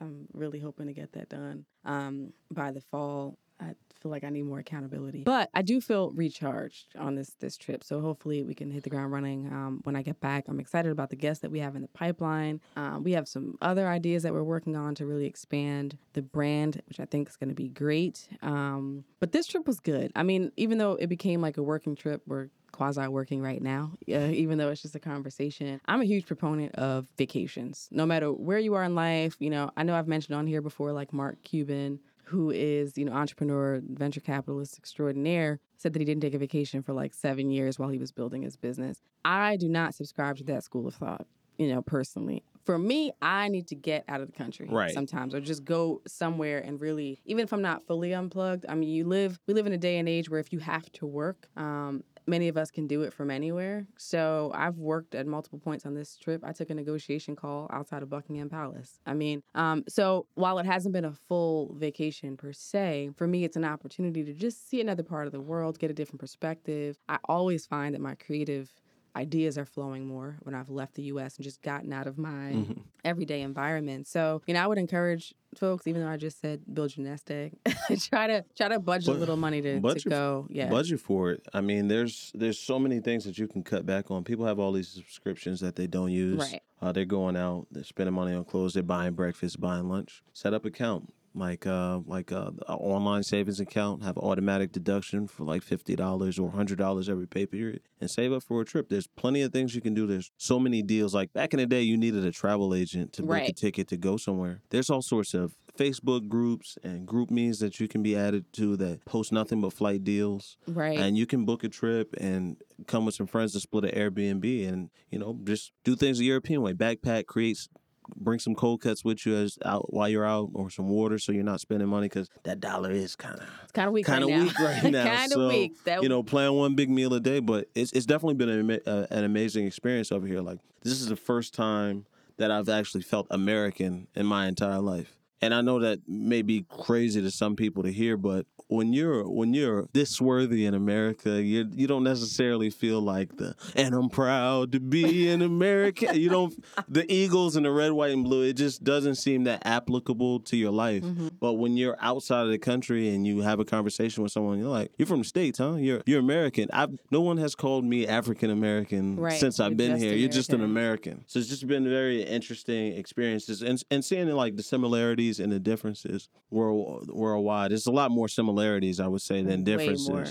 I'm 0.03 0.27
really 0.33 0.59
hoping 0.59 0.87
to 0.87 0.93
get 0.93 1.13
that 1.13 1.29
done 1.29 1.65
um, 1.85 2.33
by 2.51 2.73
the 2.73 2.81
fall. 2.81 3.39
I 3.61 3.75
feel 4.01 4.11
like 4.11 4.25
I 4.25 4.31
need 4.31 4.43
more 4.43 4.59
accountability, 4.59 5.23
but 5.23 5.49
I 5.55 5.63
do 5.63 5.81
feel 5.81 6.11
recharged 6.11 6.97
on 6.99 7.15
this 7.15 7.31
this 7.39 7.57
trip. 7.57 7.85
So 7.85 8.01
hopefully 8.01 8.43
we 8.43 8.55
can 8.55 8.73
hit 8.73 8.83
the 8.83 8.91
ground 8.91 9.13
running 9.13 9.47
um, 9.47 9.81
when 9.85 9.95
I 9.95 10.03
get 10.03 10.21
back. 10.21 10.47
I'm 10.49 10.59
excited 10.59 10.91
about 10.91 11.11
the 11.11 11.17
guests 11.17 11.43
that 11.43 11.51
we 11.53 11.61
have 11.61 11.77
in 11.77 11.83
the 11.83 11.89
pipeline. 11.89 12.61
Um, 12.75 13.05
we 13.05 13.13
have 13.13 13.29
some 13.29 13.57
other 13.63 13.87
ideas 13.87 14.25
that 14.25 14.33
we're 14.33 14.43
working 14.43 14.75
on 14.75 14.97
to 14.97 15.07
really 15.07 15.27
expand 15.27 15.97
the 16.15 16.23
brand, 16.23 16.83
which 16.89 16.99
I 16.99 17.05
think 17.05 17.29
is 17.29 17.37
going 17.37 17.51
to 17.51 17.55
be 17.55 17.69
great. 17.69 18.27
Um, 18.43 19.05
but 19.21 19.31
this 19.31 19.47
trip 19.47 19.69
was 19.69 19.79
good. 19.79 20.11
I 20.17 20.25
mean, 20.25 20.51
even 20.57 20.79
though 20.79 20.95
it 20.95 21.07
became 21.07 21.41
like 21.41 21.57
a 21.57 21.63
working 21.63 21.95
trip, 21.95 22.23
we're 22.27 22.49
quasi 22.73 23.07
working 23.07 23.41
right 23.43 23.63
now, 23.63 23.93
uh, 24.11 24.19
even 24.19 24.59
though 24.59 24.71
it's 24.71 24.83
just 24.83 24.95
a 24.95 25.01
conversation. 25.01 25.81
I'm 25.87 26.01
a 26.01 26.05
huge 26.05 26.27
proponent 26.27 26.75
of 26.77 27.07
vacations, 27.17 27.89
no 27.91 28.07
matter 28.07 28.33
where 28.33 28.59
you 28.59 28.75
are 28.75 28.85
in 28.85 28.95
life. 28.95 29.37
You 29.39 29.51
know, 29.51 29.71
I 29.77 29.83
know 29.83 29.95
I've 29.95 30.09
mentioned 30.09 30.37
on 30.37 30.47
here 30.47 30.63
before, 30.63 30.93
like 30.93 31.13
Mark 31.13 31.43
Cuban, 31.45 32.01
who 32.25 32.51
is, 32.51 32.97
you 32.97 33.05
know, 33.05 33.13
entrepreneur, 33.13 33.81
venture 33.87 34.21
capitalist 34.21 34.79
extraordinaire, 34.79 35.61
said 35.77 35.93
that 35.93 35.99
he 35.99 36.05
didn't 36.07 36.23
take 36.23 36.35
a 36.35 36.39
vacation 36.39 36.83
for 36.83 36.93
like 36.93 37.13
seven 37.15 37.51
years 37.51 37.79
while 37.79 37.91
he 37.91 37.99
was 37.99 38.11
building 38.13 38.43
his 38.43 38.57
business. 38.57 39.03
I 39.25 39.57
do 39.57 39.69
not 39.69 39.95
subscribe 39.95 40.37
to 40.39 40.45
that 40.45 40.65
school 40.65 40.87
of 40.87 40.95
thought, 40.95 41.27
you 41.59 41.69
know, 41.69 41.83
personally. 41.83 42.43
For 42.65 42.79
me, 42.79 43.13
I 43.21 43.49
need 43.49 43.67
to 43.69 43.75
get 43.75 44.05
out 44.09 44.21
of 44.21 44.29
the 44.29 44.33
country 44.33 44.69
Right. 44.71 44.95
sometimes 44.95 45.35
or 45.35 45.41
just 45.41 45.65
go 45.65 46.01
somewhere 46.07 46.61
and 46.61 46.81
really, 46.81 47.21
even 47.25 47.43
if 47.43 47.53
I'm 47.53 47.61
not 47.61 47.83
fully 47.89 48.15
unplugged, 48.15 48.67
I 48.69 48.77
mean, 48.77 48.89
you 48.89 49.05
live, 49.05 49.41
we 49.49 49.55
live 49.55 49.67
in 49.67 49.73
a 49.73 49.79
day 49.79 49.99
and 49.99 50.09
age 50.09 50.31
where 50.31 50.39
if 50.39 50.53
you 50.53 50.61
have 50.61 50.91
to 50.93 51.07
work, 51.07 51.49
um, 51.57 52.05
many 52.27 52.49
of 52.49 52.57
us 52.57 52.71
can 52.71 52.87
do 52.87 53.03
it 53.03 53.13
from 53.13 53.31
anywhere. 53.31 53.87
So 53.97 54.53
I've 54.55 54.77
worked 54.77 55.15
at 55.15 55.27
multiple 55.27 55.59
points 55.59 55.87
on 55.87 55.95
this 55.95 56.17
trip. 56.17 56.43
I 56.45 56.53
took 56.53 56.71
a 56.71 56.75
negotiation 56.75 57.37
call 57.37 57.69
outside 57.73 58.03
of 58.03 58.11
Buckingham 58.11 58.49
Palace. 58.49 58.99
I 59.07 59.15
mean, 59.15 59.43
um, 59.55 59.85
so 59.89 60.27
while 60.35 60.59
it 60.59 60.67
hasn't 60.67 60.93
been 60.93 61.05
a 61.05 61.13
full 61.13 61.75
vacation 61.79 62.37
per 62.37 62.53
se, 62.53 63.11
for 63.17 63.27
me, 63.27 63.45
it's 63.45 63.57
an 63.57 63.65
opportunity 63.65 64.25
to 64.25 64.33
just 64.33 64.69
see 64.69 64.81
another 64.81 65.03
part 65.03 65.27
of 65.27 65.33
the 65.33 65.41
world, 65.41 65.79
get 65.79 65.91
a 65.91 65.95
different 65.95 66.21
perspective. 66.21 66.99
I 67.09 67.19
always 67.25 67.67
find 67.67 67.95
that 67.95 68.01
my 68.01 68.15
creative 68.15 68.71
ideas 69.15 69.59
are 69.59 69.65
flowing 69.67 70.07
more 70.07 70.39
when 70.43 70.55
I've 70.55 70.71
left 70.71 70.95
the 70.95 71.03
US 71.05 71.37
and 71.37 71.45
just 71.45 71.61
gotten 71.63 71.93
out 71.93 72.07
of 72.07 72.17
my 72.17 72.53
Mhm. 72.53 72.79
everyday 73.05 73.43
environment. 73.43 74.07
So, 74.07 74.41
you 74.47 74.55
know, 74.55 74.61
I 74.65 74.67
would 74.67 74.79
encourage 74.79 75.35
folks, 75.55 75.87
even 75.87 76.01
though 76.01 76.09
I 76.09 76.17
just 76.17 76.41
said 76.41 76.63
build 76.73 76.97
your 76.97 77.07
nest 77.07 77.31
egg, 77.31 77.53
try 78.01 78.27
to 78.27 78.45
try 78.57 78.69
to 78.69 78.79
budget 78.81 79.09
a 79.15 79.19
little 79.19 79.37
money 79.37 79.61
to, 79.61 79.75
to 79.75 79.81
budget- 79.81 80.09
go. 80.09 80.47
Yeah. 80.51 80.71
budget 80.71 81.01
for 81.01 81.31
it. 81.31 81.47
I 81.53 81.61
mean, 81.61 81.89
there's 81.89 82.33
there's 82.35 82.59
so 82.59 82.79
many 82.79 83.01
things 83.01 83.25
that 83.25 83.37
you 83.37 83.47
can 83.49 83.63
cut 83.63 83.85
back 83.85 84.11
on. 84.11 84.25
People 84.25 84.47
have 84.47 84.59
all 84.59 84.73
these 84.73 84.89
subscriptions 84.89 85.61
that 85.61 85.77
they 85.77 85.87
don't 85.87 86.11
use. 86.11 86.39
Right. 86.39 86.63
Uh, 86.81 86.91
they're 86.93 87.05
going 87.05 87.37
out, 87.37 87.67
they're 87.71 87.85
spending 87.85 88.15
money 88.15 88.35
on 88.35 88.45
clothes, 88.45 88.75
they're 88.75 88.83
buying 88.83 89.13
breakfast, 89.13 89.61
buying 89.61 89.89
lunch. 89.89 90.23
Set 90.33 90.53
up 90.55 90.65
account 90.65 91.13
like 91.35 91.67
uh 91.67 92.01
like 92.07 92.33
uh, 92.33 92.51
a 92.69 92.75
online 92.75 93.23
savings 93.23 93.61
account. 93.61 94.03
Have 94.03 94.17
automatic 94.19 94.73
deduction 94.73 95.27
for 95.27 95.45
like 95.45 95.63
fifty 95.63 95.97
dollars 95.97 96.39
or 96.39 96.51
hundred 96.51 96.79
dollars 96.79 97.09
every 97.09 97.27
pay 97.27 97.47
period, 97.47 97.81
and 98.01 98.11
save 98.11 98.33
up 98.33 98.43
for 98.43 98.61
a 98.61 98.65
trip. 98.65 98.89
There's 98.89 99.07
plenty 99.07 99.43
of 99.43 99.53
things 99.53 99.75
you 99.75 99.81
can 99.81 99.95
do. 99.95 100.07
There's 100.07 100.31
so 100.37 100.59
many 100.59 100.83
deals. 100.83 101.15
Like 101.15 101.33
back 101.33 101.53
in 101.53 101.59
the 101.61 101.67
day, 101.67 101.83
you 101.83 101.97
needed 101.97 102.25
a 102.25 102.33
travel 102.33 102.75
agent 102.75 103.13
to 103.15 103.23
book 103.23 103.31
a 103.51 103.53
ticket 103.53 103.89
to 103.89 103.97
go 103.97 104.17
somewhere. 104.17 104.61
There's 104.71 104.91
all 104.91 105.03
sorts 105.03 105.35
of 105.35 105.55
Facebook 105.79 106.29
groups 106.29 106.77
and 106.85 107.07
group 107.07 107.31
means 107.31 107.59
that 107.61 107.81
you 107.81 107.89
can 107.89 108.03
be 108.03 108.15
added 108.15 108.45
to 108.53 108.77
that 108.77 109.03
post 109.07 109.33
nothing 109.33 109.63
but 109.63 109.73
flight 109.73 110.05
deals 110.05 110.59
Right. 110.67 110.99
and 110.99 111.17
you 111.17 111.25
can 111.25 111.47
book 111.47 111.65
a 111.65 111.69
trip 111.71 112.15
and 112.21 112.59
come 112.87 113.07
with 113.07 113.15
some 113.15 113.27
friends 113.27 113.55
to 113.55 113.61
split 113.61 113.85
an 113.87 113.91
Airbnb 113.93 114.69
and 114.69 114.91
you 115.09 115.19
know 115.19 115.39
just 115.45 115.73
do 115.83 115.97
things 115.97 116.19
the 116.19 116.27
European 116.27 116.61
way. 116.61 116.75
Backpack 116.75 117.25
creates. 117.25 117.71
Bring 118.17 118.39
some 118.39 118.55
cold 118.55 118.81
cuts 118.81 119.05
with 119.05 119.25
you 119.27 119.37
as 119.37 119.59
out 119.65 119.93
while 119.93 120.09
you're 120.09 120.27
out, 120.27 120.51
or 120.55 120.71
some 120.71 120.89
water, 120.89 121.19
so 121.19 121.33
you're 121.33 121.45
not 121.45 121.61
spending 121.61 121.89
money 121.89 122.09
because 122.09 122.29
that 122.45 122.61
dollar 122.61 122.91
is 122.91 123.17
kind 123.17 123.39
of 123.39 123.47
it's 123.63 123.73
kind 123.73 123.87
of 123.87 123.93
weak 123.93 124.07
kind 124.07 124.25
of 124.25 124.31
right 124.31 124.39
now. 124.39 124.45
weak 124.45 124.59
right 124.59 124.85
now. 124.93 125.05
kind 125.05 125.33
of 125.33 125.39
so, 125.39 125.49
weak. 125.49 125.85
That 125.85 126.03
you 126.03 126.09
know, 126.09 126.23
plan 126.23 126.53
one 126.55 126.75
big 126.75 126.91
meal 126.91 127.13
a 127.15 127.21
day, 127.21 127.41
but 127.41 127.69
it's 127.75 127.93
it's 127.93 128.07
definitely 128.07 128.35
been 128.35 128.49
an, 128.49 128.81
uh, 128.87 129.07
an 129.11 129.25
amazing 129.25 129.67
experience 129.67 130.13
over 130.13 130.27
here. 130.27 130.41
Like 130.41 130.59
this 130.83 130.95
is 130.95 131.07
the 131.07 131.17
first 131.17 131.55
time 131.55 132.07
that 132.39 132.51
I've 132.51 132.69
actually 132.69 133.03
felt 133.03 133.27
American 133.31 134.09
in 134.15 134.27
my 134.27 134.47
entire 134.47 134.81
life. 134.81 135.17
And 135.41 135.53
I 135.53 135.61
know 135.61 135.81
that 135.81 136.01
may 136.07 136.43
be 136.43 136.65
crazy 136.69 137.21
to 137.21 137.31
some 137.31 137.57
people 137.57 137.83
to 137.83 137.93
hear, 137.93 138.17
but 138.17 138.47
when 138.73 138.93
you're 138.93 139.29
when 139.29 139.55
you're 139.55 139.89
this 139.93 140.21
worthy 140.21 140.67
in 140.67 140.75
America, 140.75 141.43
you 141.43 141.69
you 141.73 141.87
don't 141.87 142.05
necessarily 142.05 142.71
feel 142.71 143.01
like 143.01 143.37
the 143.37 143.55
and 143.77 143.95
I'm 143.95 144.09
proud 144.09 144.73
to 144.73 144.81
be 144.81 145.29
an 145.29 145.43
American. 145.43 146.15
you 146.17 146.29
don't 146.29 146.53
the 146.89 147.11
Eagles 147.13 147.57
and 147.57 147.65
the 147.67 147.71
red, 147.71 147.93
white, 147.93 148.13
and 148.13 148.25
blue. 148.25 148.43
It 148.43 148.55
just 148.55 148.83
doesn't 148.85 149.17
seem 149.17 149.45
that 149.45 149.63
applicable 149.67 150.41
to 150.41 150.57
your 150.57 150.73
life. 150.73 151.03
Mm-hmm. 151.03 151.29
But 151.41 151.55
when 151.55 151.77
you're 151.77 151.97
outside 152.01 152.43
of 152.43 152.51
the 152.51 152.59
country 152.59 153.15
and 153.15 153.27
you 153.27 153.41
have 153.43 153.61
a 153.61 153.65
conversation 153.65 154.23
with 154.23 154.33
someone, 154.33 154.59
you're 154.59 154.69
like, 154.69 154.93
"You're 154.99 155.07
from 155.07 155.21
the 155.21 155.25
states, 155.25 155.59
huh? 155.59 155.75
You're 155.75 156.03
you're 156.07 156.21
American." 156.21 156.69
I've 156.73 156.99
no 157.11 157.21
one 157.21 157.39
has 157.39 157.55
called 157.55 157.85
me 157.85 158.07
African 158.07 158.51
American 158.51 159.17
Right. 159.17 159.39
since 159.39 159.61
I've 159.61 159.73
You're 159.73 159.77
been 159.77 159.97
here. 159.97 160.15
You're 160.15 160.29
just 160.29 160.51
an 160.51 160.63
American. 160.63 160.73
American. 160.73 161.25
So 161.27 161.39
it's 161.39 161.49
just 161.49 161.67
been 161.67 161.89
very 161.89 162.23
interesting 162.23 162.97
experiences 162.97 163.63
and 163.63 163.83
and 163.91 164.05
seeing 164.05 164.29
like 164.29 164.57
the 164.57 164.63
similarities 164.63 165.41
and 165.41 165.53
the 165.53 165.61
differences 165.61 166.29
world 166.51 167.11
worldwide. 167.13 167.73
It's 167.73 167.87
a 167.87 167.91
lot 167.91 168.11
more 168.11 168.29
similarities, 168.63 169.01
I 169.01 169.07
would 169.09 169.23
say, 169.23 169.43
than 169.43 169.65
differences. 169.65 170.09
Way 170.09 170.15
more. 170.15 170.27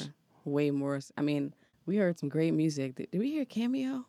Way 0.46 0.72
more. 0.72 1.00
I 1.18 1.22
mean, 1.22 1.54
we 1.86 1.98
heard 1.98 2.18
some 2.20 2.30
great 2.30 2.52
music. 2.52 2.96
Did, 2.96 3.12
did 3.12 3.20
we 3.20 3.32
hear 3.32 3.46
Cameo 3.46 4.06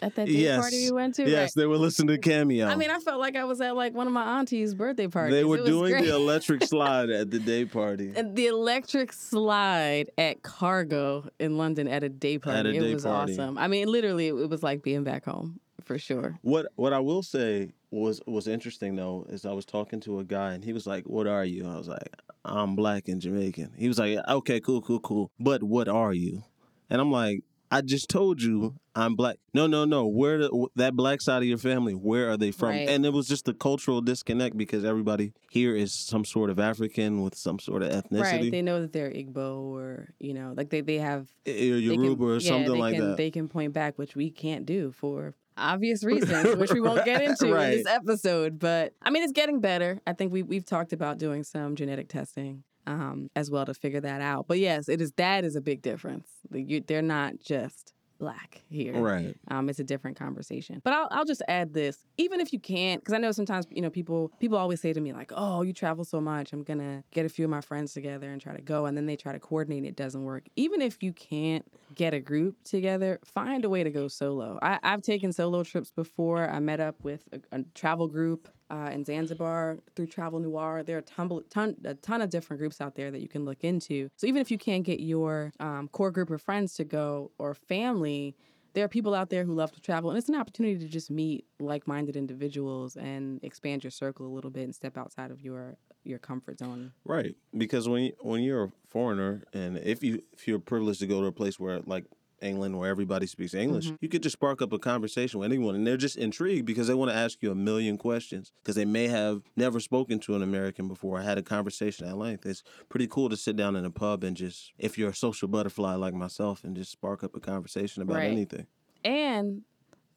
at 0.00 0.14
that 0.16 0.26
day 0.26 0.32
Yes. 0.32 0.60
party 0.60 0.84
we 0.86 0.92
went 0.92 1.14
to? 1.16 1.22
Yes, 1.28 1.56
Right. 1.56 1.62
they 1.62 1.66
were 1.66 1.76
listening 1.76 2.08
to 2.08 2.18
Cameo. 2.18 2.66
I 2.66 2.76
mean, 2.76 2.90
I 2.90 2.98
felt 3.00 3.20
like 3.20 3.36
I 3.36 3.44
was 3.44 3.60
at 3.60 3.76
like 3.76 3.94
one 3.94 4.06
of 4.06 4.12
my 4.12 4.38
auntie's 4.38 4.74
birthday 4.74 5.08
parties. 5.08 5.34
they 5.34 5.44
were 5.44 5.58
doing 5.58 5.92
great. 5.92 6.04
the 6.06 6.14
electric 6.14 6.62
slide 6.64 7.10
at 7.10 7.30
the 7.30 7.38
day 7.38 7.64
party. 7.64 8.08
The 8.12 8.46
electric 8.46 9.12
slide 9.12 10.10
at 10.18 10.42
Cargo 10.42 11.28
in 11.38 11.56
London 11.58 11.88
at 11.88 12.02
a 12.02 12.08
day 12.08 12.38
party. 12.38 12.76
a 12.76 12.82
it 12.82 12.94
was 12.94 13.04
party. 13.04 13.32
awesome. 13.34 13.58
I 13.58 13.68
mean, 13.68 13.88
literally, 13.88 14.28
it 14.28 14.48
was 14.48 14.62
like 14.62 14.82
being 14.82 15.04
back 15.04 15.24
home 15.24 15.60
for 15.82 15.98
sure. 15.98 16.38
What 16.42 16.66
what 16.76 16.92
I 16.94 17.00
will 17.00 17.22
say 17.22 17.70
was 17.94 18.20
was 18.26 18.46
interesting 18.48 18.96
though 18.96 19.26
is 19.28 19.44
I 19.46 19.52
was 19.52 19.64
talking 19.64 20.00
to 20.00 20.18
a 20.18 20.24
guy 20.24 20.52
and 20.52 20.64
he 20.64 20.72
was 20.72 20.86
like, 20.86 21.04
"What 21.04 21.26
are 21.26 21.44
you?" 21.44 21.66
I 21.68 21.76
was 21.76 21.88
like, 21.88 22.14
"I'm 22.44 22.76
black 22.76 23.08
and 23.08 23.20
Jamaican." 23.20 23.72
He 23.76 23.88
was 23.88 23.98
like, 23.98 24.18
"Okay, 24.28 24.60
cool, 24.60 24.82
cool, 24.82 25.00
cool. 25.00 25.30
But 25.38 25.62
what 25.62 25.88
are 25.88 26.12
you?" 26.12 26.42
And 26.90 27.00
I'm 27.00 27.10
like, 27.10 27.40
"I 27.70 27.80
just 27.80 28.08
told 28.08 28.42
you 28.42 28.74
I'm 28.94 29.14
black." 29.16 29.36
No, 29.54 29.66
no, 29.66 29.84
no. 29.84 30.06
Where 30.06 30.38
the, 30.38 30.68
that 30.76 30.94
black 30.94 31.20
side 31.20 31.38
of 31.42 31.48
your 31.48 31.58
family? 31.58 31.94
Where 31.94 32.30
are 32.30 32.36
they 32.36 32.50
from? 32.50 32.70
Right. 32.70 32.88
And 32.88 33.06
it 33.06 33.12
was 33.12 33.26
just 33.28 33.44
the 33.44 33.54
cultural 33.54 34.00
disconnect 34.00 34.56
because 34.56 34.84
everybody 34.84 35.32
here 35.50 35.74
is 35.76 35.94
some 35.94 36.24
sort 36.24 36.50
of 36.50 36.58
African 36.58 37.22
with 37.22 37.36
some 37.36 37.58
sort 37.58 37.82
of 37.82 37.90
ethnicity, 37.90 38.20
Right. 38.20 38.50
They 38.50 38.62
know 38.62 38.80
that 38.80 38.92
they're 38.92 39.10
Igbo 39.10 39.58
or, 39.72 40.10
you 40.18 40.34
know, 40.34 40.52
like 40.56 40.70
they, 40.70 40.80
they 40.80 40.98
have 40.98 41.22
or 41.46 41.52
they 41.52 41.80
can- 41.96 42.20
or 42.20 42.34
yeah, 42.34 42.48
something 42.48 42.72
they 42.72 42.78
like 42.78 42.94
can, 42.96 43.08
that. 43.10 43.16
They 43.16 43.30
can 43.30 43.48
point 43.48 43.72
back, 43.72 43.98
which 43.98 44.14
we 44.16 44.30
can't 44.30 44.66
do 44.66 44.90
for 44.90 45.34
obvious 45.56 46.04
reasons, 46.04 46.56
which 46.56 46.72
we 46.72 46.80
won't 46.80 47.04
get 47.04 47.22
into 47.22 47.54
in 47.54 47.70
this 47.70 47.86
episode. 47.86 48.58
But 48.58 48.94
I 49.02 49.10
mean, 49.10 49.22
it's 49.22 49.32
getting 49.32 49.60
better. 49.60 50.00
I 50.06 50.12
think 50.12 50.32
we 50.32 50.42
we've 50.42 50.64
talked 50.64 50.92
about 50.92 51.18
doing 51.18 51.44
some 51.44 51.76
genetic 51.76 52.08
testing 52.08 52.64
um, 52.86 53.30
as 53.34 53.50
well 53.50 53.66
to 53.66 53.74
figure 53.74 54.00
that 54.00 54.20
out. 54.20 54.46
But 54.48 54.58
yes, 54.58 54.88
it 54.88 55.00
is 55.00 55.12
that 55.16 55.44
is 55.44 55.56
a 55.56 55.60
big 55.60 55.82
difference. 55.82 56.28
You, 56.52 56.82
they're 56.86 57.02
not 57.02 57.40
just 57.40 57.94
black 58.18 58.62
here. 58.68 58.94
Right. 58.94 59.36
Um, 59.48 59.68
it's 59.68 59.80
a 59.80 59.84
different 59.84 60.18
conversation. 60.18 60.80
But 60.84 60.92
I'll, 60.92 61.08
I'll 61.10 61.24
just 61.24 61.42
add 61.48 61.74
this: 61.74 61.98
even 62.16 62.40
if 62.40 62.52
you 62.52 62.60
can't, 62.60 63.00
because 63.00 63.14
I 63.14 63.18
know 63.18 63.32
sometimes 63.32 63.66
you 63.70 63.82
know 63.82 63.90
people 63.90 64.32
people 64.38 64.58
always 64.58 64.80
say 64.80 64.92
to 64.92 65.00
me 65.00 65.12
like, 65.12 65.32
"Oh, 65.34 65.62
you 65.62 65.72
travel 65.72 66.04
so 66.04 66.20
much, 66.20 66.52
I'm 66.52 66.62
gonna 66.62 67.04
get 67.10 67.26
a 67.26 67.28
few 67.28 67.44
of 67.44 67.50
my 67.50 67.60
friends 67.60 67.92
together 67.92 68.30
and 68.30 68.40
try 68.40 68.54
to 68.54 68.62
go," 68.62 68.86
and 68.86 68.96
then 68.96 69.06
they 69.06 69.16
try 69.16 69.32
to 69.32 69.40
coordinate, 69.40 69.84
it 69.84 69.96
doesn't 69.96 70.24
work. 70.24 70.44
Even 70.56 70.80
if 70.80 71.02
you 71.02 71.12
can't 71.12 71.64
get 71.94 72.14
a 72.14 72.20
group 72.20 72.62
together, 72.64 73.20
find 73.24 73.64
a 73.64 73.68
way 73.68 73.84
to 73.84 73.90
go 73.90 74.08
solo. 74.08 74.58
I, 74.62 74.78
I've 74.82 75.02
taken 75.02 75.32
solo 75.32 75.62
trips 75.62 75.90
before. 75.90 76.48
I 76.48 76.58
met 76.60 76.80
up 76.80 77.02
with 77.02 77.28
a, 77.32 77.58
a 77.58 77.62
travel 77.74 78.08
group 78.08 78.48
uh, 78.70 78.90
in 78.92 79.04
Zanzibar 79.04 79.78
through 79.94 80.06
Travel 80.08 80.40
Noir. 80.40 80.82
There 80.82 80.98
are 80.98 81.02
tumble, 81.02 81.42
ton, 81.50 81.76
a 81.84 81.94
ton 81.94 82.22
of 82.22 82.30
different 82.30 82.60
groups 82.60 82.80
out 82.80 82.94
there 82.94 83.10
that 83.10 83.20
you 83.20 83.28
can 83.28 83.44
look 83.44 83.62
into. 83.62 84.08
So 84.16 84.26
even 84.26 84.40
if 84.40 84.50
you 84.50 84.58
can't 84.58 84.84
get 84.84 85.00
your 85.00 85.52
um, 85.60 85.88
core 85.88 86.10
group 86.10 86.30
of 86.30 86.42
friends 86.42 86.74
to 86.74 86.84
go 86.84 87.30
or 87.38 87.54
family, 87.54 88.34
there 88.72 88.84
are 88.84 88.88
people 88.88 89.14
out 89.14 89.30
there 89.30 89.44
who 89.44 89.54
love 89.54 89.70
to 89.72 89.80
travel, 89.80 90.10
and 90.10 90.18
it's 90.18 90.28
an 90.28 90.34
opportunity 90.34 90.78
to 90.80 90.88
just 90.88 91.08
meet 91.08 91.44
like-minded 91.60 92.16
individuals 92.16 92.96
and 92.96 93.38
expand 93.44 93.84
your 93.84 93.92
circle 93.92 94.26
a 94.26 94.32
little 94.34 94.50
bit 94.50 94.64
and 94.64 94.74
step 94.74 94.98
outside 94.98 95.30
of 95.30 95.40
your 95.40 95.76
your 96.04 96.18
comfort 96.18 96.58
zone. 96.58 96.92
Right, 97.04 97.34
because 97.56 97.88
when 97.88 98.04
you, 98.04 98.12
when 98.20 98.42
you're 98.42 98.64
a 98.64 98.72
foreigner, 98.88 99.42
and 99.52 99.78
if 99.78 100.02
you 100.02 100.22
if 100.32 100.46
you're 100.48 100.58
privileged 100.58 101.00
to 101.00 101.06
go 101.06 101.20
to 101.20 101.26
a 101.26 101.32
place 101.32 101.58
where 101.58 101.80
like 101.86 102.04
England 102.42 102.78
where 102.78 102.90
everybody 102.90 103.26
speaks 103.26 103.54
English, 103.54 103.86
Mm-hmm. 103.86 103.96
you 104.00 104.08
could 104.08 104.22
just 104.22 104.34
spark 104.34 104.60
up 104.60 104.72
a 104.72 104.78
conversation 104.78 105.40
with 105.40 105.46
anyone, 105.50 105.74
and 105.74 105.86
they're 105.86 105.96
just 105.96 106.16
intrigued 106.16 106.66
because 106.66 106.88
they 106.88 106.94
want 106.94 107.10
to 107.10 107.16
ask 107.16 107.40
you 107.42 107.50
a 107.50 107.54
million 107.54 107.96
questions 107.96 108.52
because 108.62 108.74
they 108.74 108.84
may 108.84 109.08
have 109.08 109.42
never 109.56 109.80
spoken 109.80 110.18
to 110.20 110.34
an 110.34 110.42
American 110.42 110.86
before, 110.86 111.20
had 111.22 111.38
a 111.38 111.42
conversation 111.42 112.06
at 112.06 112.18
length. 112.18 112.44
It's 112.44 112.62
pretty 112.90 113.06
cool 113.06 113.30
to 113.30 113.36
sit 113.36 113.56
down 113.56 113.76
in 113.76 113.84
a 113.86 113.90
pub 113.90 114.24
and 114.24 114.36
just, 114.36 114.72
if 114.78 114.98
you're 114.98 115.10
a 115.10 115.14
social 115.14 115.48
butterfly 115.48 115.94
like 115.94 116.12
myself, 116.12 116.64
and 116.64 116.76
just 116.76 116.90
spark 116.92 117.24
up 117.24 117.34
a 117.34 117.40
conversation 117.40 118.02
about 118.02 118.16
Right. 118.16 118.30
anything. 118.30 118.66
And 119.04 119.62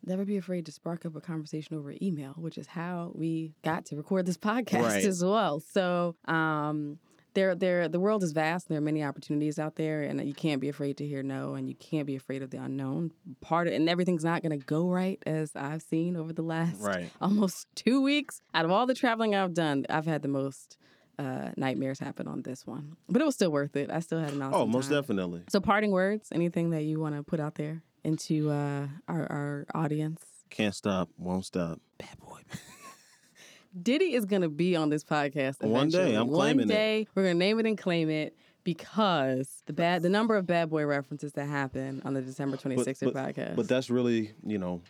never 0.06 0.26
be 0.26 0.38
afraid 0.38 0.66
to 0.68 0.72
spark 0.72 1.06
up 1.06 1.16
a 1.16 1.22
conversation 1.22 1.76
over 1.78 1.94
email, 2.02 2.34
which 2.38 2.58
is 2.58 2.68
how 2.68 3.12
we 3.16 3.54
got 3.64 3.86
to 3.86 3.96
record 3.96 4.26
this 4.26 4.38
podcast 4.50 4.84
Right. 4.84 5.06
as 5.06 5.24
well. 5.24 5.60
So, 5.60 6.16
um, 6.26 7.00
there, 7.34 7.54
there, 7.54 7.88
the 7.88 8.00
world 8.00 8.24
is 8.24 8.32
vast. 8.32 8.68
And 8.68 8.74
There 8.74 8.80
are 8.80 8.84
many 8.86 9.04
opportunities 9.04 9.60
out 9.60 9.76
there, 9.76 10.02
and 10.02 10.20
you 10.28 10.34
can't 10.34 10.60
be 10.60 10.70
afraid 10.70 10.98
to 10.98 11.06
hear 11.08 11.22
no, 11.22 11.54
and 11.54 11.70
you 11.70 11.76
can't 11.76 12.08
be 12.08 12.16
afraid 12.16 12.42
of 12.42 12.50
the 12.50 12.58
unknown. 12.58 13.12
Part 13.42 13.68
of, 13.68 13.74
and 13.74 13.88
everything's 13.88 14.24
not 14.24 14.42
going 14.42 14.58
to 14.60 14.66
go 14.66 14.90
right, 14.90 15.22
as 15.28 15.52
I've 15.56 15.84
seen 15.84 16.16
over 16.16 16.34
the 16.34 16.42
last 16.42 16.82
Right. 16.82 17.12
almost 17.22 17.68
two 17.76 18.02
weeks. 18.02 18.42
Out 18.56 18.66
of 18.66 18.72
all 18.72 18.88
the 18.88 18.96
traveling 18.96 19.36
I've 19.36 19.54
done, 19.54 19.86
I've 19.88 20.08
had 20.08 20.24
the 20.24 20.28
most 20.30 20.78
uh, 21.20 21.50
nightmares 21.58 22.00
happen 22.00 22.28
on 22.28 22.42
this 22.42 22.66
one, 22.66 22.96
but 23.08 23.22
it 23.22 23.26
was 23.26 23.36
still 23.36 23.52
worth 23.52 23.76
it. 23.76 23.92
I 23.92 24.00
still 24.00 24.20
had 24.20 24.34
an 24.34 24.42
awesome 24.42 24.62
Oh, 24.62 24.66
most 24.66 24.90
time. 24.90 25.02
definitely. 25.02 25.44
So, 25.50 25.60
parting 25.60 25.92
words, 25.92 26.30
anything 26.32 26.72
that 26.72 26.84
you 26.84 27.00
want 27.00 27.16
to 27.16 27.22
put 27.24 27.40
out 27.40 27.56
there 27.56 27.84
into 28.08 28.50
uh, 28.50 28.88
our, 29.08 29.32
our 29.32 29.66
audience? 29.76 30.22
Can't 30.50 30.74
stop, 30.74 31.10
won't 31.18 31.46
stop. 31.46 31.80
Bad 32.00 32.18
boy. 32.20 32.40
Diddy 33.84 34.14
is 34.14 34.26
going 34.26 34.42
to 34.42 34.50
be 34.50 34.76
on 34.76 34.90
this 34.90 35.04
podcast 35.04 35.62
One 35.62 35.90
day. 35.90 36.16
I'm 36.16 36.28
One 36.30 36.36
claiming 36.40 36.70
it. 36.70 36.74
day, 36.74 37.08
we're 37.14 37.24
going 37.24 37.36
to 37.36 37.40
name 37.40 37.60
it 37.60 37.66
and 37.66 37.78
claim 37.78 38.10
it 38.10 38.36
because 38.64 39.62
the 39.66 39.74
bad, 39.74 40.02
the 40.02 40.10
number 40.10 40.36
of 40.36 40.48
bad 40.48 40.70
boy 40.70 40.86
references 40.86 41.34
that 41.34 41.48
happen 41.48 42.02
on 42.06 42.14
the 42.14 42.22
December 42.22 42.58
26th 42.58 43.14
but- 43.14 43.14
podcast. 43.14 43.56
But 43.56 43.68
that's 43.68 43.90
really, 43.90 44.34
you 44.46 44.58
know, 44.58 44.82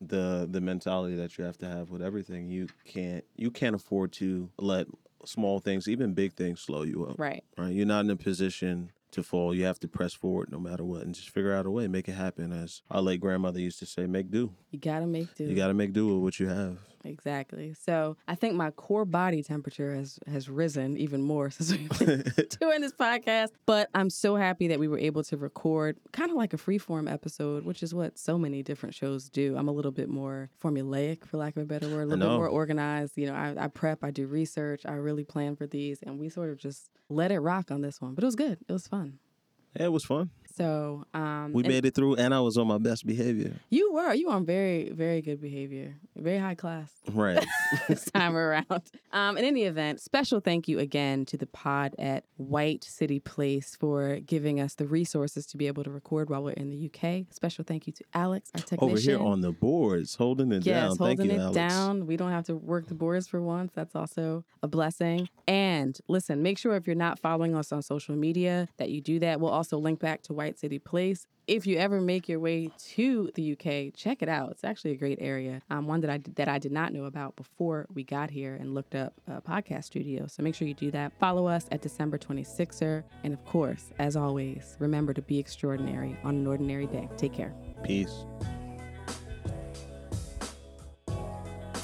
the 0.00 0.46
the 0.50 0.60
mentality 0.60 1.14
that 1.14 1.38
you 1.38 1.44
have 1.44 1.56
to 1.58 1.66
have 1.66 1.88
with 1.90 2.02
everything. 2.02 2.50
You 2.50 2.66
can't 2.84 3.24
you 3.36 3.50
can't 3.50 3.74
afford 3.74 4.12
to 4.14 4.50
let 4.58 4.86
small 5.24 5.60
things, 5.60 5.88
even 5.88 6.12
big 6.12 6.34
things, 6.34 6.60
slow 6.60 6.82
you 6.82 7.06
up. 7.06 7.18
right. 7.18 7.42
Right? 7.56 7.72
You're 7.72 7.86
not 7.86 8.04
in 8.04 8.10
a 8.10 8.16
position 8.16 8.90
to 9.14 9.22
fall. 9.22 9.54
You 9.54 9.64
have 9.64 9.80
to 9.80 9.88
press 9.88 10.14
forward 10.14 10.50
no 10.52 10.58
matter 10.58 10.84
what, 10.84 11.02
and 11.02 11.14
just 11.14 11.30
figure 11.30 11.52
out 11.52 11.66
a 11.66 11.70
way, 11.70 11.88
make 11.88 12.08
it 12.08 12.12
happen. 12.12 12.52
As 12.52 12.82
our 12.90 13.00
late 13.00 13.20
grandmother 13.20 13.60
used 13.60 13.78
to 13.80 13.86
say, 13.86 14.06
make 14.06 14.30
do. 14.30 14.52
You 14.70 14.78
got 14.78 15.00
to 15.00 15.06
make 15.06 15.34
do. 15.34 15.44
You 15.44 15.54
got 15.56 15.68
to 15.68 15.74
make 15.74 15.92
do 15.92 16.06
with 16.06 16.22
what 16.22 16.40
you 16.40 16.48
have. 16.48 16.78
Exactly. 17.04 17.74
So 17.74 18.16
I 18.26 18.34
think 18.34 18.54
my 18.54 18.70
core 18.70 19.04
body 19.04 19.42
temperature 19.42 19.94
has 19.94 20.18
has 20.26 20.48
risen 20.48 20.96
even 20.96 21.22
more 21.22 21.50
since 21.50 21.72
we've 21.72 21.98
been 21.98 22.24
doing 22.60 22.80
this 22.80 22.92
podcast. 22.92 23.50
But 23.66 23.90
I'm 23.94 24.10
so 24.10 24.36
happy 24.36 24.68
that 24.68 24.78
we 24.78 24.88
were 24.88 24.98
able 24.98 25.22
to 25.24 25.36
record 25.36 25.96
kind 26.12 26.30
of 26.30 26.36
like 26.36 26.54
a 26.54 26.56
freeform 26.56 27.10
episode, 27.12 27.64
which 27.64 27.82
is 27.82 27.94
what 27.94 28.18
so 28.18 28.38
many 28.38 28.62
different 28.62 28.94
shows 28.94 29.28
do. 29.28 29.56
I'm 29.56 29.68
a 29.68 29.72
little 29.72 29.92
bit 29.92 30.08
more 30.08 30.50
formulaic, 30.62 31.26
for 31.26 31.36
lack 31.36 31.56
of 31.56 31.62
a 31.62 31.66
better 31.66 31.88
word, 31.88 32.02
a 32.02 32.06
little 32.06 32.28
bit 32.28 32.34
more 32.36 32.48
organized. 32.48 33.16
You 33.16 33.26
know, 33.26 33.34
I, 33.34 33.54
I 33.58 33.68
prep, 33.68 34.02
I 34.02 34.10
do 34.10 34.26
research, 34.26 34.82
I 34.86 34.92
really 34.92 35.24
plan 35.24 35.56
for 35.56 35.66
these, 35.66 36.02
and 36.02 36.18
we 36.18 36.28
sort 36.28 36.50
of 36.50 36.56
just 36.58 36.90
let 37.08 37.30
it 37.30 37.40
rock 37.40 37.70
on 37.70 37.82
this 37.82 38.00
one. 38.00 38.14
But 38.14 38.24
it 38.24 38.26
was 38.26 38.36
good. 38.36 38.58
It 38.68 38.72
was 38.72 38.86
fun. 38.86 39.18
Yeah, 39.76 39.86
it 39.86 39.92
was 39.92 40.04
fun. 40.04 40.30
So 40.56 41.04
um, 41.14 41.52
We 41.52 41.62
made 41.64 41.84
it 41.84 41.94
through, 41.94 42.14
and 42.16 42.32
I 42.32 42.40
was 42.40 42.56
on 42.56 42.66
my 42.68 42.78
best 42.78 43.06
behavior. 43.06 43.54
you 43.70 43.92
were 43.92 44.12
you 44.14 44.28
were 44.28 44.34
on 44.34 44.46
very 44.46 44.90
very 44.90 45.20
good 45.20 45.40
behavior, 45.40 45.94
very 46.16 46.38
high 46.38 46.54
class. 46.54 46.90
Right. 47.12 47.44
this 47.88 48.04
time 48.06 48.36
around. 48.36 48.82
Um, 49.12 49.36
in 49.36 49.44
any 49.44 49.64
event, 49.64 50.00
special 50.00 50.40
thank 50.40 50.68
you 50.68 50.78
again 50.78 51.24
to 51.26 51.36
the 51.36 51.46
pod 51.46 51.94
at 51.98 52.24
White 52.36 52.84
City 52.84 53.18
Place 53.18 53.76
for 53.78 54.20
giving 54.20 54.60
us 54.60 54.74
the 54.74 54.86
resources 54.86 55.44
to 55.46 55.56
be 55.56 55.66
able 55.66 55.82
to 55.84 55.90
record 55.90 56.30
while 56.30 56.42
we're 56.44 56.52
in 56.52 56.70
the 56.70 56.86
UK. 56.90 57.26
Special 57.30 57.64
thank 57.64 57.86
you 57.86 57.92
to 57.92 58.04
Alex, 58.14 58.50
our 58.54 58.60
technician. 58.60 58.88
Over 58.90 59.00
here 59.00 59.18
on 59.20 59.40
the 59.40 59.52
boards, 59.52 60.14
holding 60.14 60.52
it 60.52 60.64
Yes, 60.64 60.90
down. 60.90 60.96
holding 60.98 61.16
Thank 61.16 61.30
you, 61.32 61.36
it 61.38 61.40
Alex. 61.40 61.54
down. 61.56 62.06
We 62.06 62.16
don't 62.16 62.30
have 62.30 62.44
to 62.44 62.54
work 62.54 62.86
the 62.86 62.94
boards 62.94 63.26
for 63.26 63.40
once. 63.42 63.72
That's 63.74 63.94
also 63.96 64.44
a 64.62 64.68
blessing. 64.68 65.28
And 65.48 65.98
listen, 66.08 66.42
make 66.42 66.58
sure 66.58 66.76
if 66.76 66.86
you're 66.86 66.94
not 66.96 67.18
following 67.18 67.54
us 67.56 67.72
on 67.72 67.82
social 67.82 68.14
media 68.14 68.68
that 68.78 68.90
you 68.90 69.00
do 69.00 69.18
that. 69.20 69.40
We'll 69.40 69.50
also 69.50 69.78
link 69.78 69.98
back 70.00 70.22
to 70.22 70.32
White 70.32 70.43
City 70.52 70.78
Place. 70.78 71.26
If 71.46 71.66
you 71.66 71.76
ever 71.76 72.00
make 72.00 72.28
your 72.28 72.40
way 72.40 72.70
to 72.94 73.30
the 73.34 73.52
UK, 73.52 73.94
check 73.94 74.22
it 74.22 74.28
out. 74.28 74.50
It's 74.50 74.64
actually 74.64 74.92
a 74.92 74.96
great 74.96 75.18
area. 75.20 75.60
Um, 75.70 75.86
one 75.86 76.00
that 76.00 76.10
I 76.10 76.20
that 76.36 76.48
I 76.48 76.58
did 76.58 76.72
not 76.72 76.92
know 76.92 77.04
about 77.04 77.36
before 77.36 77.86
we 77.92 78.02
got 78.02 78.30
here 78.30 78.54
and 78.54 78.74
looked 78.74 78.94
up 78.94 79.12
a 79.28 79.42
podcast 79.42 79.84
studio. 79.84 80.26
So 80.26 80.42
make 80.42 80.54
sure 80.54 80.66
you 80.66 80.74
do 80.74 80.90
that. 80.92 81.12
Follow 81.18 81.46
us 81.46 81.66
at 81.70 81.82
December 81.82 82.16
26er, 82.16 83.04
and 83.24 83.34
of 83.34 83.44
course, 83.44 83.92
as 83.98 84.16
always, 84.16 84.76
remember 84.78 85.12
to 85.12 85.22
be 85.22 85.38
extraordinary 85.38 86.16
on 86.24 86.36
an 86.36 86.46
ordinary 86.46 86.86
day. 86.86 87.10
Take 87.18 87.34
care. 87.34 87.54
Peace. 87.82 88.24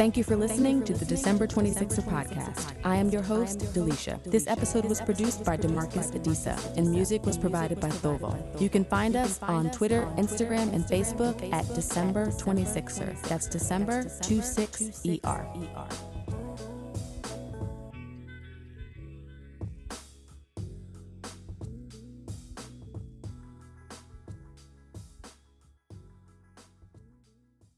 Thank 0.01 0.17
you 0.17 0.25
for 0.25 0.35
listening 0.35 0.83
to 0.85 0.95
the 0.95 1.05
December 1.05 1.47
26er 1.47 2.03
podcast. 2.05 2.73
I 2.85 2.97
am 2.97 3.11
your 3.11 3.21
host, 3.21 3.59
Delisha. 3.75 4.19
This 4.25 4.47
episode 4.47 4.87
was 4.87 4.99
produced 4.99 5.45
by 5.45 5.59
Demarcus 5.59 6.19
Adisa, 6.19 6.57
and 6.79 6.91
music 6.91 7.27
was 7.27 7.37
provided 7.37 7.81
by 7.81 7.91
Thovo. 7.91 8.35
You 8.59 8.71
can 8.71 8.87
find 8.87 9.15
us 9.15 9.39
on 9.43 9.71
Twitter, 9.71 10.09
Instagram, 10.17 10.73
and 10.73 10.87
Facebook 10.87 11.53
at 11.53 11.69
December 11.75 12.29
26er. 12.29 13.21
That's 13.29 13.47
December 13.47 14.05
26ER. 14.05 16.70